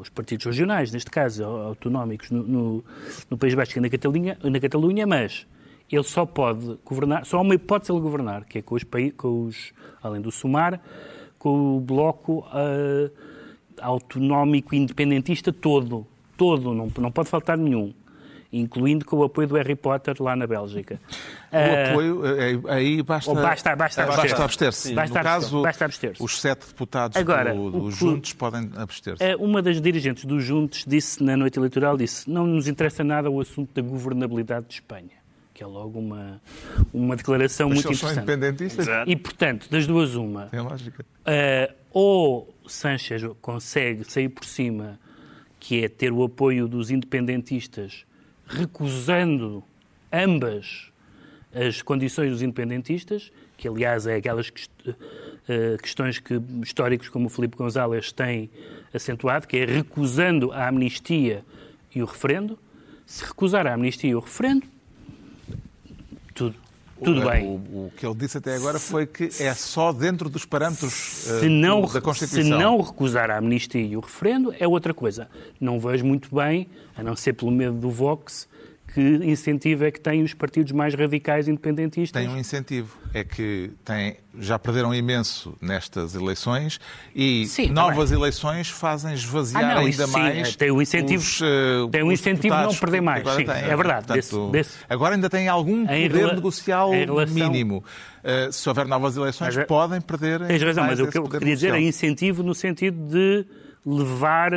os 0.00 0.08
partidos 0.08 0.46
regionais, 0.46 0.90
neste 0.92 1.10
caso, 1.10 1.44
au- 1.44 1.62
autonómicos, 1.68 2.30
no, 2.30 2.42
no, 2.42 2.84
no 3.30 3.38
País 3.38 3.54
Basco 3.54 3.78
e 3.78 3.80
na 3.82 3.88
Catalunha, 3.88 4.36
na 4.42 4.60
Catalunha, 4.60 5.06
mas 5.06 5.46
ele 5.90 6.02
só 6.02 6.24
pode 6.24 6.78
governar, 6.84 7.24
só 7.26 7.38
há 7.38 7.40
uma 7.42 7.54
hipótese 7.54 7.92
de 7.92 7.96
ele 7.98 8.02
governar, 8.02 8.44
que 8.46 8.58
é 8.58 8.62
com 8.62 8.74
os, 8.74 8.84
com 9.16 9.44
os 9.44 9.72
além 10.02 10.20
do 10.22 10.30
Sumar, 10.32 10.80
com 11.42 11.76
o 11.76 11.80
bloco 11.80 12.46
uh, 12.54 13.10
autonómico 13.80 14.76
independentista 14.76 15.52
todo, 15.52 16.06
todo, 16.36 16.72
não, 16.72 16.88
não 16.98 17.10
pode 17.10 17.28
faltar 17.28 17.58
nenhum, 17.58 17.92
incluindo 18.52 19.04
com 19.04 19.16
o 19.16 19.24
apoio 19.24 19.48
do 19.48 19.56
Harry 19.56 19.74
Potter 19.74 20.14
lá 20.20 20.36
na 20.36 20.46
Bélgica. 20.46 21.00
O 21.50 21.90
apoio, 21.90 22.26
eh, 22.26 22.60
aí 22.68 23.02
basta, 23.02 23.30
ou 23.30 23.34
basta- 23.36 23.74
basta 23.74 24.04
abster-se. 24.04 24.42
abster-se. 24.42 24.80
Sim. 24.82 24.88
No 24.90 24.94
Basta 24.96 25.18
abster- 25.18 25.22
caso, 25.40 25.62
basta 25.62 25.84
abster-se. 25.84 26.22
os 26.22 26.40
sete 26.40 26.66
deputados 26.68 27.16
Agora, 27.16 27.52
do, 27.52 27.70
do 27.72 27.82
o 27.84 27.90
Juntos 27.90 28.32
podem 28.34 28.70
abster-se. 28.76 29.34
Uma 29.36 29.60
das 29.60 29.80
dirigentes 29.80 30.24
dos 30.24 30.44
Juntos 30.44 30.84
disse 30.86 31.22
na 31.24 31.36
noite 31.36 31.58
eleitoral, 31.58 31.96
disse, 31.96 32.30
não 32.30 32.46
nos 32.46 32.68
interessa 32.68 33.02
nada 33.02 33.28
o 33.30 33.40
assunto 33.40 33.72
da 33.74 33.82
governabilidade 33.82 34.66
de 34.68 34.74
Espanha, 34.74 35.10
que 35.62 35.64
é 35.64 35.66
logo 35.66 35.98
uma, 36.00 36.40
uma 36.92 37.14
declaração 37.14 37.68
Mas 37.68 37.76
muito 37.76 37.88
eles 37.88 37.98
são 38.00 38.10
interessante. 38.10 38.34
independentistas? 38.34 38.86
E, 39.06 39.14
portanto, 39.16 39.70
das 39.70 39.86
duas 39.86 40.14
uma, 40.16 40.46
Tem 40.46 40.60
lógica. 40.60 41.04
eh, 41.24 41.72
ou 41.92 42.52
Sanchez 42.66 43.22
consegue 43.40 44.04
sair 44.10 44.28
por 44.28 44.44
cima, 44.44 44.98
que 45.60 45.84
é 45.84 45.88
ter 45.88 46.12
o 46.12 46.24
apoio 46.24 46.66
dos 46.66 46.90
independentistas, 46.90 48.04
recusando 48.46 49.62
ambas 50.12 50.90
as 51.54 51.80
condições 51.82 52.30
dos 52.32 52.42
independentistas, 52.42 53.30
que 53.56 53.68
aliás 53.68 54.06
é 54.06 54.16
aquelas 54.16 54.52
eh, 55.48 55.76
questões 55.80 56.18
que 56.18 56.40
históricos 56.62 57.08
como 57.08 57.26
o 57.26 57.28
Filipe 57.28 57.56
González 57.56 58.10
têm 58.10 58.50
acentuado, 58.92 59.46
que 59.46 59.58
é 59.58 59.64
recusando 59.64 60.50
a 60.50 60.66
amnistia 60.66 61.44
e 61.94 62.02
o 62.02 62.06
referendo. 62.06 62.58
Se 63.06 63.24
recusar 63.24 63.66
a 63.66 63.74
amnistia 63.74 64.10
e 64.10 64.14
o 64.14 64.20
referendo, 64.20 64.66
tudo, 67.02 67.20
O- 67.22 67.30
bem. 67.30 67.46
O, 67.46 67.86
o 67.86 67.92
que 67.96 68.06
ele 68.06 68.14
disse 68.14 68.38
até 68.38 68.54
agora 68.54 68.78
foi 68.78 69.06
que 69.06 69.28
é 69.40 69.54
só 69.54 69.92
dentro 69.92 70.28
dos 70.30 70.44
parâmetros 70.44 71.26
eh, 71.28 71.40
se 71.40 71.48
não, 71.48 71.82
da 71.82 72.00
Constituição. 72.00 72.42
se 72.42 72.48
não 72.48 72.80
recusar 72.80 73.30
a 73.30 73.38
amnistia 73.38 73.80
e 73.82 73.96
o 73.96 74.00
referendo, 74.00 74.54
é 74.58 74.66
outra 74.66 74.94
coisa. 74.94 75.28
Não 75.60 75.78
vejo 75.80 76.04
muito 76.04 76.34
bem, 76.34 76.68
a 76.96 77.02
não 77.02 77.14
ser 77.16 77.32
pelo 77.34 77.50
medo 77.50 77.74
do 77.74 77.90
Vox, 77.90 78.48
que 78.94 79.00
incentivo 79.00 79.84
é 79.84 79.90
que 79.90 80.00
têm 80.00 80.22
os 80.22 80.34
partidos 80.34 80.70
mais 80.72 80.94
radicais 80.94 81.48
independentistas. 81.48 82.20
Tem 82.22 82.30
um 82.30 82.36
incentivo. 82.38 82.96
É 83.14 83.24
que 83.24 83.70
tem, 83.84 84.16
já 84.38 84.58
perderam 84.58 84.94
imenso 84.94 85.54
nestas 85.60 86.14
eleições 86.14 86.78
e 87.14 87.46
Sim, 87.46 87.70
novas 87.70 88.10
eleições 88.12 88.68
fazem 88.70 89.14
esvaziar 89.14 89.62
Ah, 89.64 89.74
não, 89.76 89.80
ainda 89.86 90.06
sim, 90.06 90.12
mais. 90.12 90.56
tem 90.56 90.70
o 90.70 90.80
incentivo- 90.80 91.22
os, 91.22 91.40
eh, 91.42 91.88
tem 91.90 92.02
os 92.02 92.12
incentivo 92.12 92.54
de 92.56 92.62
não 92.62 92.74
perder 92.74 93.00
mais, 93.02 93.22
sim, 93.34 93.42
é 93.42 93.76
verdade, 93.76 94.06
Portanto, 94.06 94.12
desse- 94.14 94.50
desse- 94.50 94.78
Agora 94.88 95.14
ainda 95.14 95.28
tem 95.30 95.48
algum 95.48 95.82
Em 95.82 96.08
poder 96.08 96.10
rela- 96.16 96.34
negocial 96.34 96.90
relação- 96.90 97.34
mínimo. 97.34 97.84
Eh, 98.24 98.50
se 98.52 98.68
houver 98.68 98.86
novas 98.86 99.16
eleições, 99.16 99.54
Mas 99.56 99.58
é- 99.58 99.64
podem 99.64 100.00
perder. 100.00 100.40
Tens 100.46 100.62
razão, 100.62 100.84
mas 100.86 101.00
o 101.00 101.06
que 101.06 101.18
eu 101.18 101.28
queria 101.28 101.54
dizer 101.54 101.68
é 101.68 101.72
negocial. 101.72 101.88
incentivo 101.88 102.42
no 102.42 102.54
sentido 102.54 102.96
de 103.08 103.44
levar 103.84 104.52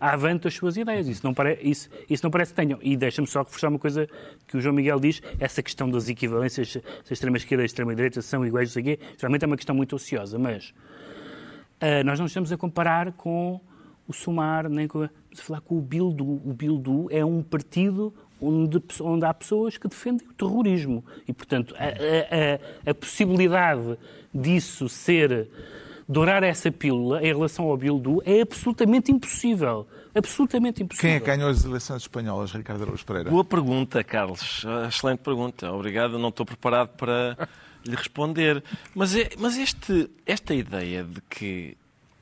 avante 0.00 0.46
as 0.48 0.54
suas 0.54 0.76
ideias. 0.76 1.08
Isso 1.08 1.24
não, 1.24 1.34
pare... 1.34 1.58
isso, 1.62 1.88
isso 2.08 2.24
não 2.24 2.30
parece 2.30 2.52
que 2.52 2.56
tenham. 2.60 2.78
E 2.82 2.96
deixa-me 2.96 3.26
só 3.26 3.40
reforçar 3.40 3.68
uma 3.68 3.78
coisa 3.78 4.08
que 4.46 4.56
o 4.56 4.60
João 4.60 4.74
Miguel 4.74 4.98
diz, 5.00 5.20
essa 5.38 5.62
questão 5.62 5.90
das 5.90 6.08
equivalências, 6.08 6.68
se 6.70 6.82
a 7.10 7.12
extrema-esquerda 7.12 7.62
e 7.62 7.64
a 7.64 7.66
extrema-direita 7.66 8.22
são 8.22 8.44
iguais, 8.46 8.68
não 8.74 8.82
sei 8.82 8.98
geralmente 9.16 9.44
é 9.44 9.46
uma 9.46 9.56
questão 9.56 9.74
muito 9.74 9.96
ociosa, 9.96 10.38
mas 10.38 10.72
ah, 11.80 12.02
nós 12.04 12.18
não 12.18 12.26
estamos 12.26 12.52
a 12.52 12.56
comparar 12.56 13.12
com 13.12 13.60
o 14.06 14.12
Sumar, 14.12 14.68
nem 14.68 14.86
com... 14.88 15.04
Estamos 15.04 15.40
falar 15.40 15.60
com 15.60 15.76
o 15.78 15.80
Bildu. 15.82 16.24
O 16.24 16.54
Bildu 16.54 17.06
é 17.10 17.24
um 17.24 17.42
partido 17.42 18.14
onde, 18.40 18.82
onde 19.02 19.24
há 19.24 19.34
pessoas 19.34 19.76
que 19.76 19.86
defendem 19.86 20.26
o 20.26 20.32
terrorismo. 20.32 21.04
E, 21.28 21.32
portanto, 21.32 21.74
a- 21.76 21.84
a- 22.86 22.90
a 22.90 22.94
possibilidade 22.94 23.98
disso 24.34 24.88
ser 24.88 25.48
dourar 26.08 26.42
essa 26.42 26.70
pílula 26.72 27.20
em 27.22 27.26
relação 27.26 27.66
ao 27.66 27.76
Bildu 27.76 28.22
é 28.24 28.40
absolutamente 28.40 29.12
impossível. 29.12 29.86
Absolutamente 30.14 30.82
impossível. 30.82 31.08
Quem 31.10 31.16
é 31.16 31.20
que 31.20 31.26
ganhou 31.26 31.50
as 31.50 31.64
eleições 31.64 32.02
espanholas, 32.02 32.50
Ricardo 32.52 32.82
Araújo 32.82 33.04
Pereira? 33.04 33.30
Boa 33.30 33.44
pergunta, 33.44 34.02
Carlos. 34.02 34.64
Ah, 34.66 34.88
Excelente 34.88 35.20
pergunta. 35.20 35.70
Obrigado. 35.72 36.18
Não 36.18 36.30
estou 36.30 36.44
preparado 36.46 36.88
para 36.96 37.48
lhe 37.84 37.94
responder. 37.94 38.62
Mas, 38.94 39.14
é- 39.14 39.30
mas 39.38 39.56
este, 39.58 40.10
esta 40.26 40.54
ideia 40.54 41.04
de 41.04 41.20
que 41.28 41.76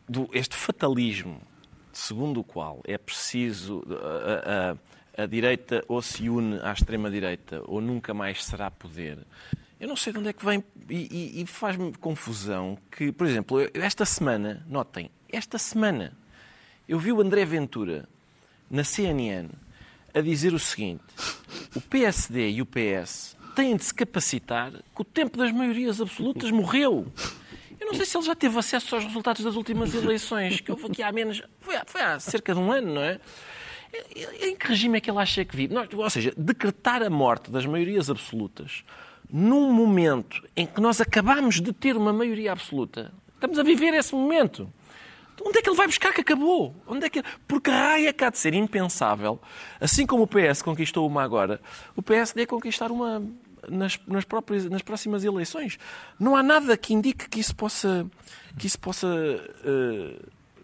do, 0.08 0.28
este 0.32 0.54
fatalismo 0.56 1.40
segundo 1.92 2.40
o 2.40 2.44
qual 2.44 2.80
é 2.86 2.98
preciso 2.98 3.82
a, 3.88 4.72
a- 5.18 5.22
a 5.22 5.26
direita 5.26 5.82
ou 5.88 6.02
se 6.02 6.28
une 6.28 6.60
à 6.60 6.72
extrema-direita 6.72 7.62
ou 7.66 7.80
nunca 7.80 8.12
mais 8.12 8.44
será 8.44 8.70
poder, 8.70 9.18
eu 9.80 9.88
não 9.88 9.96
sei 9.96 10.12
de 10.12 10.18
onde 10.18 10.28
é 10.28 10.32
que 10.32 10.44
vem 10.44 10.62
e, 10.88 10.94
e- 11.38 11.42
e 11.42 11.46
faz-me 11.46 11.92
confusão 11.94 12.78
que, 12.90 13.12
por 13.12 13.26
exemplo, 13.26 13.60
eu- 13.60 13.70
esta 13.74 14.04
semana, 14.04 14.64
notem, 14.68 15.10
esta 15.30 15.58
semana 15.58 16.12
eu 16.88 16.98
vi 16.98 17.12
o 17.12 17.20
André 17.20 17.44
Ventura 17.44 18.08
na 18.70 18.84
CNN 18.84 19.48
a 20.14 20.20
dizer 20.20 20.54
o 20.54 20.58
seguinte: 20.58 21.02
o 21.74 21.80
PSD 21.80 22.50
e 22.50 22.62
o 22.62 22.66
PS 22.66 23.36
têm 23.54 23.76
de 23.76 23.84
se 23.84 23.92
capacitar 23.94 24.70
que 24.72 25.00
o 25.02 25.04
tempo 25.04 25.36
das 25.38 25.52
maiorias 25.52 26.00
absolutas 26.00 26.50
morreu. 26.50 27.06
Eu 27.78 27.86
não 27.88 27.94
sei 27.94 28.06
se 28.06 28.16
ele 28.16 28.24
já 28.24 28.34
teve 28.34 28.58
acesso 28.58 28.94
aos 28.94 29.04
resultados 29.04 29.44
das 29.44 29.54
últimas 29.54 29.94
eleições, 29.94 30.60
que 30.60 30.70
houve 30.72 30.86
aqui 30.86 31.02
há 31.02 31.12
menos. 31.12 31.42
Foi 31.60 31.76
há, 31.76 31.84
foi 31.86 32.00
há 32.00 32.18
cerca 32.18 32.54
de 32.54 32.58
um 32.60 32.72
ano, 32.72 32.94
não 32.94 33.02
é? 33.02 33.20
Em 34.42 34.56
que 34.56 34.66
regime 34.68 34.98
é 34.98 35.00
que 35.00 35.10
ele 35.10 35.18
acha 35.18 35.44
que 35.44 35.54
vive? 35.56 35.72
Nós- 35.74 35.88
ou 35.92 36.10
seja, 36.10 36.32
decretar 36.36 37.02
a 37.02 37.10
morte 37.10 37.50
das 37.50 37.64
maiorias 37.66 38.10
absolutas 38.10 38.82
num 39.30 39.72
momento 39.72 40.42
em 40.56 40.66
que 40.66 40.80
nós 40.80 41.00
acabamos 41.00 41.60
de 41.60 41.72
ter 41.72 41.96
uma 41.96 42.12
maioria 42.12 42.52
absoluta. 42.52 43.12
Estamos 43.34 43.58
a 43.58 43.62
viver 43.62 43.94
esse 43.94 44.14
momento. 44.14 44.72
Onde 45.44 45.58
é 45.58 45.62
que 45.62 45.68
ele 45.68 45.76
vai 45.76 45.86
buscar 45.86 46.12
que 46.14 46.22
acabou? 46.22 46.74
Onde 46.86 47.06
é 47.06 47.10
que... 47.10 47.22
Porque 47.46 47.70
raia 47.70 48.12
cá 48.12 48.30
de 48.30 48.38
ser 48.38 48.54
impensável, 48.54 49.40
assim 49.80 50.06
como 50.06 50.22
o 50.22 50.26
PS 50.26 50.62
conquistou 50.62 51.06
uma 51.06 51.22
agora, 51.22 51.60
o 51.94 52.02
PSD 52.02 52.46
conquistar 52.46 52.90
uma 52.90 53.22
nas, 53.68 53.98
nas, 54.06 54.24
próprias, 54.24 54.64
nas 54.66 54.82
próximas 54.82 55.24
eleições. 55.24 55.78
Não 56.18 56.34
há 56.34 56.42
nada 56.42 56.76
que 56.76 56.94
indique 56.94 57.28
que 57.28 57.40
isso 57.40 57.54
possa, 57.54 58.06
que 58.58 58.66
isso 58.66 58.78
possa 58.78 59.06
eh, 59.08 60.18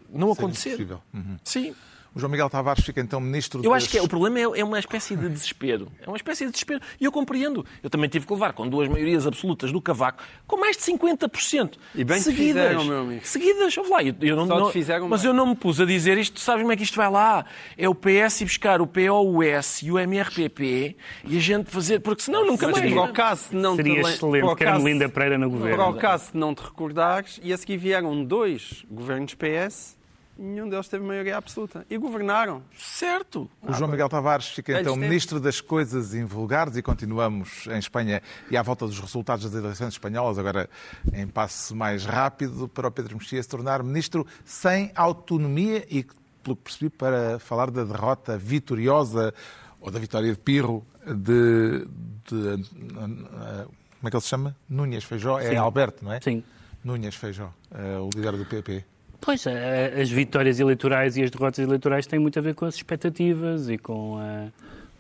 não 0.09 0.35
Ser 0.35 0.41
acontecer. 0.41 0.69
impossível. 0.71 1.03
Uhum. 1.13 1.37
Sim. 1.45 1.75
O 2.15 2.21
João 2.21 2.31
Miguel 2.31 2.51
Tavares 2.51 2.85
fica 2.85 3.01
então 3.01 3.19
ministro 3.21 3.65
Eu 3.65 3.73
acho 3.73 3.89
que 3.89 3.97
é, 3.97 4.03
o 4.03 4.07
problema 4.09 4.39
é, 4.39 4.61
é 4.61 4.65
uma 4.65 4.79
espécie 4.79 5.17
de 5.17 5.29
desespero. 5.31 5.89
É 6.01 6.07
uma 6.09 6.17
espécie 6.17 6.45
de 6.45 6.51
desespero. 6.53 6.81
E 7.01 7.05
eu 7.05 7.11
compreendo. 7.13 7.65
Eu 7.83 7.89
também 7.89 8.09
tive 8.09 8.27
que 8.27 8.33
levar 8.33 8.53
com 8.53 8.69
duas 8.69 8.87
maiorias 8.89 9.27
absolutas 9.27 9.73
do 9.73 9.81
cavaco, 9.81 10.23
com 10.47 10.59
mais 10.59 10.77
de 10.77 10.83
50%. 10.83 11.75
E 11.95 12.05
bem 12.05 12.19
te 12.19 12.25
seguidas. 12.25 12.63
fizeram, 12.69 12.85
meu 12.85 12.99
amigo. 13.01 13.21
Seguidas. 13.27 13.77
Ouve 13.79 13.91
lá, 13.91 14.03
eu, 14.03 14.15
eu 14.21 14.37
não, 14.37 14.47
não- 14.47 14.71
fizeram 14.71 15.09
mas 15.09 15.23
bem. 15.23 15.31
eu 15.31 15.35
não 15.35 15.47
me 15.47 15.57
pus 15.57 15.81
a 15.81 15.85
dizer 15.87 16.19
isto. 16.19 16.39
Sabes 16.39 16.63
como 16.63 16.73
é 16.73 16.77
que 16.77 16.83
isto 16.83 16.97
vai 16.97 17.11
lá? 17.11 17.47
É 17.79 17.89
o 17.89 17.95
PS 17.95 18.43
e 18.43 18.45
buscar 18.45 18.81
o 18.83 18.87
POUS 18.87 19.83
e 19.83 19.91
o 19.91 19.99
MRPP 19.99 20.97
e 21.25 21.37
a 21.37 21.41
gente 21.41 21.71
fazer. 21.71 22.01
Porque 22.01 22.23
senão 22.23 22.47
nunca 22.47 22.67
Mas 22.69 22.79
mais. 22.79 22.93
para 22.93 23.03
o 23.05 23.13
caso 23.13 23.51
de 23.51 23.57
não 23.57 23.77
Seria 23.77 23.95
te 23.95 24.03
le- 24.07 24.13
excelente, 24.13 24.57
caso- 24.57 24.85
Melinda 24.85 25.09
Pereira 25.09 25.39
no 25.39 25.49
governo. 25.51 25.77
Para 25.77 25.89
o 25.89 25.95
caso 25.95 26.33
de 26.33 26.39
não 26.39 26.55
te 26.55 26.63
recordares, 26.63 27.41
e 27.43 27.53
a 27.53 27.57
seguir 27.57 27.77
vieram 27.79 28.23
dois 28.25 28.85
governos 28.91 29.35
PS, 29.35 29.97
nenhum 30.43 30.69
deles 30.69 30.89
teve 30.89 31.05
maioria 31.05 31.37
absoluta. 31.37 31.87
E 31.89 31.97
governaram. 31.97 32.63
Certo. 32.77 33.49
O 33.63 33.73
João 33.73 33.91
Miguel 33.91 34.09
Tavares 34.09 34.49
fica 34.49 34.73
então 34.73 34.95
tempos. 34.95 35.09
ministro 35.09 35.41
das 35.41 35.61
coisas 35.61 36.15
invulgares 36.15 36.77
e 36.77 36.83
continuamos 36.83 37.67
em 37.69 37.79
Espanha 37.79 38.21
e 38.51 38.57
à 38.57 38.63
volta 38.63 38.87
dos 38.87 38.99
resultados 38.99 39.45
das 39.51 39.55
eleições 39.63 39.95
espanholas, 39.95 40.39
agora 40.39 40.69
em 41.13 41.27
passo 41.27 41.75
mais 41.77 42.05
rápido 42.05 42.69
para 42.69 42.89
o 42.89 42.91
Pedro 42.91 43.17
Mexia 43.17 43.43
se 43.43 43.49
tornar 43.49 43.83
ministro 43.83 44.27
sem 44.45 44.91
autonomia 44.95 45.87
e, 45.91 46.05
pelo 46.43 46.57
que 46.57 46.63
percebi, 46.63 46.91
para 46.91 47.39
falar 47.39 47.71
da 47.71 47.85
derrota 47.85 48.37
vitoriosa 48.37 49.33
ou 49.81 49.91
da 49.91 49.99
vitória 49.99 50.31
de 50.33 50.39
Pirro 50.39 50.85
de, 51.07 51.87
de- 52.27 52.69
como 53.99 54.09
é 54.09 54.11
que 54.11 54.17
ele 54.17 54.21
se 54.23 54.29
chama? 54.29 54.57
Núñez 54.69 55.05
Feijó, 55.05 55.39
é 55.39 55.51
Sim. 55.51 55.57
Alberto, 55.57 56.05
não 56.05 56.13
é? 56.13 56.21
Sim. 56.21 56.43
Núñez 56.85 57.15
Feijó, 57.15 57.53
eh, 57.73 57.97
o 57.99 58.11
líder 58.15 58.37
do 58.37 58.45
PP. 58.45 58.85
Pois, 59.25 59.47
a- 59.47 60.01
as 60.03 60.11
vitórias 60.11 60.59
eleitorais 60.61 61.17
e 61.17 61.23
as 61.23 61.31
derrotas 61.31 61.61
eleitorais 61.61 62.07
têm 62.07 62.19
muito 62.19 62.39
a 62.39 62.43
ver 62.43 62.55
com 62.55 62.65
as 62.67 62.75
expectativas 62.75 63.71
e 63.71 63.79
com, 63.79 64.19
a- 64.19 64.49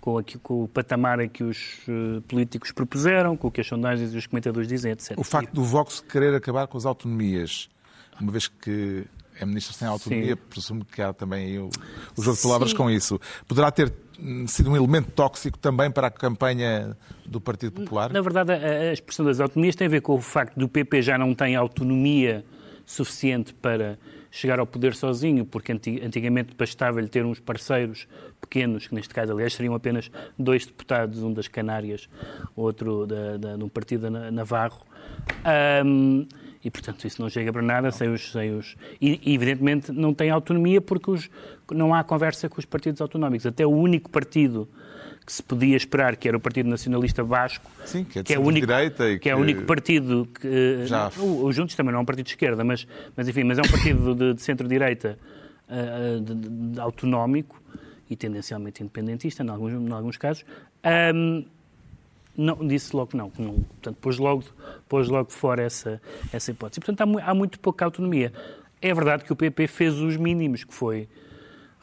com, 0.00 0.16
aqui- 0.16 0.38
com 0.38 0.62
o 0.64 0.68
patamar 0.68 1.18
a 1.20 1.26
que 1.28 1.42
os 1.44 1.80
eh, 1.88 2.20
políticos 2.28 2.70
propuseram, 2.72 3.36
com 3.36 3.48
o 3.48 3.50
que 3.50 3.60
as 3.60 3.66
sondagens 3.66 4.14
e 4.14 4.16
os 4.16 4.26
comentadores 4.26 4.68
dizem, 4.68 4.92
etc. 4.92 5.18
O 5.18 5.24
facto 5.24 5.52
do 5.52 5.64
Vox 5.64 6.00
querer 6.00 6.34
acabar 6.34 6.66
com 6.68 6.78
as 6.78 6.86
autonomias, 6.86 7.68
uma 8.20 8.30
vez 8.30 8.46
que 8.48 9.04
é 9.40 9.44
ministro 9.44 9.74
sem 9.74 9.88
autonomia, 9.88 10.34
Sim. 10.36 10.40
presumo 10.48 10.84
que 10.84 11.02
há 11.02 11.12
também 11.12 11.46
aí 11.46 11.58
o, 11.58 11.68
o 12.16 12.22
jogo 12.22 12.36
de 12.36 12.42
palavras 12.44 12.72
com 12.72 12.88
isso. 12.88 13.20
Poderá 13.48 13.72
ter 13.72 13.92
hum, 14.20 14.46
sido 14.46 14.70
um 14.70 14.76
elemento 14.76 15.10
tóxico 15.10 15.58
também 15.58 15.90
para 15.90 16.06
a 16.06 16.10
campanha 16.10 16.96
do 17.26 17.40
Partido 17.40 17.72
Popular? 17.72 18.12
Na 18.12 18.20
verdade, 18.20 18.52
a, 18.52 18.56
a 18.90 18.92
expressão 18.92 19.24
das 19.26 19.40
autonomias 19.40 19.74
tem 19.74 19.86
a 19.88 19.90
ver 19.90 20.00
com 20.02 20.14
o 20.14 20.20
facto 20.20 20.56
do 20.56 20.68
PP 20.68 21.02
já 21.02 21.18
não 21.18 21.34
tem 21.34 21.56
autonomia 21.56 22.44
suficiente 22.92 23.54
para 23.54 23.98
chegar 24.30 24.58
ao 24.58 24.66
poder 24.66 24.94
sozinho, 24.94 25.44
porque 25.44 25.72
anti- 25.72 26.00
antigamente 26.02 26.54
bastava-lhe 26.54 27.08
ter 27.08 27.24
uns 27.24 27.40
parceiros 27.40 28.06
pequenos, 28.40 28.86
que 28.86 28.94
neste 28.94 29.12
caso, 29.14 29.32
aliás, 29.32 29.54
seriam 29.54 29.74
apenas 29.74 30.10
dois 30.38 30.66
deputados, 30.66 31.22
um 31.22 31.32
das 31.32 31.48
Canárias, 31.48 32.08
outro 32.56 33.06
da, 33.06 33.36
da, 33.36 33.56
de 33.56 33.64
um 33.64 33.68
partido 33.68 34.10
Navarro. 34.10 34.84
Ahm, 35.44 36.26
e, 36.64 36.70
portanto, 36.70 37.04
isso 37.06 37.20
não 37.20 37.28
chega 37.28 37.52
para 37.52 37.62
nada 37.62 37.90
sem 37.90 38.08
os... 38.08 38.30
Sem 38.30 38.56
os 38.56 38.76
e, 39.00 39.20
e, 39.24 39.34
evidentemente, 39.34 39.90
não 39.90 40.14
tem 40.14 40.30
autonomia 40.30 40.80
porque 40.80 41.10
os, 41.10 41.30
não 41.70 41.92
há 41.92 42.04
conversa 42.04 42.48
com 42.48 42.58
os 42.58 42.64
partidos 42.64 43.00
autonómicos. 43.00 43.46
Até 43.46 43.66
o 43.66 43.70
único 43.70 44.10
partido 44.10 44.68
que 45.24 45.32
se 45.32 45.42
podia 45.42 45.76
esperar, 45.76 46.16
que 46.16 46.26
era 46.26 46.36
o 46.36 46.40
Partido 46.40 46.68
Nacionalista 46.68 47.22
Vasco, 47.22 47.70
Sim, 47.84 48.04
que 48.04 48.18
é 48.18 48.22
de 48.22 48.32
é 48.34 48.38
o 48.38 48.42
único, 48.42 48.66
e 48.66 49.18
que 49.18 49.28
é 49.30 49.34
o 49.34 49.38
que 49.38 49.42
único 49.42 49.62
partido 49.64 50.28
que... 50.34 50.84
já- 50.86 51.10
O, 51.18 51.44
o 51.44 51.52
Juntos 51.52 51.74
também 51.76 51.92
não 51.92 52.00
é 52.00 52.02
um 52.02 52.04
partido 52.04 52.26
de 52.26 52.32
esquerda, 52.32 52.64
mas, 52.64 52.86
mas 53.16 53.28
enfim, 53.28 53.44
mas 53.44 53.58
é 53.58 53.62
um 53.62 53.70
partido 53.70 54.14
de, 54.14 54.34
de 54.34 54.42
centro-direita 54.42 55.18
ah, 55.68 56.20
de- 56.20 56.34
de- 56.34 56.80
autonómico 56.80 57.60
e 58.10 58.16
tendencialmente 58.16 58.82
independentista, 58.82 59.42
em 59.44 59.48
alguns, 59.48 59.72
em 59.72 59.92
alguns 59.92 60.16
casos. 60.16 60.44
Ahm, 60.82 61.44
não, 62.36 62.66
disse 62.66 62.94
logo 62.96 63.08
que 63.10 63.16
não, 63.16 63.30
que 63.30 63.40
não. 63.42 63.54
Portanto, 63.54 63.96
pôs 64.00 64.18
logo, 64.18 64.44
pôs 64.88 65.08
logo 65.08 65.30
fora 65.30 65.62
essa, 65.62 66.00
essa 66.32 66.50
hipótese. 66.50 66.80
Portanto, 66.80 67.18
há, 67.18 67.30
há 67.30 67.34
muito 67.34 67.60
pouca 67.60 67.84
autonomia. 67.84 68.32
É 68.80 68.92
verdade 68.92 69.22
que 69.24 69.32
o 69.32 69.36
PP 69.36 69.66
fez 69.66 69.94
os 69.98 70.16
mínimos, 70.16 70.64
que 70.64 70.74
foi 70.74 71.08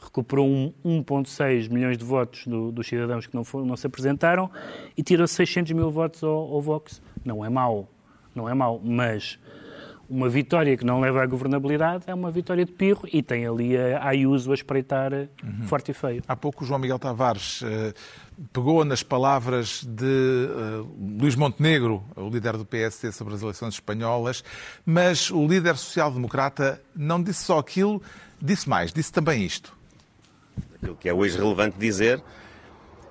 recuperou 0.02 0.48
um 0.48 0.74
1,6 0.86 1.68
milhões 1.70 1.98
de 1.98 2.04
votos 2.04 2.46
do- 2.48 2.72
dos 2.72 2.88
cidadãos 2.88 3.28
que 3.28 3.36
não, 3.36 3.44
foram, 3.44 3.66
não 3.66 3.76
se 3.78 3.86
apresentaram 3.88 4.50
e 4.98 5.04
tirou 5.04 5.28
600 5.28 5.72
mil 5.74 5.90
votos 5.92 6.24
ao, 6.24 6.32
ao 6.32 6.62
Vox. 6.62 7.02
Não 7.26 7.44
é 7.46 7.50
mau, 7.50 7.90
não 8.34 8.48
é 8.48 8.54
mau, 8.54 8.82
mas 8.84 9.38
uma 10.10 10.28
vitória 10.28 10.76
que 10.76 10.84
não 10.84 11.00
leva 11.00 11.22
à 11.22 11.26
governabilidade 11.28 12.06
é 12.08 12.14
uma 12.16 12.32
vitória 12.32 12.66
de 12.66 12.72
pirro 12.72 13.08
e 13.14 13.22
tem 13.22 13.46
ali 13.46 13.78
a 13.78 14.08
Ayuso 14.08 14.50
a 14.52 14.56
espreitar 14.56 15.14
eh, 15.14 15.28
forte 15.68 15.92
e 15.92 15.94
feio. 15.94 16.24
Há 16.28 16.36
pouco 16.36 16.64
o 16.64 16.68
João 16.68 16.80
Miguel 16.80 16.98
Tavares 16.98 17.62
eh, 17.64 17.94
pegou 18.52 18.84
nas 18.84 19.04
palavras 19.04 19.84
de 19.84 20.06
eh, 20.50 20.86
Luís 21.22 21.36
Montenegro, 21.36 22.04
o 22.16 22.28
líder 22.28 22.58
do 22.58 22.66
PSD, 22.66 23.12
sobre 23.12 23.36
as 23.36 23.44
eleições 23.44 23.76
espanholas, 23.76 24.44
mas 24.84 25.30
o 25.30 25.46
líder 25.46 25.76
social-democrata 25.78 26.82
não 26.96 27.22
disse 27.22 27.44
só 27.44 27.60
aquilo, 27.60 28.02
disse 28.42 28.68
mais, 28.68 28.92
disse 28.92 29.12
também 29.12 29.44
isto. 29.46 29.78
Aquilo 30.82 30.96
que 30.96 31.10
é 31.10 31.14
hoje 31.14 31.38
relevante 31.38 31.78
dizer 31.78 32.22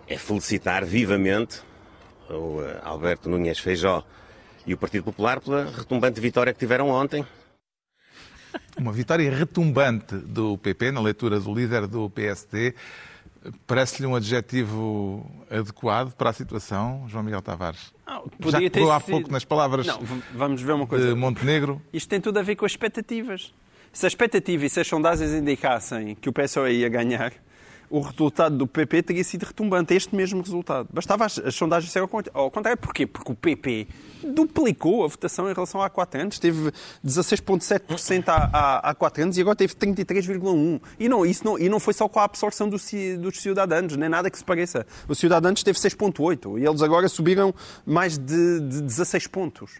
é 0.07 0.17
felicitar 0.17 0.85
vivamente 0.85 1.61
o 2.31 2.63
eh, 2.63 2.81
Alberto 2.83 3.29
Núñez 3.29 3.59
Feijó 3.59 4.05
e 4.67 4.73
o 4.75 4.79
Partido 4.79 5.05
Popular 5.05 5.41
pela 5.41 5.65
retumbante 5.71 6.21
vitória 6.21 6.53
que 6.53 6.59
tiveram 6.59 6.89
ontem. 6.89 7.25
Uma 8.79 8.93
vitória 8.93 9.31
retumbante 9.35 10.15
do 10.17 10.57
PP 10.59 10.93
na 10.93 11.01
leitura 11.01 11.39
do 11.41 11.55
líder 11.55 11.87
do 11.87 12.09
PSD. 12.09 12.75
Parece-lhe 13.67 14.07
um 14.07 14.15
adjetivo 14.17 15.31
adequado 15.51 16.13
para 16.15 16.31
a 16.31 16.33
situação, 16.33 17.05
João 17.09 17.23
Miguel 17.23 17.43
Tavares? 17.43 17.93
Não, 18.07 18.25
Já 18.51 18.59
que 18.59 18.71
ter 18.71 18.89
há 18.91 18.99
sido- 19.01 19.11
pouco 19.11 19.31
nas 19.31 19.45
palavras 19.45 19.87
Não, 19.87 20.01
vamos 20.35 20.61
ver 20.63 20.73
uma 20.73 20.87
coisa. 20.87 21.09
de 21.09 21.15
Montenegro. 21.15 21.81
Isto 21.93 22.09
tem 22.09 22.21
tudo 22.21 22.39
a 22.39 22.43
ver 22.43 22.57
com 22.57 22.65
as 22.65 22.73
expectativas. 22.73 23.53
Se 23.93 24.07
a 24.07 24.09
expectativa 24.09 24.65
e 24.67 24.71
se 24.71 24.81
as 24.81 24.87
sondagens 24.87 25.31
indicassem 25.33 26.15
que 26.15 26.29
o 26.29 26.33
PSOE 26.33 26.73
ia 26.81 26.89
ganhar, 26.89 27.33
o 27.91 28.01
resultado 28.01 28.57
do 28.57 28.67
PP 28.67 29.03
teria 29.03 29.25
sido 29.25 29.45
retumbante, 29.45 29.95
este 29.95 30.15
mesmo 30.15 30.43
resultado. 30.43 30.89
Bastava 30.93 31.25
as, 31.25 31.39
as 31.39 31.55
sondagens 31.55 31.91
serem 31.93 32.05
ao 32.05 32.09
cont- 32.09 32.31
ao 32.35 32.51
contrário. 32.51 32.79
Porquê? 32.79 33.07
Porque 33.07 33.33
o 33.33 33.35
PP 33.35 33.87
duplicou 34.23 35.05
a 35.05 35.09
votação 35.09 35.49
em 35.51 35.55
relação 35.55 35.81
há 35.81 35.89
4 35.89 36.21
anos. 36.21 36.39
Teve 36.39 36.71
16,7% 37.05 38.25
há, 38.29 38.51
há, 38.53 38.91
há 38.91 38.95
4 38.95 39.23
anos 39.23 39.39
e 39.39 39.41
agora 39.41 39.57
teve 39.57 39.75
33,1%. 39.75 40.81
E 40.99 41.09
não, 41.09 41.25
isso 41.25 41.45
não, 41.45 41.59
e 41.59 41.69
não 41.69 41.81
foi 41.81 41.95
só 41.95 42.09
com 42.09 42.21
a 42.21 42.25
absorção 42.25 42.69
dos, 42.69 42.91
dos 43.19 43.41
cidadãos, 43.41 43.97
nem 43.97 44.09
nada 44.09 44.31
que 44.31 44.39
se 44.39 44.45
pareça. 44.45 44.87
Os 45.07 45.19
cidadãos 45.19 45.63
teve 45.63 45.79
6,8% 45.79 46.61
e 46.61 46.67
eles 46.67 46.83
agora 46.83 47.09
subiram 47.09 47.55
mais 47.87 48.19
de, 48.19 48.61
de 48.61 48.83
16 48.83 49.27
pontos. 49.29 49.73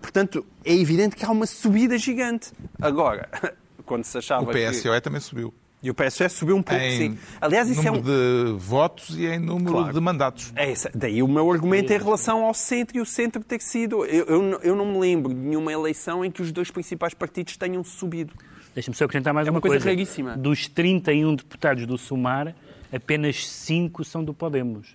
Portanto, 0.00 0.46
é 0.64 0.74
evidente 0.74 1.14
que 1.16 1.24
há 1.24 1.30
uma 1.30 1.46
subida 1.46 1.98
gigante. 1.98 2.52
Agora, 2.80 3.28
quando 3.84 4.04
se 4.04 4.16
achava 4.16 4.44
O 4.44 4.46
PSOE 4.52 5.00
também 5.00 5.20
subiu. 5.20 5.52
E 5.82 5.88
o 5.90 5.94
PSOE 5.94 6.28
subiu 6.28 6.56
um 6.56 6.62
pouco, 6.62 6.78
Em 6.82 6.96
sim. 6.98 7.18
Aliás, 7.40 7.68
isso 7.70 7.80
é 7.80 7.90
número 7.90 8.04
um... 8.06 8.56
de 8.58 8.58
votos 8.62 9.16
e 9.18 9.24
em 9.26 9.38
número 9.38 9.72
Claro. 9.72 9.92
de 9.94 10.00
mandatos. 10.00 10.52
É 10.54 10.70
isso. 10.70 10.88
Daí 10.94 11.22
o 11.22 11.28
meu 11.28 11.50
argumento 11.50 11.90
em 11.90 11.96
relação 11.98 12.44
ao 12.44 12.52
centro 12.52 12.98
e 12.98 13.00
o 13.00 13.06
centro 13.06 13.42
ter 13.42 13.62
sido... 13.62 14.04
Eu, 14.04 14.26
eu, 14.26 14.42
não- 14.42 14.58
eu 14.58 14.76
não 14.76 14.84
me 14.92 14.98
lembro 14.98 15.32
de 15.32 15.40
nenhuma 15.40 15.72
eleição 15.72 16.22
em 16.22 16.30
que 16.30 16.42
os 16.42 16.52
dois 16.52 16.70
principais 16.70 17.14
partidos 17.14 17.56
tenham 17.56 17.82
subido. 17.82 18.34
Deixa-me 18.74 18.94
só 18.94 19.06
acrescentar 19.06 19.32
mais 19.32 19.46
É 19.48 19.50
uma, 19.50 19.56
uma 19.56 19.60
coisa 19.62 19.82
raríssima. 19.82 20.36
Dos 20.36 20.68
31 20.68 21.34
deputados 21.36 21.86
do 21.86 21.96
Sumar, 21.96 22.54
apenas 22.92 23.48
5 23.48 24.04
são 24.04 24.22
do 24.22 24.34
Podemos. 24.34 24.94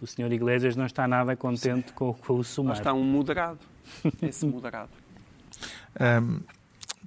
O 0.00 0.06
senhor 0.06 0.30
Iglesias 0.30 0.76
não 0.76 0.84
está 0.84 1.08
nada 1.08 1.34
contente 1.36 1.90
com, 1.94 2.12
com 2.12 2.34
o 2.34 2.44
Sumar. 2.44 2.76
está 2.76 2.92
um 2.92 3.02
moderado. 3.02 3.58
Esse 4.22 4.44
moderado. 4.46 4.90
Ahm, 5.98 6.40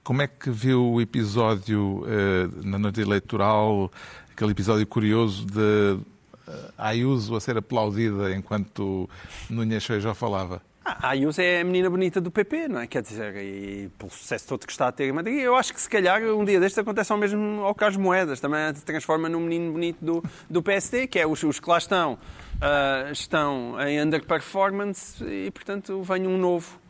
como 0.04 0.22
é 0.22 0.28
que 0.28 0.50
viu 0.50 0.94
o 0.94 1.02
episódio 1.02 2.04
eh, 2.08 2.50
na 2.64 2.80
noite 2.80 3.02
eleitoral, 3.02 3.92
aquele 4.32 4.52
episódio 4.52 4.86
curioso 4.88 5.46
de 5.46 6.00
eh, 6.48 6.72
Ayuso 6.78 7.36
a 7.36 7.40
ser 7.40 7.58
aplaudida 7.58 8.36
enquanto 8.36 9.10
Núñez 9.50 9.86
Feijó 9.86 10.14
falava? 10.16 10.62
Ah, 10.84 11.10
a 11.10 11.10
Ayuso 11.10 11.40
é 11.40 11.62
a 11.62 11.64
menina 11.64 11.88
bonita 11.88 12.20
do 12.20 12.32
PP, 12.32 12.68
não 12.68 12.80
é? 12.82 12.88
Quer 12.88 13.04
dizer, 13.04 13.36
e 13.38 13.90
pelo 14.00 14.10
sucesso 14.10 14.48
todo 14.48 14.66
que 14.66 14.72
está 14.72 14.88
a 14.88 14.92
ter 14.92 15.08
em 15.08 15.12
Madrid, 15.12 15.40
eu 15.40 15.56
acho 15.56 15.72
que 15.72 15.80
se 15.80 15.88
calhar 15.88 16.20
um 16.24 16.44
dia 16.44 16.60
destes 16.60 16.80
acontece 16.80 17.12
ao 17.12 17.20
mesmo 17.20 17.62
ao 17.62 17.76
Carlos 17.76 17.98
Moedas, 17.98 18.40
também 18.40 18.74
se 18.74 18.84
transforma 18.84 19.30
num 19.30 19.42
menino 19.42 19.74
bonito 19.74 20.04
do, 20.04 20.24
do 20.50 20.64
PSD, 20.64 21.06
que 21.06 21.20
é 21.20 21.28
os, 21.28 21.44
os 21.44 21.60
que 21.60 21.70
lá 21.70 21.78
estão, 21.78 22.18
ah, 22.60 23.10
estão 23.12 23.80
em 23.80 24.02
underperformance 24.02 25.24
e, 25.24 25.52
portanto, 25.52 26.02
vem 26.02 26.26
um 26.26 26.40
novo 26.40 26.82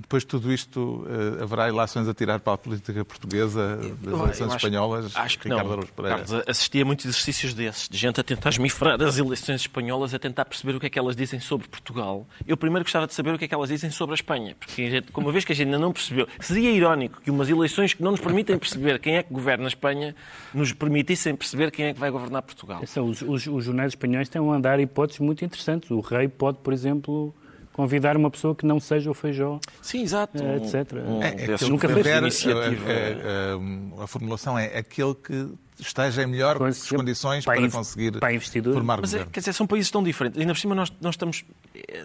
Depois 0.00 0.22
de 0.24 0.26
tudo 0.26 0.52
isto, 0.52 1.06
uh, 1.06 1.42
haverá 1.42 1.68
ilações 1.68 2.08
a 2.08 2.12
tirar 2.14 2.40
para 2.40 2.54
a 2.54 2.58
política 2.58 3.04
portuguesa 3.04 3.76
das 3.76 4.12
eleições 4.12 4.48
acho, 4.48 4.56
espanholas? 4.56 5.16
Acho 5.16 5.38
que 5.38 5.48
Ricardo 5.48 5.76
não. 5.76 6.08
Carlos, 6.08 6.32
assistia 6.48 6.82
a 6.82 6.84
muitos 6.84 7.06
exercícios 7.06 7.54
desses, 7.54 7.88
de 7.88 7.96
gente 7.96 8.20
a 8.20 8.24
tentar 8.24 8.50
esmifrar 8.50 9.00
as 9.00 9.18
eleições 9.18 9.60
espanholas, 9.62 10.12
a 10.12 10.18
tentar 10.18 10.44
perceber 10.44 10.74
o 10.76 10.80
que 10.80 10.86
é 10.86 10.90
que 10.90 10.98
elas 10.98 11.14
dizem 11.16 11.38
sobre 11.40 11.68
Portugal. 11.68 12.26
Eu 12.46 12.56
primeiro 12.56 12.84
gostava 12.84 13.06
de 13.06 13.14
saber 13.14 13.34
o 13.34 13.38
que 13.38 13.44
é 13.44 13.48
que 13.48 13.54
elas 13.54 13.68
dizem 13.68 13.90
sobre 13.90 14.14
a 14.14 14.16
Espanha, 14.16 14.56
porque 14.58 14.90
gente, 14.90 15.12
como 15.12 15.28
uma 15.28 15.32
vez 15.32 15.44
que 15.44 15.52
a 15.52 15.54
gente 15.54 15.66
ainda 15.66 15.78
não 15.78 15.92
percebeu, 15.92 16.26
seria 16.40 16.70
irónico 16.70 17.20
que 17.22 17.30
umas 17.30 17.48
eleições 17.48 17.94
que 17.94 18.02
não 18.02 18.10
nos 18.10 18.20
permitem 18.20 18.58
perceber 18.58 18.98
quem 18.98 19.16
é 19.16 19.22
que 19.22 19.32
governa 19.32 19.64
a 19.64 19.68
Espanha 19.68 20.14
nos 20.52 20.72
permitissem 20.72 21.34
perceber 21.36 21.70
quem 21.70 21.86
é 21.86 21.94
que 21.94 22.00
vai 22.00 22.10
governar 22.10 22.42
Portugal. 22.42 22.78
Atenção, 22.78 23.06
Os, 23.08 23.22
os- 23.22 23.46
os 23.46 23.64
jornais 23.64 23.92
espanhóis 23.92 24.28
têm 24.28 24.42
a 24.42 24.54
andar 24.54 24.78
hipóteses 24.80 25.20
muito 25.20 25.44
interessantes. 25.44 25.90
O 25.90 26.00
rei 26.00 26.26
pode, 26.28 26.58
por 26.58 26.72
exemplo, 26.72 27.34
convidar 27.74 28.16
uma 28.16 28.30
pessoa 28.30 28.54
que 28.54 28.64
não 28.64 28.78
seja 28.78 29.10
o 29.10 29.14
feijó. 29.14 29.58
Sim, 29.82 30.02
exato. 30.02 30.42
Eh, 30.42 30.56
etc. 30.56 30.92
Um, 30.94 31.20
É, 31.22 31.26
é 31.26 31.54
aquele 31.54 31.70
nunca 31.70 31.88
fez 31.88 32.06
iniciativa. 32.06 32.90
eh, 32.90 33.18
eh, 33.20 34.02
a 34.02 34.06
formulação 34.06 34.56
é 34.56 34.78
aquele 34.78 35.14
que 35.14 35.48
esteja 35.78 36.22
em 36.22 36.26
melhor 36.26 36.56
Conse- 36.58 36.94
condições 36.94 37.44
para 37.44 37.60
para, 37.60 37.70
conseguir 37.70 38.12
para 38.18 38.32
investidor. 38.32 38.74
formar 38.74 39.00
Mas, 39.00 39.12
é, 39.12 39.16
governo. 39.18 39.32
quer 39.32 39.40
dizer, 39.40 39.52
são 39.52 39.66
países 39.66 39.90
tão 39.90 40.02
diferentes. 40.02 40.40
Ainda 40.40 40.52
por 40.52 40.58
cima, 40.60 40.74
nós, 40.74 40.92
nós, 41.00 41.14
estamos, 41.14 41.44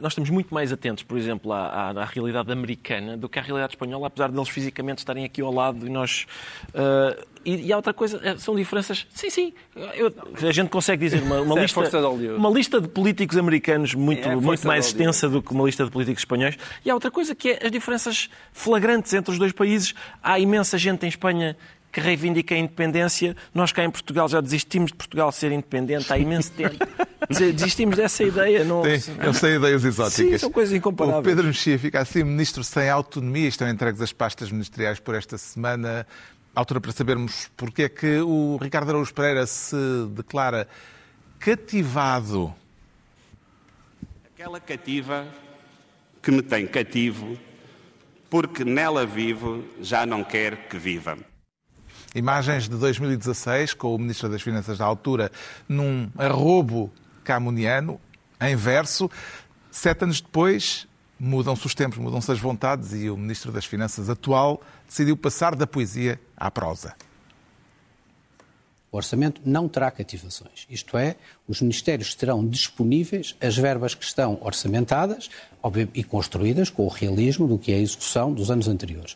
nós 0.02 0.12
estamos 0.14 0.30
muito 0.30 0.54
mais 0.54 0.72
atentos, 0.72 1.04
por 1.04 1.18
exemplo, 1.18 1.54
à, 1.54 1.68
à- 1.68 1.90
à 2.02 2.06
realidade 2.06 2.52
americana 2.52 3.16
do 3.18 3.30
que 3.30 3.38
à 3.40 3.42
realidade 3.42 3.74
espanhola, 3.74 4.08
apesar 4.08 4.32
deles 4.32 4.50
fisicamente 4.50 5.00
estarem 5.00 5.24
aqui 5.26 5.42
ao 5.42 5.54
lado 5.54 5.86
e 5.86 5.90
nós. 5.90 6.26
ah, 6.74 7.16
e, 7.46 7.68
e 7.68 7.72
há 7.74 7.78
outra 7.78 7.94
coisa, 7.94 8.20
eh, 8.22 8.38
são 8.38 8.54
diferenças. 8.54 9.08
Sim, 9.12 9.30
sim. 9.30 9.54
eu- 9.96 10.14
a 10.46 10.52
gente 10.52 10.68
consegue 10.70 11.06
dizer 11.06 11.24
uma, 11.24 11.40
uma 11.40 11.56
é 11.58 11.62
lista, 11.62 11.80
uma 12.38 12.50
lista 12.50 12.82
de 12.82 12.88
políticos 12.90 13.38
americanos 13.38 13.94
muito, 13.94 14.28
É 14.28 14.36
muito 14.36 14.68
mais 14.68 14.88
extensa 14.88 15.30
do 15.30 15.42
que 15.42 15.54
uma 15.54 15.64
lista 15.64 15.86
de 15.86 15.90
políticos 15.90 16.22
espanhóis. 16.22 16.58
E 16.84 16.90
há 16.90 16.94
outra 16.94 17.10
coisa 17.10 17.34
que 17.34 17.52
é 17.52 17.66
as 17.66 17.72
diferenças 17.72 18.30
flagrantes 18.52 19.14
entre 19.14 19.32
os 19.32 19.40
dois 19.40 19.54
países. 19.54 19.94
Há 20.22 20.38
imensa 20.38 20.78
gente 20.78 21.06
em 21.06 21.10
Espanha 21.10 21.56
que 21.92 22.00
reivindica 22.00 22.56
a 22.56 22.58
independência. 22.58 23.36
Nós 23.54 23.72
cá 23.72 23.84
em 23.84 23.90
Portugal 23.90 24.28
já 24.28 24.42
desistimos 24.42 24.92
de 24.92 24.98
Portugal 24.98 25.32
ser 25.32 25.52
independente 25.52 26.12
há 26.12 26.18
imenso 26.18 26.52
tempo. 26.52 26.78
Desistimos 27.30 27.96
dessa 27.96 28.24
ideia. 28.24 28.64
Não... 28.64 28.84
Sim, 28.84 29.16
eu 29.22 29.34
sei 29.34 29.56
ideias 29.56 29.84
exóticas. 29.84 30.16
Sim, 30.16 30.38
são 30.38 30.52
coisas 30.52 30.74
incomparáveis. 30.74 31.20
O 31.20 31.24
Pedro 31.24 31.46
Mexia 31.46 31.78
fica 31.78 32.02
assim, 32.02 32.24
ministro 32.24 32.64
sem 32.64 32.90
autonomia. 32.90 33.48
Estão 33.48 33.70
entregues 33.70 34.02
as 34.02 34.12
pastas 34.12 34.52
ministeriais 34.52 35.00
por 35.00 35.14
esta 35.14 35.38
semana. 35.38 36.08
Altura 36.56 36.82
para 36.82 36.92
sabermos 36.92 37.50
porque 37.56 37.84
é 37.84 37.90
que 37.90 38.20
o 38.20 38.58
Ricardo 38.60 38.90
Araújo 38.90 39.14
Pereira 39.14 39.46
se 39.46 39.76
declara 40.16 40.68
cativado. 41.38 42.54
Aquela 44.34 44.60
cativa 44.60 45.28
que 46.22 46.32
me 46.32 46.42
tem 46.42 46.66
cativo, 46.66 47.38
porque 48.30 48.66
nela 48.66 49.06
vivo, 49.06 49.64
já 49.82 50.06
não 50.06 50.24
quer 50.24 50.68
que 50.68 50.78
viva. 50.78 51.18
Imagens 52.16 52.68
de 52.68 52.76
2016, 52.76 53.74
com 53.74 53.94
o 53.94 53.98
Ministro 54.00 54.30
das 54.30 54.42
Finanças 54.42 54.80
da 54.80 54.86
altura, 54.86 55.32
num 55.68 56.10
arrobo 56.18 56.92
camuniano, 57.24 58.02
em 58.42 58.56
verso. 58.56 59.10
Sete 59.70 60.06
anos 60.06 60.20
depois, 60.20 60.88
mudam-se 61.20 61.68
os 61.68 61.76
tempos, 61.76 62.00
mudam-se 62.00 62.32
as 62.32 62.40
vontades 62.40 62.94
e 62.94 63.10
o 63.10 63.18
Ministro 63.18 63.52
das 63.52 63.66
Finanças 63.66 64.10
atual 64.10 64.60
decidiu 64.88 65.16
passar 65.16 65.56
da 65.56 65.68
poesia 65.68 66.20
à 66.36 66.50
prosa. 66.50 66.96
O 68.92 68.98
orçamento 68.98 69.40
não 69.46 69.70
terá 69.70 69.92
cativações. 69.92 70.66
Isto 70.68 70.98
é, 70.98 71.16
os 71.48 71.62
ministérios 71.62 72.16
terão 72.16 72.44
disponíveis 72.44 73.36
as 73.40 73.56
verbas 73.56 73.94
que 73.94 74.04
estão 74.04 74.40
orçamentadas 74.42 75.30
e 75.94 76.04
construídas 76.04 76.72
com 76.72 76.86
o 76.86 76.90
realismo 76.90 77.48
do 77.48 77.60
que 77.60 77.72
é 77.72 77.76
a 77.76 77.80
execução 77.80 78.34
dos 78.34 78.50
anos 78.50 78.68
anteriores. 78.68 79.16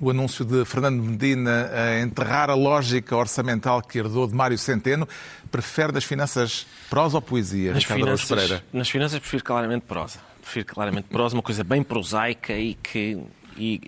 O 0.00 0.08
anúncio 0.10 0.44
de 0.46 0.64
Fernando 0.64 1.02
Medina 1.02 1.70
a 1.72 2.00
enterrar 2.00 2.48
a 2.48 2.54
lógica 2.54 3.14
orçamental 3.14 3.82
que 3.82 3.98
herdou 3.98 4.26
de 4.26 4.34
Mário 4.34 4.56
Centeno 4.56 5.06
prefere 5.50 5.92
das 5.92 6.04
finanças 6.04 6.66
prosa 6.88 7.18
ou 7.18 7.22
poesia, 7.22 7.74
Nas 7.74 7.82
Ricardo 7.82 8.00
finanças, 8.04 8.28
Pereira? 8.28 8.64
nas 8.72 8.88
finanças 8.88 9.18
prefiro 9.18 9.44
claramente 9.44 9.82
prosa. 9.82 10.18
Prefiro 10.40 10.66
claramente 10.66 11.08
prosa, 11.08 11.36
uma 11.36 11.42
coisa 11.42 11.62
bem 11.62 11.82
prosaica 11.82 12.54
e 12.56 12.74
que, 12.74 13.18
e, 13.58 13.80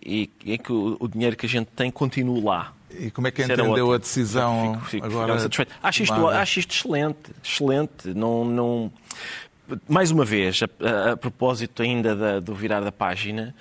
e, 0.45 0.53
e 0.53 0.59
que 0.59 0.71
o, 0.71 0.99
o 1.01 1.09
dinheiro 1.09 1.35
que 1.35 1.47
a 1.47 1.49
gente 1.49 1.69
tem 1.75 1.91
continue 1.91 2.43
lá. 2.43 2.75
E 2.91 3.11
como 3.11 3.27
é 3.27 3.31
que 3.31 3.41
Isso 3.41 3.51
entendeu 3.51 3.91
a 3.91 3.97
decisão 3.97 4.75
Fico- 4.85 4.85
fico- 4.91 5.07
agora? 5.07 5.35
Acho 5.83 6.03
isto, 6.03 6.29
acho 6.29 6.61
isto 6.61 6.75
excelente, 6.75 7.19
excelente. 7.43 8.09
Não, 8.15 8.45
não... 8.45 8.93
Mais 9.89 10.11
uma 10.11 10.27
vez, 10.27 10.61
a, 10.63 10.87
a- 10.87 11.13
a 11.13 11.17
propósito 11.17 11.83
ainda 11.83 12.15
da- 12.15 12.39
do 12.41 12.55
virar 12.55 12.81
da 12.81 12.93
página, 12.93 13.55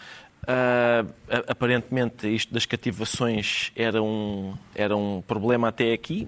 a- 0.48 1.52
aparentemente 1.52 2.28
isto 2.28 2.54
das 2.54 2.66
cativações 2.66 3.72
era 3.76 4.02
um, 4.02 4.54
era 4.76 4.96
um 4.96 5.22
problema 5.22 5.68
até 5.70 5.94
aqui 5.94 6.28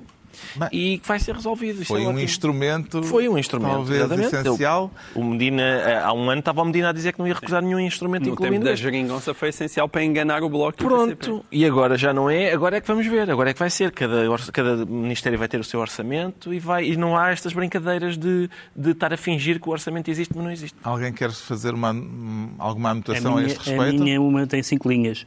Mas- 0.56 0.70
e 0.72 0.98
que 1.00 1.08
vai 1.08 1.20
ser 1.20 1.36
resolvido. 1.36 1.82
Isto 1.82 1.88
Foi 1.88 2.02
é 2.02 2.04
um 2.04 2.08
ótimo. 2.08 2.20
instrumento, 2.24 3.04
Foi 3.04 3.28
um 3.30 3.38
instrumento, 3.38 3.72
talvez 3.74 4.00
exatamente. 4.00 4.36
essencial. 4.36 4.92
O 5.16 5.24
Medina, 5.24 6.02
há 6.04 6.14
um 6.14 6.30
ano 6.30 6.40
estava 6.40 6.62
o 6.62 6.66
Medina 6.66 6.90
a 6.90 6.92
dizer 6.92 7.14
que 7.14 7.20
não 7.20 7.28
ia 7.28 7.34
recusar 7.34 7.62
nenhum 7.62 7.80
instrumento, 7.80 8.24
No 8.24 8.32
tempo 8.32 8.44
incluindo 8.46 8.66
da 8.66 8.72
este. 8.74 8.84
geringonça 8.84 9.34
foi 9.34 9.50
essencial 9.50 9.88
para 9.90 10.04
enganar 10.04 10.44
o 10.44 10.50
Bloco. 10.50 10.78
Pronto, 10.78 11.44
e 11.52 11.66
agora 11.66 11.98
já 11.98 12.14
não 12.14 12.30
é, 12.30 12.52
agora 12.52 12.78
é 12.78 12.82
que 12.82 12.88
vamos 12.88 13.06
ver, 13.08 13.30
agora 13.30 13.50
é 13.50 13.54
que 13.54 13.60
vai 13.60 13.70
ser. 13.70 13.92
Cada, 13.92 14.24
cada 14.52 14.86
Ministério 14.86 15.38
vai 15.38 15.48
ter 15.48 15.60
o 15.60 15.64
seu 15.64 15.80
orçamento 15.80 16.54
e, 16.54 16.60
vai, 16.60 16.86
e 16.86 16.98
não 16.98 17.18
há 17.18 17.32
estas 17.32 17.54
brincadeiras 17.54 18.18
de, 18.18 18.50
de 18.76 18.92
estar 18.92 19.14
a 19.14 19.18
fingir 19.18 19.60
que 19.60 19.68
o 19.68 19.72
orçamento 19.72 20.10
existe, 20.10 20.32
mas 20.36 20.44
não 20.44 20.52
existe. 20.52 20.76
Alguém 20.84 21.12
quer 21.14 21.32
fazer 21.32 21.74
uma, 21.74 21.96
alguma 22.58 22.90
anotação 22.92 23.32
a 23.36 23.40
a, 23.40 23.42
minha, 23.42 23.48
este 23.54 23.70
a 23.70 23.76
respeito? 23.76 24.04
minha 24.04 24.22
uma 24.22 24.46
tem 24.48 24.62
cinco 24.64 24.90
linhas. 24.90 25.26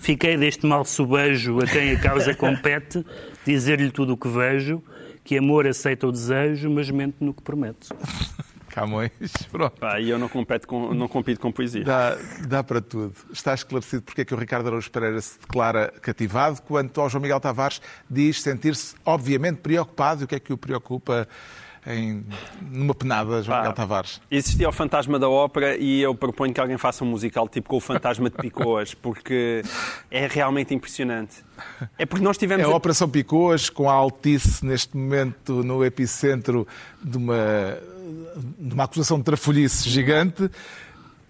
Fiquei 0.00 0.36
deste 0.36 0.66
mal 0.66 0.84
subejo 0.84 1.58
a 1.60 1.66
quem 1.66 1.92
a 1.92 2.00
causa 2.00 2.34
compete, 2.36 3.04
dizer-lhe 3.46 3.90
tudo 3.90 4.12
o 4.12 4.16
que 4.16 4.28
vejo, 4.30 4.82
que 5.24 5.36
amor 5.36 5.66
aceita 5.66 6.06
o 6.06 6.12
desejo, 6.12 6.70
mas 6.70 6.90
mente 6.90 7.16
no 7.20 7.34
que 7.34 7.42
promete. 7.42 7.88
Camões, 8.70 9.10
pronto. 9.50 9.78
Pá, 9.80 10.00
e 10.00 10.08
eu 10.08 10.18
não 10.18 10.28
compito 10.28 10.66
com, 10.66 10.94
não 10.94 11.08
compito 11.08 11.40
com 11.40 11.50
poesia. 11.50 11.84
Dá, 11.84 12.16
dá 12.46 12.62
para 12.62 12.80
tudo. 12.80 13.12
Está 13.32 13.52
esclarecido 13.52 14.02
porque 14.02 14.20
é 14.20 14.24
que 14.24 14.32
o 14.32 14.36
Ricardo 14.36 14.68
Araújo 14.68 14.90
Pereira 14.90 15.20
se 15.20 15.40
declara 15.40 15.92
cativado, 16.00 16.62
quanto 16.62 17.00
ao 17.00 17.10
João 17.10 17.20
Miguel 17.20 17.40
Tavares 17.40 17.82
diz 18.08 18.40
sentir-se, 18.40 18.94
obviamente, 19.04 19.56
preocupado. 19.56 20.22
E 20.22 20.24
o 20.24 20.28
que 20.28 20.36
é 20.36 20.40
que 20.40 20.52
o 20.52 20.56
preocupa 20.56 21.28
em, 21.86 22.24
numa 22.60 22.94
penada, 22.94 23.42
João 23.42 23.58
Miguel 23.58 23.72
Tavares? 23.72 24.20
Existia 24.30 24.68
o 24.68 24.72
Fantasma 24.72 25.18
da 25.18 25.28
Ópera 25.28 25.76
e 25.76 26.00
eu 26.00 26.14
proponho 26.14 26.52
que 26.52 26.60
alguém 26.60 26.76
faça 26.76 27.04
um 27.04 27.06
musical 27.06 27.48
tipo 27.48 27.68
com 27.68 27.76
o 27.76 27.80
Fantasma 27.80 28.28
de 28.28 28.36
Picoas, 28.36 28.92
porque 28.94 29.62
é 30.10 30.26
realmente 30.26 30.74
impressionante. 30.74 31.36
É 31.98 32.06
porque 32.06 32.24
nós 32.24 32.36
tivemos... 32.36 32.66
É 32.66 32.70
a 32.70 32.74
Operação 32.74 33.08
Picoas, 33.08 33.70
com 33.70 33.88
a 33.88 33.92
Altice 33.92 34.64
neste 34.64 34.96
momento 34.96 35.62
no 35.62 35.84
epicentro 35.84 36.66
de 37.02 37.16
uma, 37.16 37.78
de 38.58 38.74
uma 38.74 38.84
acusação 38.84 39.18
de 39.18 39.24
trafolhice 39.24 39.88
gigante, 39.88 40.50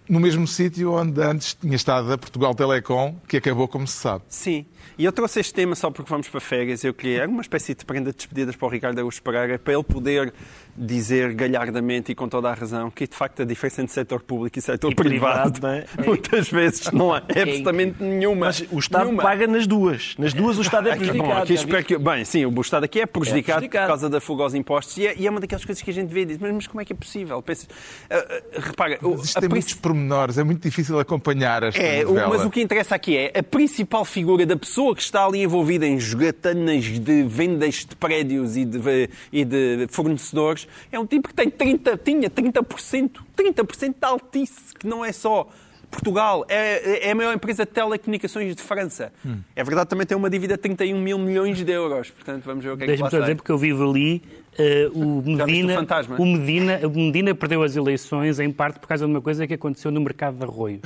no 0.07 0.19
mesmo 0.19 0.45
sítio 0.45 0.93
onde 0.93 1.21
antes 1.21 1.53
tinha 1.53 1.75
estado 1.75 2.11
a 2.11 2.17
Portugal 2.17 2.53
Telecom, 2.53 3.15
que 3.27 3.37
acabou 3.37 3.67
como 3.67 3.87
se 3.87 3.97
sabe. 3.97 4.23
Sim. 4.27 4.65
E 4.97 5.05
eu 5.05 5.11
trouxe 5.11 5.39
este 5.39 5.53
tema 5.53 5.75
só 5.75 5.89
porque 5.91 6.09
vamos 6.09 6.27
para 6.29 6.39
férias. 6.39 6.83
Eu 6.83 6.93
queria 6.93 7.27
uma 7.27 7.41
espécie 7.41 7.73
de 7.73 7.83
prenda 7.85 8.11
de 8.11 8.17
despedidas 8.17 8.55
para 8.55 8.65
o 8.67 8.69
Ricardo 8.69 8.97
Araújo 8.99 9.21
Pereira, 9.21 9.57
para 9.59 9.73
ele 9.73 9.83
poder 9.83 10.33
dizer 10.75 11.33
galhardamente 11.33 12.11
e 12.11 12.15
com 12.15 12.27
toda 12.29 12.49
a 12.49 12.53
razão 12.53 12.89
que, 12.89 13.07
de 13.07 13.15
facto, 13.15 13.41
a 13.41 13.45
diferença 13.45 13.81
entre 13.81 13.93
setor 13.93 14.21
público 14.21 14.57
e 14.57 14.61
setor 14.61 14.91
E 14.91 14.95
privado, 14.95 15.59
privado, 15.59 15.67
é? 15.67 15.85
muitas 16.05 16.49
vezes 16.49 16.91
não 16.91 17.13
há 17.13 17.17
absolutamente 17.17 18.01
nenhuma. 18.01 18.47
Mas 18.47 18.63
o 18.71 18.79
Estado 18.79 19.05
nenhuma. 19.05 19.23
paga 19.23 19.47
nas 19.47 19.67
duas. 19.67 20.15
Nas 20.17 20.33
duas 20.33 20.57
o 20.57 20.61
Estado 20.61 20.89
é 20.89 20.91
bom, 20.95 20.97
prejudicado. 20.97 21.41
aqui 21.43 21.55
já 21.55 21.61
espero 21.61 21.83
que, 21.85 21.97
bem, 21.97 22.25
sim, 22.25 22.45
o 22.45 22.61
Estado 22.61 22.83
aqui 22.85 23.01
é 23.01 23.05
prejudicado, 23.05 23.59
prejudicado. 23.59 23.85
por 23.85 23.87
causa 23.89 24.09
da 24.09 24.21
fuga 24.21 24.43
aos 24.43 24.53
impostos 24.53 24.97
e 24.97 25.07
é, 25.07 25.15
e 25.17 25.27
é 25.27 25.29
uma 25.29 25.39
daquelas 25.39 25.65
coisas 25.65 25.81
que 25.83 25.89
a 25.89 25.93
gente 25.93 26.13
vê 26.13 26.21
e 26.21 26.25
diz, 26.25 26.37
mas, 26.37 26.51
mas 26.53 26.67
como 26.67 26.81
é 26.81 26.85
que 26.85 26.93
é 26.93 26.95
possível? 26.95 27.41
Pensa, 27.41 27.67
ah, 28.09 28.15
ah, 28.15 28.41
repara, 28.59 28.97
o- 29.01 29.11
Mas 29.11 29.25
isto 29.25 29.37
a 29.37 29.41
tem 29.41 29.49
princi- 29.49 29.67
muitos 29.69 29.81
pormenores, 29.81 30.37
é 30.37 30.43
muito 30.43 30.61
difícil 30.61 30.99
acompanhar 30.99 31.63
esta 31.63 31.81
é, 31.81 32.03
novela. 32.03 32.29
mas 32.29 32.45
o 32.45 32.49
que 32.49 32.61
interessa 32.61 32.95
aqui 32.95 33.17
é 33.17 33.31
a 33.39 33.43
principal 33.43 34.05
figura 34.05 34.45
da 34.45 34.55
pessoa 34.55 34.70
que 34.95 35.01
está 35.01 35.25
ali 35.25 35.43
envolvida 35.43 35.85
em 35.85 35.99
jogatanas 35.99 36.85
de 36.85 37.23
vendas 37.23 37.85
de 37.85 37.95
prédios 37.95 38.55
e 38.55 38.63
de, 38.63 39.09
e 39.31 39.43
de 39.43 39.87
fornecedores 39.89 40.67
é 40.91 40.99
um 40.99 41.05
tipo 41.05 41.27
que 41.27 41.33
tem 41.33 41.49
30, 41.49 41.97
tinha 41.97 42.29
30%, 42.29 43.11
30% 43.35 43.87
de 43.89 44.05
altice, 44.05 44.73
que 44.79 44.87
não 44.87 45.03
é 45.03 45.11
só 45.11 45.49
Portugal, 45.91 46.45
é, 46.47 47.07
é 47.07 47.11
a 47.11 47.15
maior 47.15 47.33
empresa 47.33 47.65
de 47.65 47.71
telecomunicações 47.71 48.55
de 48.55 48.61
França. 48.61 49.11
Hum. 49.25 49.39
É 49.53 49.63
verdade, 49.63 49.89
também 49.89 50.07
tem 50.07 50.17
uma 50.17 50.29
dívida 50.29 50.55
de 50.55 50.61
31 50.61 50.97
mil 50.97 51.19
milhões 51.19 51.61
de 51.61 51.71
euros. 51.71 52.09
Portanto, 52.09 52.43
vamos 52.45 52.63
ver 52.63 52.71
o 52.71 52.77
que 52.77 52.83
é 52.83 52.85
que 52.85 52.91
Deixa-me 52.93 53.09
dizer, 53.09 53.35
porque 53.35 53.51
eu 53.51 53.57
vivo 53.57 53.87
ali, 53.89 54.23
eh, 54.57 54.89
o, 54.93 55.21
Medina, 55.25 55.73
o, 56.19 56.25
Medina, 56.25 56.79
o 56.85 56.89
Medina 56.89 57.33
perdeu 57.35 57.63
as 57.63 57.75
eleições 57.75 58.39
em 58.39 58.51
parte 58.51 58.79
por 58.79 58.87
causa 58.87 59.05
de 59.05 59.11
uma 59.11 59.21
coisa 59.21 59.47
que 59.47 59.53
aconteceu 59.53 59.91
no 59.91 60.01
mercado 60.01 60.37
de 60.37 60.43
arroios. 60.43 60.81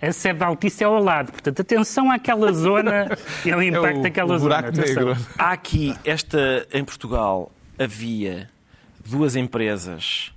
A 0.00 0.12
sede 0.12 0.38
da 0.40 0.46
Altice 0.46 0.82
é 0.84 0.86
ao 0.86 1.02
lado, 1.02 1.32
portanto, 1.32 1.60
atenção 1.60 2.10
àquela 2.10 2.52
zona 2.52 3.08
e 3.44 3.50
ao 3.50 3.62
impacto 3.62 4.00
o- 4.00 4.02
daquela 4.02 4.34
o 4.34 4.38
zona. 4.38 4.54
Há 5.38 5.52
aqui, 5.52 5.94
esta, 6.04 6.66
em 6.72 6.84
Portugal, 6.84 7.50
havia 7.78 8.50
duas 9.04 9.34
empresas, 9.36 10.30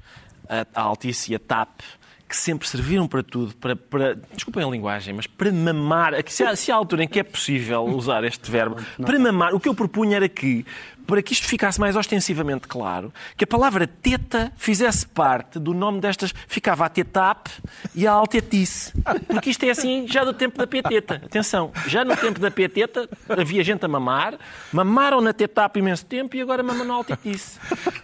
a, 0.50 0.66
a 0.74 0.82
Altice 0.82 1.34
e 1.34 1.36
a 1.36 1.39
TAP, 1.39 1.82
que 2.30 2.36
sempre 2.36 2.68
serviram 2.68 3.08
para 3.08 3.24
tudo, 3.24 3.56
para, 3.56 3.74
para 3.74 4.16
desculpem 4.34 4.62
a 4.62 4.68
linguagem, 4.68 5.14
mas 5.14 5.26
para 5.28 5.50
mamar, 5.50 6.14
se 6.28 6.43
há, 6.43 6.54
se 6.58 6.70
há 6.70 6.76
altura 6.76 7.06
em 7.06 7.08
que 7.08 7.20
é 7.20 7.24
possível 7.24 7.86
usar 7.86 8.24
este 8.26 8.52
verbo, 8.52 8.76
para 9.02 9.18
mamar, 9.18 9.56
o 9.56 9.60
que 9.62 9.70
eu 9.70 9.74
propunha 9.74 10.18
era 10.18 10.28
que 10.28 10.66
para 11.08 11.22
que 11.24 11.34
isto 11.34 11.47
ficasse 11.47 11.80
mais 11.80 11.95
ostensivamente 11.95 12.68
claro, 12.68 13.12
que 13.36 13.45
a 13.45 13.47
palavra 13.47 13.88
teta 13.88 14.51
fizesse 14.58 15.08
parte 15.08 15.58
do 15.58 15.74
nome 15.74 16.01
destas. 16.01 16.34
Ficava 16.47 16.86
a 16.86 16.89
tetap 16.89 17.49
e 17.95 18.05
a 18.05 18.12
altetice. 18.12 18.93
Porque 19.26 19.49
isto 19.49 19.64
é 19.64 19.70
assim 19.70 20.05
já 20.08 20.24
do 20.24 20.34
tempo 20.34 20.58
da 20.58 20.68
peteta. 20.68 21.22
Atenção, 21.26 21.72
já 21.88 22.03
no 22.03 22.16
tempo 22.16 22.39
da 22.39 22.51
peteta 22.51 23.10
havia 23.30 23.64
gente 23.64 23.86
a 23.86 23.88
mamar, 23.88 24.38
mamaram 24.72 25.22
na 25.22 25.34
tetap 25.34 25.80
imenso 25.80 26.05
tempo 26.05 26.36
e 26.36 26.41
agora 26.41 26.62
mamam 26.62 26.86
na 26.86 26.93
altetice. 26.95 27.58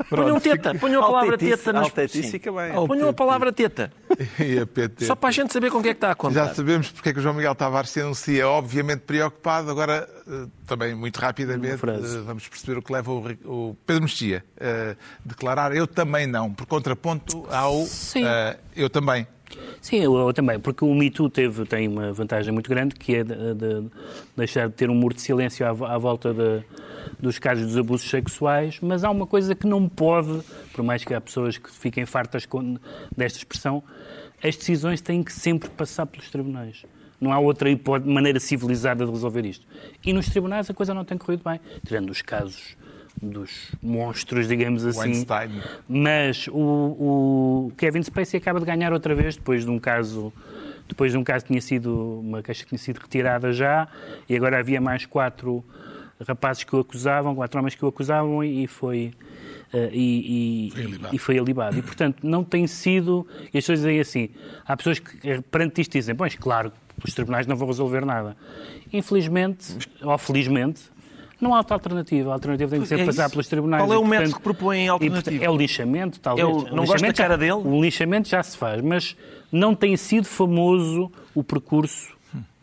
Ponham 0.10 0.39
teta, 0.39 0.74
ponham 0.76 1.04
a 1.04 1.06
palavra 1.06 1.38
teta 1.38 1.74
nas. 1.74 1.84
Altetice 1.84 2.32
fica 2.32 2.51
bem. 2.51 2.88
Ponham 2.88 3.10
a 3.10 3.14
palavra 3.14 3.51
teta. 3.51 3.91
E. 4.39 5.06
Só 5.06 5.16
para 5.16 5.30
a 5.30 5.32
gente 5.32 5.51
saber 5.51 5.72
com 5.72 5.80
o 5.80 5.82
que 5.82 5.89
é 5.89 5.93
que 5.93 5.97
está 5.97 6.12
a 6.12 6.16
contar. 6.16 6.47
Já 6.47 6.54
sabemos 6.54 6.91
porque 6.91 7.10
é 7.10 7.14
que 7.14 7.20
o 7.20 7.22
João 7.22 7.34
Miguel 7.34 7.56
Tavares 7.56 7.89
se 7.89 8.01
anuncia 8.01 8.47
obviamente 8.47 9.01
preocupado. 9.01 9.72
Agora, 9.72 10.08
também 10.65 10.95
muito 10.95 11.17
rapidamente, 11.17 11.84
eh, 11.86 12.21
vamos 12.26 12.47
perceber 12.47 12.78
o 12.78 12.82
que 12.82 12.91
leva 12.93 13.11
o 13.11 13.76
Pedro 13.86 14.03
Mexia 14.03 14.43
a 14.59 14.95
declarar 15.26 15.76
eu 15.76 15.86
também 15.88 16.26
não, 16.28 16.53
por 16.53 16.65
contraponto 16.65 17.45
ao 17.49 17.86
Sim. 17.86 18.26
eh, 18.26 18.57
eu 18.76 18.89
também. 18.89 19.28
Sim, 19.82 19.97
eu, 19.97 20.15
eu 20.17 20.34
também, 20.34 20.59
porque 20.59 20.84
o 20.84 20.95
Me 20.95 21.11
Too 21.11 21.30
teve, 21.30 21.65
tem 21.65 21.88
uma 21.88 22.11
vantagem 22.11 22.51
muito 22.51 22.69
grande, 22.69 22.95
que 22.95 23.15
é 23.17 23.24
de, 23.24 23.36
de 23.53 23.88
deixar 24.36 24.67
de 24.67 24.74
ter 24.74 24.89
um 24.89 24.95
muro 24.95 25.13
de 25.13 25.21
silêncio 25.21 25.65
à, 25.65 25.69
à 25.93 25.97
volta 25.97 26.34
de- 26.34 26.63
dos 27.19 27.38
casos 27.38 27.67
dos 27.67 27.78
abusos 27.78 28.09
sexuais, 28.09 28.80
mas 28.82 29.03
há 29.03 29.11
uma 29.11 29.28
coisa 29.28 29.53
que 29.53 29.67
não 29.67 29.88
pode, 29.88 30.41
por 30.74 30.84
mais 30.84 31.03
que 31.03 31.13
há 31.13 31.21
pessoas 31.21 31.57
que 31.57 31.69
fiquem 31.69 32.05
fartas 32.05 32.45
com- 32.45 32.78
desta 33.15 33.38
expressão, 33.38 33.84
as 34.43 34.55
decisões 34.55 35.01
têm 35.01 35.21
que 35.21 35.32
sempre 35.32 35.69
passar 35.69 36.05
pelos 36.07 36.30
tribunais. 36.32 36.84
Não 37.24 37.32
há 37.34 37.39
outra 37.39 37.69
maneira 38.05 38.39
civilizada 38.39 39.05
de 39.05 39.11
resolver 39.11 39.45
isto. 39.45 39.65
E 40.05 40.11
nos 40.13 40.28
tribunais 40.28 40.69
a 40.69 40.74
coisa 40.74 40.93
não 40.93 41.05
tem 41.05 41.17
corrido 41.17 41.41
bem, 41.43 41.59
tirando 41.86 42.09
os 42.09 42.21
casos 42.21 42.76
dos 43.21 43.71
monstros, 43.82 44.47
digamos 44.47 44.86
assim. 44.86 44.99
Weinstein. 44.99 45.61
Mas 45.88 46.47
o, 46.49 47.67
o 47.67 47.71
Kevin 47.78 48.03
Spacey 48.03 48.39
acaba 48.39 48.59
de 48.59 48.65
ganhar 48.65 48.91
outra 48.91 49.15
vez 49.15 49.36
depois 49.36 49.63
de 49.63 49.69
um 49.71 49.80
caso 49.80 50.34
depois 50.88 51.13
de 51.13 51.17
um 51.17 51.24
caso 51.24 51.45
que 51.45 51.51
tinha 51.51 51.61
sido 51.61 52.19
uma 52.19 52.43
queixa 52.43 52.63
que 52.63 52.69
tinha 52.69 52.78
sido 52.80 52.97
retirada 52.99 53.53
já 53.53 53.88
e 54.28 54.36
agora 54.36 54.59
havia 54.59 54.82
mais 54.82 55.05
quatro 55.05 55.63
rapazes 56.28 56.63
que 56.65 56.76
o 56.76 56.80
acusavam, 56.80 57.34
quatro 57.36 57.57
homens 57.57 57.74
que 57.76 57.86
o 57.86 57.88
acusavam 57.88 58.43
e 58.43 58.67
foi 58.67 59.13
eh, 59.74 59.89
e, 59.93 60.69
e- 60.69 61.15
e 61.15 61.17
foi 61.17 61.39
alibado. 61.39 61.78
E, 61.78 61.82
portanto, 61.82 62.17
não 62.24 62.43
tem 62.43 62.67
sido... 62.67 63.26
E 63.45 63.57
as 63.57 63.63
pessoas 63.63 63.80
dizem 63.80 63.99
assim, 63.99 64.30
há 64.65 64.76
pessoas 64.78 64.99
que 64.99 65.30
eh, 65.30 65.41
perante 65.49 65.82
isto 65.82 65.91
dizem, 65.93 66.13
pois, 66.15 66.36
claro, 66.36 66.71
os 67.04 67.14
tribunais 67.14 67.48
não 67.48 67.56
vão 67.56 67.68
resolver 67.68 68.06
nada. 68.06 68.36
Infelizmente, 68.91 69.76
ou 70.02 70.18
felizmente, 70.18 70.82
não 71.41 71.54
há 71.54 71.58
outra 71.60 71.76
alternativa. 71.76 72.30
A 72.32 72.34
alternativa 72.34 72.72
tem 72.72 72.82
que 72.82 72.88
ser 72.88 73.00
É 73.00 73.06
passar 73.06 73.30
pelos 73.30 73.48
tribunais. 73.48 73.84
Qual 73.84 73.94
é 73.94 73.96
E, 73.96 74.00
o 74.00 74.06
método 74.08 74.36
que 74.36 74.41
propõem 74.41 74.86
e, 74.86 74.89
alternativo? 74.89 75.24
portanto, 75.32 75.44
É 75.46 75.50
o 75.50 75.58
lixamento, 75.58 76.20
talvez. 76.20 76.48
É 76.48 76.52
o- 76.52 76.58
O 76.72 76.76
não 76.76 76.86
gosto 76.86 77.02
da 77.06 77.14
cara 77.14 77.38
dele? 77.38 77.52
O 77.54 77.82
lixamento 77.82 78.30
já 78.30 78.41
se 78.44 78.58
faz, 78.58 78.82
mas 78.82 79.16
não 79.52 79.76
tem 79.76 79.98
sido 79.98 80.26
famoso 80.26 81.12
o 81.36 81.44
percurso 81.44 82.14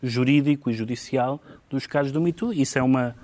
jurídico 0.01 0.69
e 0.69 0.73
judicial 0.73 1.39
dos 1.69 1.85
casos 1.85 2.11
do 2.11 2.19
Me 2.19 2.33
Too. 2.33 2.53
Isso 2.53 2.77
é 2.79 2.81
uma, 2.81 3.15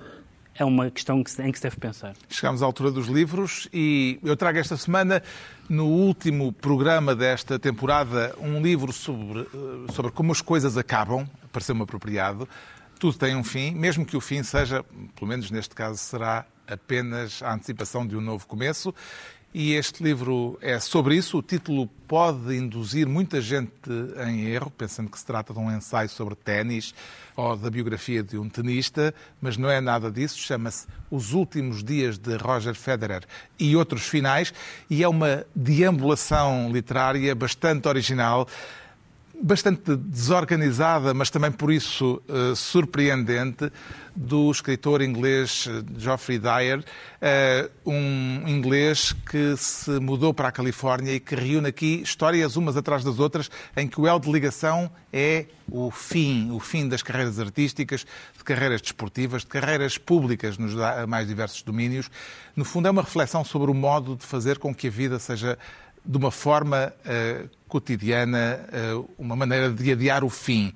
é 0.57 0.65
uma 0.65 0.89
questão 0.89 1.19
em 1.19 1.23
que 1.23 1.57
se 1.57 1.63
deve 1.63 1.77
pensar. 1.77 2.13
Chegamos 2.29 2.61
à 2.61 2.65
altura 2.65 2.91
dos 2.91 3.07
livros 3.07 3.69
e 3.71 4.19
eu 4.23 4.35
trago 4.35 4.57
esta 4.57 4.75
semana, 4.75 5.21
no 5.69 5.85
último 5.85 6.51
programa 6.51 7.15
desta 7.15 7.59
temporada, 7.59 8.35
um 8.39 8.61
livro 8.61 8.91
sobre, 8.91 9.41
eh, 9.41 9.91
sobre 9.93 10.11
como 10.11 10.31
as 10.31 10.41
coisas 10.41 10.77
acabam, 10.77 11.27
pareceu-me 11.51 11.83
apropriado. 11.83 12.49
Tudo 12.99 13.17
tem 13.17 13.35
um 13.35 13.43
fim, 13.43 13.71
mesmo 13.71 14.05
que 14.05 14.17
o 14.17 14.21
fim 14.21 14.41
seja, 14.41 14.83
pelo 15.15 15.27
menos 15.27 15.51
neste 15.51 15.75
caso, 15.75 15.97
será 15.97 16.45
apenas 16.67 17.41
a 17.43 17.53
antecipação 17.53 18.05
de 18.05 18.17
um 18.17 18.21
novo 18.21 18.47
começo. 18.47 18.93
E 19.53 19.73
este 19.73 20.03
livro 20.03 20.59
é 20.61 20.79
sobre 20.79 21.15
isso. 21.15 21.37
O 21.37 21.41
título 21.41 21.87
pode 22.07 22.55
induzir 22.55 23.07
muita 23.07 23.41
gente 23.41 23.71
em 24.27 24.45
erro, 24.45 24.69
pensando 24.69 25.09
que 25.09 25.17
se 25.17 25.25
trata 25.25 25.53
de 25.53 25.59
um 25.59 25.71
ensaio 25.75 26.09
sobre 26.09 26.35
ténis 26.35 26.93
ou 27.35 27.55
da 27.55 27.69
biografia 27.69 28.21
de 28.21 28.37
um 28.37 28.49
tenista, 28.49 29.15
mas 29.41 29.57
não 29.57 29.69
é 29.69 29.79
nada 29.79 30.11
disso. 30.11 30.37
Chama-se 30.37 30.85
Os 31.09 31.33
Últimos 31.33 31.83
Dias 31.83 32.17
de 32.17 32.35
Roger 32.35 32.75
Federer 32.75 33.23
e 33.57 33.75
Outros 33.75 34.05
Finais 34.05 34.53
e 34.89 35.01
é 35.01 35.07
uma 35.07 35.45
deambulação 35.55 36.69
literária 36.71 37.33
bastante 37.33 37.87
original 37.87 38.47
bastante 39.41 39.95
desorganizada, 39.95 41.13
mas 41.13 41.29
também 41.29 41.51
por 41.51 41.71
isso 41.71 42.21
eh, 42.27 42.55
surpreendente, 42.55 43.71
do 44.15 44.49
escritor 44.49 45.01
inglês 45.03 45.69
eh, 45.69 45.83
Geoffrey 45.99 46.39
Dyer, 46.39 46.83
eh, 47.21 47.69
um 47.85 48.47
inglês 48.47 49.13
que 49.13 49.55
se 49.55 49.91
mudou 49.99 50.33
para 50.33 50.47
a 50.47 50.51
Califórnia 50.51 51.13
e 51.13 51.19
que 51.19 51.35
reúne 51.35 51.67
aqui 51.67 52.01
histórias 52.01 52.55
umas 52.55 52.75
atrás 52.75 53.03
das 53.03 53.19
outras, 53.19 53.49
em 53.75 53.87
que 53.87 54.01
o 54.01 54.07
elo 54.07 54.19
de 54.19 54.31
ligação 54.31 54.89
é 55.13 55.45
o 55.69 55.91
fim, 55.91 56.49
o 56.51 56.59
fim 56.59 56.87
das 56.87 57.03
carreiras 57.03 57.39
artísticas, 57.39 58.05
de 58.37 58.43
carreiras 58.43 58.81
desportivas, 58.81 59.43
de 59.43 59.47
carreiras 59.47 59.97
públicas 59.97 60.57
nos 60.57 60.73
mais 61.07 61.27
diversos 61.27 61.61
domínios. 61.61 62.09
No 62.55 62.65
fundo, 62.65 62.87
é 62.87 62.91
uma 62.91 63.03
reflexão 63.03 63.43
sobre 63.43 63.69
o 63.69 63.73
modo 63.73 64.15
de 64.15 64.25
fazer 64.25 64.57
com 64.57 64.73
que 64.73 64.87
a 64.87 64.91
vida 64.91 65.19
seja 65.19 65.57
de 66.07 66.17
uma 66.17 66.31
forma 66.31 66.93
eh, 67.05 67.45
cotidiana, 67.67 68.65
eh, 68.71 68.93
uma 69.17 69.35
maneira 69.35 69.69
de 69.69 69.91
adiar 69.91 70.23
o 70.23 70.29
fim. 70.29 70.73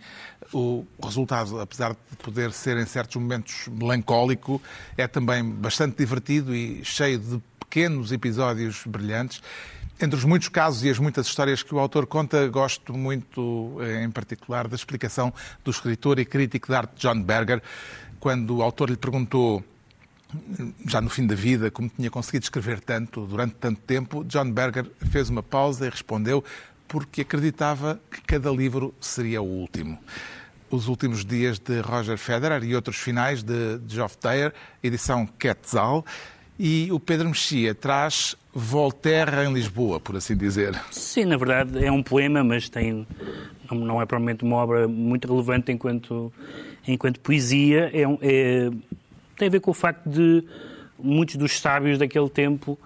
O 0.54 0.86
resultado, 1.02 1.62
apesar 1.62 1.94
de 1.94 2.18
poder 2.18 2.52
ser 2.52 2.78
em 2.78 2.86
certos 2.86 3.16
momentos 3.16 3.70
melancólico, 3.70 4.62
é 4.98 5.08
também 5.08 5.50
bastante 5.50 5.98
divertido 5.98 6.54
e 6.54 6.84
cheio 6.84 7.18
de 7.18 7.42
pequenos 7.60 8.12
episódios 8.12 8.84
brilhantes. 8.86 9.42
Entre 10.02 10.18
os 10.18 10.26
muitos 10.26 10.50
casos 10.50 10.84
e 10.84 10.90
as 10.90 11.00
muitas 11.00 11.28
histórias 11.28 11.64
que 11.64 11.74
o 11.74 11.80
autor 11.80 12.06
conta, 12.08 12.46
gosto 12.50 12.94
muito, 12.94 13.78
eh, 13.82 14.04
em 14.04 14.12
particular, 14.12 14.68
da 14.68 14.76
explicação 14.76 15.34
do 15.64 15.72
escritor 15.72 16.20
e 16.20 16.26
crítico 16.26 16.68
de 16.68 16.76
arte 16.76 17.00
John 17.00 17.22
Berger, 17.22 17.62
quando 18.20 18.58
o 18.58 18.62
autor 18.62 18.90
lhe 18.90 18.98
perguntou 18.98 19.64
já 20.88 21.02
no 21.02 21.10
fim 21.10 21.26
da 21.28 21.36
vida, 21.36 21.70
como 21.72 21.90
tinha 21.90 22.10
conseguido 22.10 22.44
escrever 22.44 22.80
tanto 22.80 23.26
durante 23.26 23.56
tanto 23.56 23.82
tempo, 23.82 24.24
John 24.26 24.52
Berger 24.52 24.86
fez 25.12 25.30
uma 25.30 25.44
pausa 25.44 25.88
e 25.88 25.90
respondeu 25.90 26.44
porque 26.88 27.22
acreditava 27.22 28.00
que 28.12 28.22
cada 28.22 28.50
livro 28.52 28.94
seria 29.00 29.42
o 29.42 29.46
último. 29.46 29.98
Os 30.70 30.88
Últimos 30.88 31.26
Dias 31.26 31.60
de 31.60 31.80
Roger 31.82 32.18
Federer 32.18 32.64
e 32.64 32.76
Outros 32.76 32.98
Finais 32.98 33.44
de 33.44 33.80
Geoff 33.88 34.18
Dyer, 34.22 34.54
edição 34.82 35.26
Quetzal. 35.26 36.06
E 36.58 36.90
o 36.92 37.00
Pedro 37.00 37.28
Mexia 37.30 37.74
traz 37.74 38.36
Voltaire 38.54 39.46
em 39.48 39.54
Lisboa, 39.54 40.00
por 40.00 40.16
assim 40.16 40.36
dizer. 40.36 40.80
Sim, 40.92 41.26
na 41.26 41.36
verdade 41.38 41.84
é 41.84 41.92
um 41.92 42.04
poema, 42.04 42.44
mas 42.44 42.70
tem, 42.70 43.06
não 43.72 44.02
é 44.02 44.06
provavelmente 44.06 44.44
uma 44.44 44.58
obra 44.58 44.88
muito 44.88 45.28
relevante 45.28 45.72
enquanto, 45.72 46.32
enquanto 46.88 47.20
poesia. 47.20 47.90
É, 47.94 48.08
um- 48.08 48.18
é- 48.22 48.70
tem 49.42 49.48
a 49.48 49.52
ver 49.52 49.60
com 49.60 49.72
o 49.72 49.74
facto 49.74 50.08
de 50.08 50.44
muitos 51.00 51.36
dos 51.36 51.60
sábios 51.60 51.98
daquele 51.98 52.30
tempo, 52.30 52.78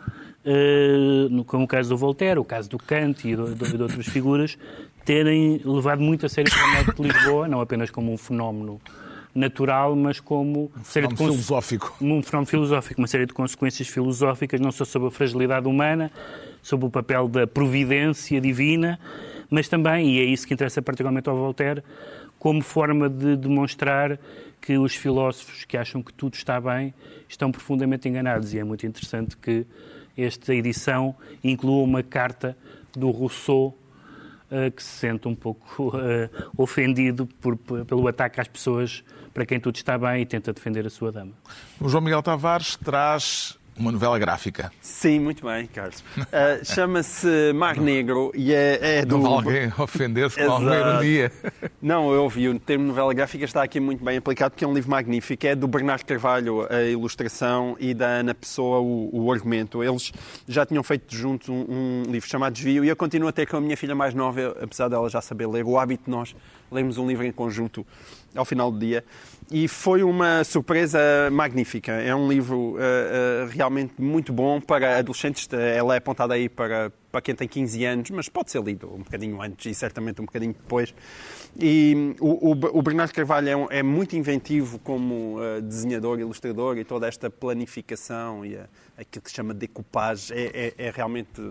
eh, 0.45 1.27
no- 1.29 1.43
como 1.43 1.65
o 1.65 1.67
caso 1.67 1.89
do 1.89 1.97
Voltaire, 1.97 2.39
o 2.39 2.45
caso 2.45 2.69
do 2.69 2.77
Kant 2.77 3.27
e 3.27 3.35
de, 3.35 3.81
outras 3.81 4.05
figuras, 4.07 4.57
terem 5.03 5.59
levado 5.65 6.01
muito 6.01 6.25
a 6.25 6.29
sério 6.29 6.49
o 6.49 6.55
fenómeno 6.55 6.93
de 6.93 7.01
Lisboa, 7.01 7.47
não 7.49 7.59
apenas 7.59 7.89
como 7.91 8.13
um 8.13 8.17
fenómeno 8.17 8.79
natural, 9.33 9.97
mas 9.97 10.21
como 10.21 10.71
de 10.77 10.83
Fenómeno 10.85 11.17
filosófico. 11.17 11.93
um 11.99 12.23
fenómeno 12.23 12.45
filosófico, 12.47 13.01
uma 13.01 13.07
série 13.07 13.25
de 13.25 13.33
consequências 13.33 13.87
filosóficas, 13.89 14.61
não 14.61 14.71
só 14.71 14.85
sobre 14.85 15.09
a 15.09 15.11
fragilidade 15.11 15.67
humana, 15.67 16.09
sobre 16.61 16.85
o 16.85 16.89
papel 16.89 17.27
da 17.27 17.45
providência 17.45 18.39
divina, 18.39 18.97
mas 19.49 19.67
também, 19.67 20.09
e 20.15 20.19
é 20.21 20.23
isso 20.23 20.47
que 20.47 20.53
interessa 20.53 20.81
particularmente 20.81 21.27
ao 21.27 21.35
Voltaire, 21.35 21.83
como 22.39 22.61
forma 22.61 23.09
de 23.09 23.35
demonstrar 23.35 24.17
que 24.65 24.77
os 24.77 24.95
filósofos 24.95 25.63
que 25.65 25.77
acham 25.77 26.01
que 26.01 26.11
tudo 26.13 26.33
está 26.33 26.59
bem 26.59 26.93
estão 27.29 27.51
profundamente 27.51 28.09
enganados. 28.09 28.53
E 28.53 28.59
é 28.59 28.63
muito 28.63 28.85
interessante 28.85 29.37
que 29.37 29.65
esta 30.17 30.53
edição 30.55 31.15
inclua 31.43 31.83
uma 31.83 32.01
carta 32.01 32.57
do 32.97 33.11
Rousseau 33.11 33.77
eh, 34.49 34.71
que 34.71 34.81
se 34.81 34.89
sente 34.99 35.27
um 35.27 35.35
pouco 35.35 35.91
eh, 35.97 36.29
ofendido 36.57 37.27
por- 37.39 37.57
pelo 37.57 38.07
ataque 38.07 38.41
às 38.41 38.47
pessoas 38.47 39.03
para 39.33 39.45
quem 39.45 39.59
tudo 39.59 39.75
está 39.75 39.97
bem 39.97 40.21
e 40.21 40.25
tenta 40.25 40.51
defender 40.53 40.85
a 40.87 40.89
sua 40.89 41.11
dama. 41.11 41.33
O 41.79 41.87
João 41.89 42.01
Miguel 42.01 42.23
Tavares 42.23 42.75
traz 42.77 43.59
Uma 43.77 43.91
novela 43.91 44.17
gráfica. 44.17 44.71
Sim, 44.81 45.19
muito 45.19 45.45
bem, 45.45 45.67
Carlos. 45.67 45.99
Uh, 46.17 46.63
Chama-se 46.63 47.51
Mar 47.53 47.75
Negro 47.75 48.31
e 48.33 48.53
é, 48.53 48.99
é 48.99 49.05
do. 49.05 49.17
Não 49.17 49.33
alguém 49.33 49.71
ofender-se 49.77 50.37
com 50.37 50.49
alguma 50.49 50.75
ironia. 50.75 51.31
Não, 51.81 52.13
eu 52.13 52.23
ouvi. 52.23 52.47
O 52.47 52.57
termo 52.57 52.85
novela 52.85 53.13
gráfica 53.13 53.43
está 53.43 53.61
aqui 53.61 53.81
muito 53.81 54.03
bem 54.03 54.17
aplicado 54.17 54.51
porque 54.51 54.63
é 54.63 54.67
um 54.67 54.73
livro 54.73 54.89
magnífico. 54.89 55.45
É 55.45 55.53
do 55.53 55.67
Bernardo 55.67 56.05
Carvalho 56.05 56.65
a 56.69 56.83
ilustração 56.83 57.75
e 57.77 57.93
da 57.93 58.07
Ana 58.07 58.33
Pessoa 58.33 58.79
o, 58.79 59.09
o 59.11 59.31
argumento. 59.31 59.83
Eles 59.83 60.13
já 60.47 60.65
tinham 60.65 60.81
feito 60.81 61.13
juntos 61.13 61.49
um, 61.49 61.65
um 61.67 62.03
livro 62.09 62.29
chamado 62.29 62.53
Desvio 62.53 62.85
e 62.85 62.87
eu 62.87 62.95
continuo 62.95 63.27
até 63.27 63.45
com 63.45 63.57
a 63.57 63.61
minha 63.61 63.75
filha 63.75 63.93
mais 63.93 64.13
nova, 64.13 64.55
apesar 64.61 64.87
dela 64.87 65.09
já 65.09 65.19
saber 65.19 65.47
ler, 65.47 65.65
o 65.65 65.77
hábito 65.77 66.05
de 66.05 66.11
nós 66.11 66.33
lermos 66.71 66.97
um 66.97 67.07
livro 67.07 67.25
em 67.25 67.31
conjunto 67.31 67.85
ao 68.35 68.45
final 68.45 68.71
do 68.71 68.79
dia. 68.79 69.03
E 69.51 69.67
foi 69.67 70.01
uma 70.03 70.43
surpresa 70.43 70.99
magnífica. 71.31 71.91
É 71.91 72.15
um 72.15 72.27
livro 72.27 72.57
uh, 72.57 72.75
uh, 72.75 73.47
realmente 73.49 73.93
muito 73.99 74.33
bom 74.33 74.59
para 74.59 74.97
adolescentes. 74.97 75.47
Ela 75.51 75.95
é 75.95 75.97
apontada 75.97 76.33
aí 76.33 76.49
para, 76.49 76.91
para 77.15 77.21
quem 77.21 77.33
tem 77.33 77.47
15 77.47 77.85
anos, 77.85 78.09
mas 78.09 78.27
pode 78.27 78.51
ser 78.51 78.61
lido 78.61 78.93
um 78.93 78.97
bocadinho 78.97 79.41
antes 79.41 79.71
e 79.71 79.73
certamente 79.73 80.21
um 80.21 80.25
bocadinho 80.25 80.51
depois. 80.51 80.93
E 81.57 82.13
o, 82.19 82.49
o, 82.49 82.79
o 82.79 82.81
Bernardo 82.81 83.13
Carvalho 83.13 83.47
é, 83.47 83.55
um, 83.55 83.67
é, 83.69 83.81
muito 83.81 84.17
inventivo 84.17 84.77
como 84.79 85.39
uh, 85.39 85.61
desenhador, 85.61 86.19
ilustrador 86.19 86.77
e 86.77 86.83
toda 86.83 87.07
esta 87.07 87.29
planificação 87.29 88.45
e 88.45 88.57
a, 88.57 88.67
aquilo 88.97 89.23
que 89.23 89.29
se 89.29 89.35
chama 89.37 89.53
decoupage 89.53 90.33
é, 90.33 90.73
é, 90.77 90.87
é 90.87 90.91
realmente 90.91 91.41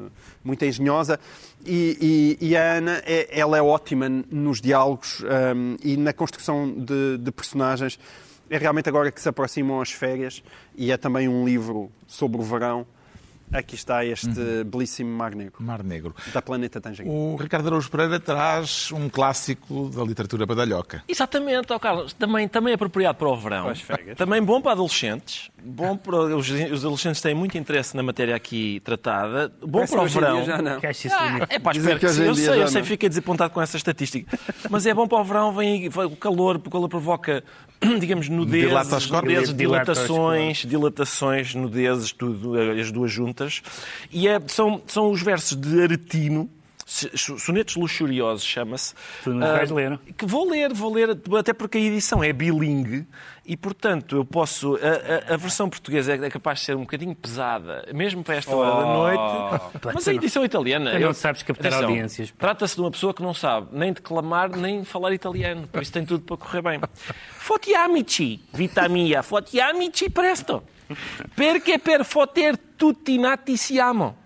muito 0.44 0.62
engenhosa. 0.66 1.18
E, 1.64 2.36
e, 2.38 2.48
e, 2.50 2.56
a 2.58 2.74
Ana, 2.74 3.02
é, 3.06 3.26
ela 3.30 3.56
é 3.56 3.62
ótima 3.62 4.06
nos 4.06 4.60
diálogos 4.60 5.22
um, 5.22 5.76
e 5.82 5.96
na 5.96 6.12
construção 6.12 6.70
de, 6.70 7.16
de 7.16 7.32
personagens. 7.32 7.98
É 8.50 8.58
realmente 8.58 8.90
agora 8.90 9.10
que 9.10 9.18
se 9.18 9.30
aproximam 9.30 9.80
as 9.80 9.90
férias 9.90 10.42
e 10.76 10.92
é 10.92 10.98
também 10.98 11.26
um 11.26 11.42
livro 11.42 11.90
sobre 12.06 12.38
o 12.38 12.42
verão. 12.42 12.86
Aqui 13.54 13.76
está 13.76 14.04
este 14.04 14.28
uhum. 14.28 14.64
belíssimo 14.64 15.10
Mar 15.16 15.34
Negro. 15.34 15.62
Mar 15.62 15.82
Negro. 15.82 16.14
Da 16.32 16.42
Planeta 16.42 16.80
Tangerina. 16.80 17.14
O 17.14 17.36
Ricardo 17.36 17.68
Araújo 17.68 17.88
Pereira 17.90 18.18
traz 18.18 18.90
um 18.90 19.08
clássico 19.08 19.88
da 19.90 20.02
literatura 20.02 20.44
badalhoca. 20.44 21.04
Exatamente, 21.06 21.72
oh 21.72 21.78
Carlos. 21.78 22.12
Também, 22.12 22.48
também 22.48 22.74
apropriado 22.74 23.16
para 23.16 23.28
o 23.28 23.36
verão. 23.36 23.72
Também 24.16 24.42
bom 24.42 24.60
para 24.60 24.72
adolescentes. 24.72 25.50
Bom 25.66 25.96
para 25.96 26.16
os, 26.36 26.50
os 26.50 26.84
adolescentes 26.84 27.22
têm 27.22 27.34
muito 27.34 27.56
interesse 27.56 27.96
na 27.96 28.02
matéria 28.02 28.36
aqui 28.36 28.80
tratada. 28.84 29.50
Bom 29.62 29.78
Parece 29.78 29.92
para 29.94 30.02
o 30.02 30.06
verão. 30.08 30.44
já 30.44 30.60
não. 30.60 30.72
Ah, 30.76 31.46
é 31.48 31.58
pá, 31.58 31.72
espero 31.72 31.98
que 31.98 32.08
sim. 32.08 32.22
Eu 32.24 32.68
sei, 32.68 32.82
fiquei 32.82 33.08
desapontado 33.08 33.52
com 33.52 33.62
essa 33.62 33.76
estatística. 33.76 34.38
Mas 34.68 34.84
é 34.84 34.92
bom 34.92 35.08
para 35.08 35.20
o 35.20 35.24
verão, 35.24 35.52
vem 35.54 35.88
vai 35.88 36.04
o 36.04 36.16
calor, 36.16 36.56
o 36.56 36.70
calor 36.70 36.88
provoca, 36.88 37.42
digamos, 37.98 38.28
nudezes, 38.28 38.68
Dilata 38.68 38.98
nudezes 39.22 39.54
dilatações, 39.54 40.58
dilatações, 40.66 41.54
nudezes, 41.54 42.12
tudo, 42.12 42.58
as 42.58 42.92
duas 42.92 43.10
juntas. 43.10 43.62
E 44.12 44.28
é- 44.28 44.40
são, 44.46 44.82
são 44.86 45.10
os 45.10 45.22
versos 45.22 45.56
de 45.56 45.82
Aretino, 45.82 46.48
sonetos 46.86 47.76
luxuriosos, 47.76 48.44
chama-se. 48.44 48.94
Tu 49.22 49.30
não 49.32 49.46
vais 49.46 49.70
ler. 49.70 49.98
que 50.16 50.26
vou 50.26 50.48
ler, 50.48 50.72
vou 50.72 50.92
ler, 50.92 51.10
até 51.38 51.52
porque 51.52 51.78
a 51.78 51.80
edição 51.80 52.22
é 52.22 52.32
bilingue 52.32 53.06
e, 53.46 53.56
portanto, 53.56 54.16
eu 54.16 54.24
posso. 54.24 54.76
A, 54.76 55.30
a- 55.30 55.34
a 55.34 55.36
versão 55.36 55.68
portuguesa 55.68 56.14
é 56.14 56.30
capaz 56.30 56.58
de 56.60 56.64
ser 56.66 56.76
um 56.76 56.80
bocadinho 56.80 57.14
pesada, 57.14 57.86
mesmo 57.94 58.22
para 58.22 58.36
esta 58.36 58.54
hora 58.54 58.82
da 58.84 58.92
noite. 58.92 59.90
Mas 59.94 60.06
a 60.08 60.12
edição 60.14 60.44
italiana. 60.44 60.92
Tu 60.92 60.98
não 61.00 61.12
sabes 61.14 61.42
captar 61.42 61.66
atenção, 61.72 61.88
audiências. 61.88 62.32
Trata-se 62.38 62.74
de 62.74 62.80
uma 62.80 62.90
pessoa 62.90 63.14
que 63.14 63.22
não 63.22 63.34
sabe 63.34 63.68
nem 63.72 63.92
declamar 63.92 64.50
nem 64.56 64.84
falar 64.84 65.12
italiano, 65.14 65.66
por 65.68 65.82
isso 65.82 65.92
tem 65.92 66.04
tudo 66.04 66.24
para 66.24 66.36
correr 66.36 66.62
bem. 66.62 66.80
Foti 67.38 67.74
amici, 67.74 68.40
vita 68.52 68.88
mia, 68.88 69.22
foti 69.22 69.60
amici 69.60 70.08
presto. 70.10 70.62
Perché 71.34 71.78
per 71.78 72.04
foter 72.04 72.56
tutti 72.76 73.16
nati 73.18 73.56
siamo. 73.56 74.16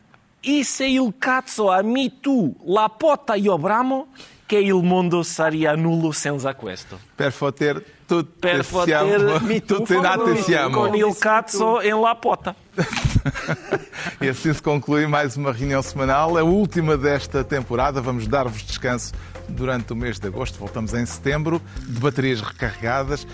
E 0.40 0.64
se 0.64 0.86
il 0.86 1.14
cazzo 1.18 1.70
a 1.70 1.82
me 1.82 2.20
tu 2.20 2.54
la 2.66 2.88
pota 2.88 3.34
io 3.34 3.58
bramo, 3.58 4.08
che 4.46 4.56
il 4.58 4.82
mondo 4.82 5.22
saria 5.22 5.74
nullo 5.74 6.10
senza 6.12 6.54
questo. 6.54 6.98
Per 7.14 7.32
foter 7.32 7.84
tutte 8.06 8.38
Per 8.38 8.64
siamo, 8.64 9.10
foter 9.18 9.42
me 9.42 9.60
tu 9.64 9.76
tutte 9.76 9.98
nate 10.00 10.36
siamo. 10.42 10.80
con 10.80 10.94
il 10.94 11.14
cazzo 11.18 11.80
em 11.82 12.00
la 12.00 12.14
pota. 12.14 12.54
E 14.20 14.28
assim 14.28 14.52
se 14.54 14.62
conclui 14.62 15.06
mais 15.06 15.36
uma 15.36 15.52
reunião 15.52 15.82
semanal, 15.82 16.36
a 16.38 16.42
última 16.42 16.96
desta 16.96 17.44
temporada. 17.44 18.00
Vamos 18.00 18.26
dar-vos 18.26 18.62
descanso 18.62 19.12
durante 19.48 19.92
o 19.92 19.96
mês 19.96 20.18
de 20.18 20.28
agosto. 20.28 20.58
Voltamos 20.58 20.94
em 20.94 21.04
setembro, 21.04 21.60
de 21.86 22.00
baterias 22.00 22.40
recarregadas 22.40 23.26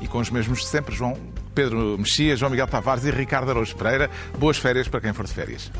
e 0.00 0.08
com 0.08 0.18
os 0.18 0.30
mesmos 0.30 0.60
de 0.60 0.66
sempre, 0.66 0.94
João 0.94 1.16
Pedro 1.54 1.96
Mexia, 1.98 2.36
João 2.36 2.50
Miguel 2.50 2.66
Tavares 2.66 3.04
e 3.04 3.10
Ricardo 3.10 3.50
Araújo 3.50 3.76
Pereira. 3.76 4.10
Boas 4.38 4.56
férias 4.56 4.88
para 4.88 5.00
quem 5.00 5.12
for 5.12 5.24
de 5.26 5.32
férias. 5.32 5.70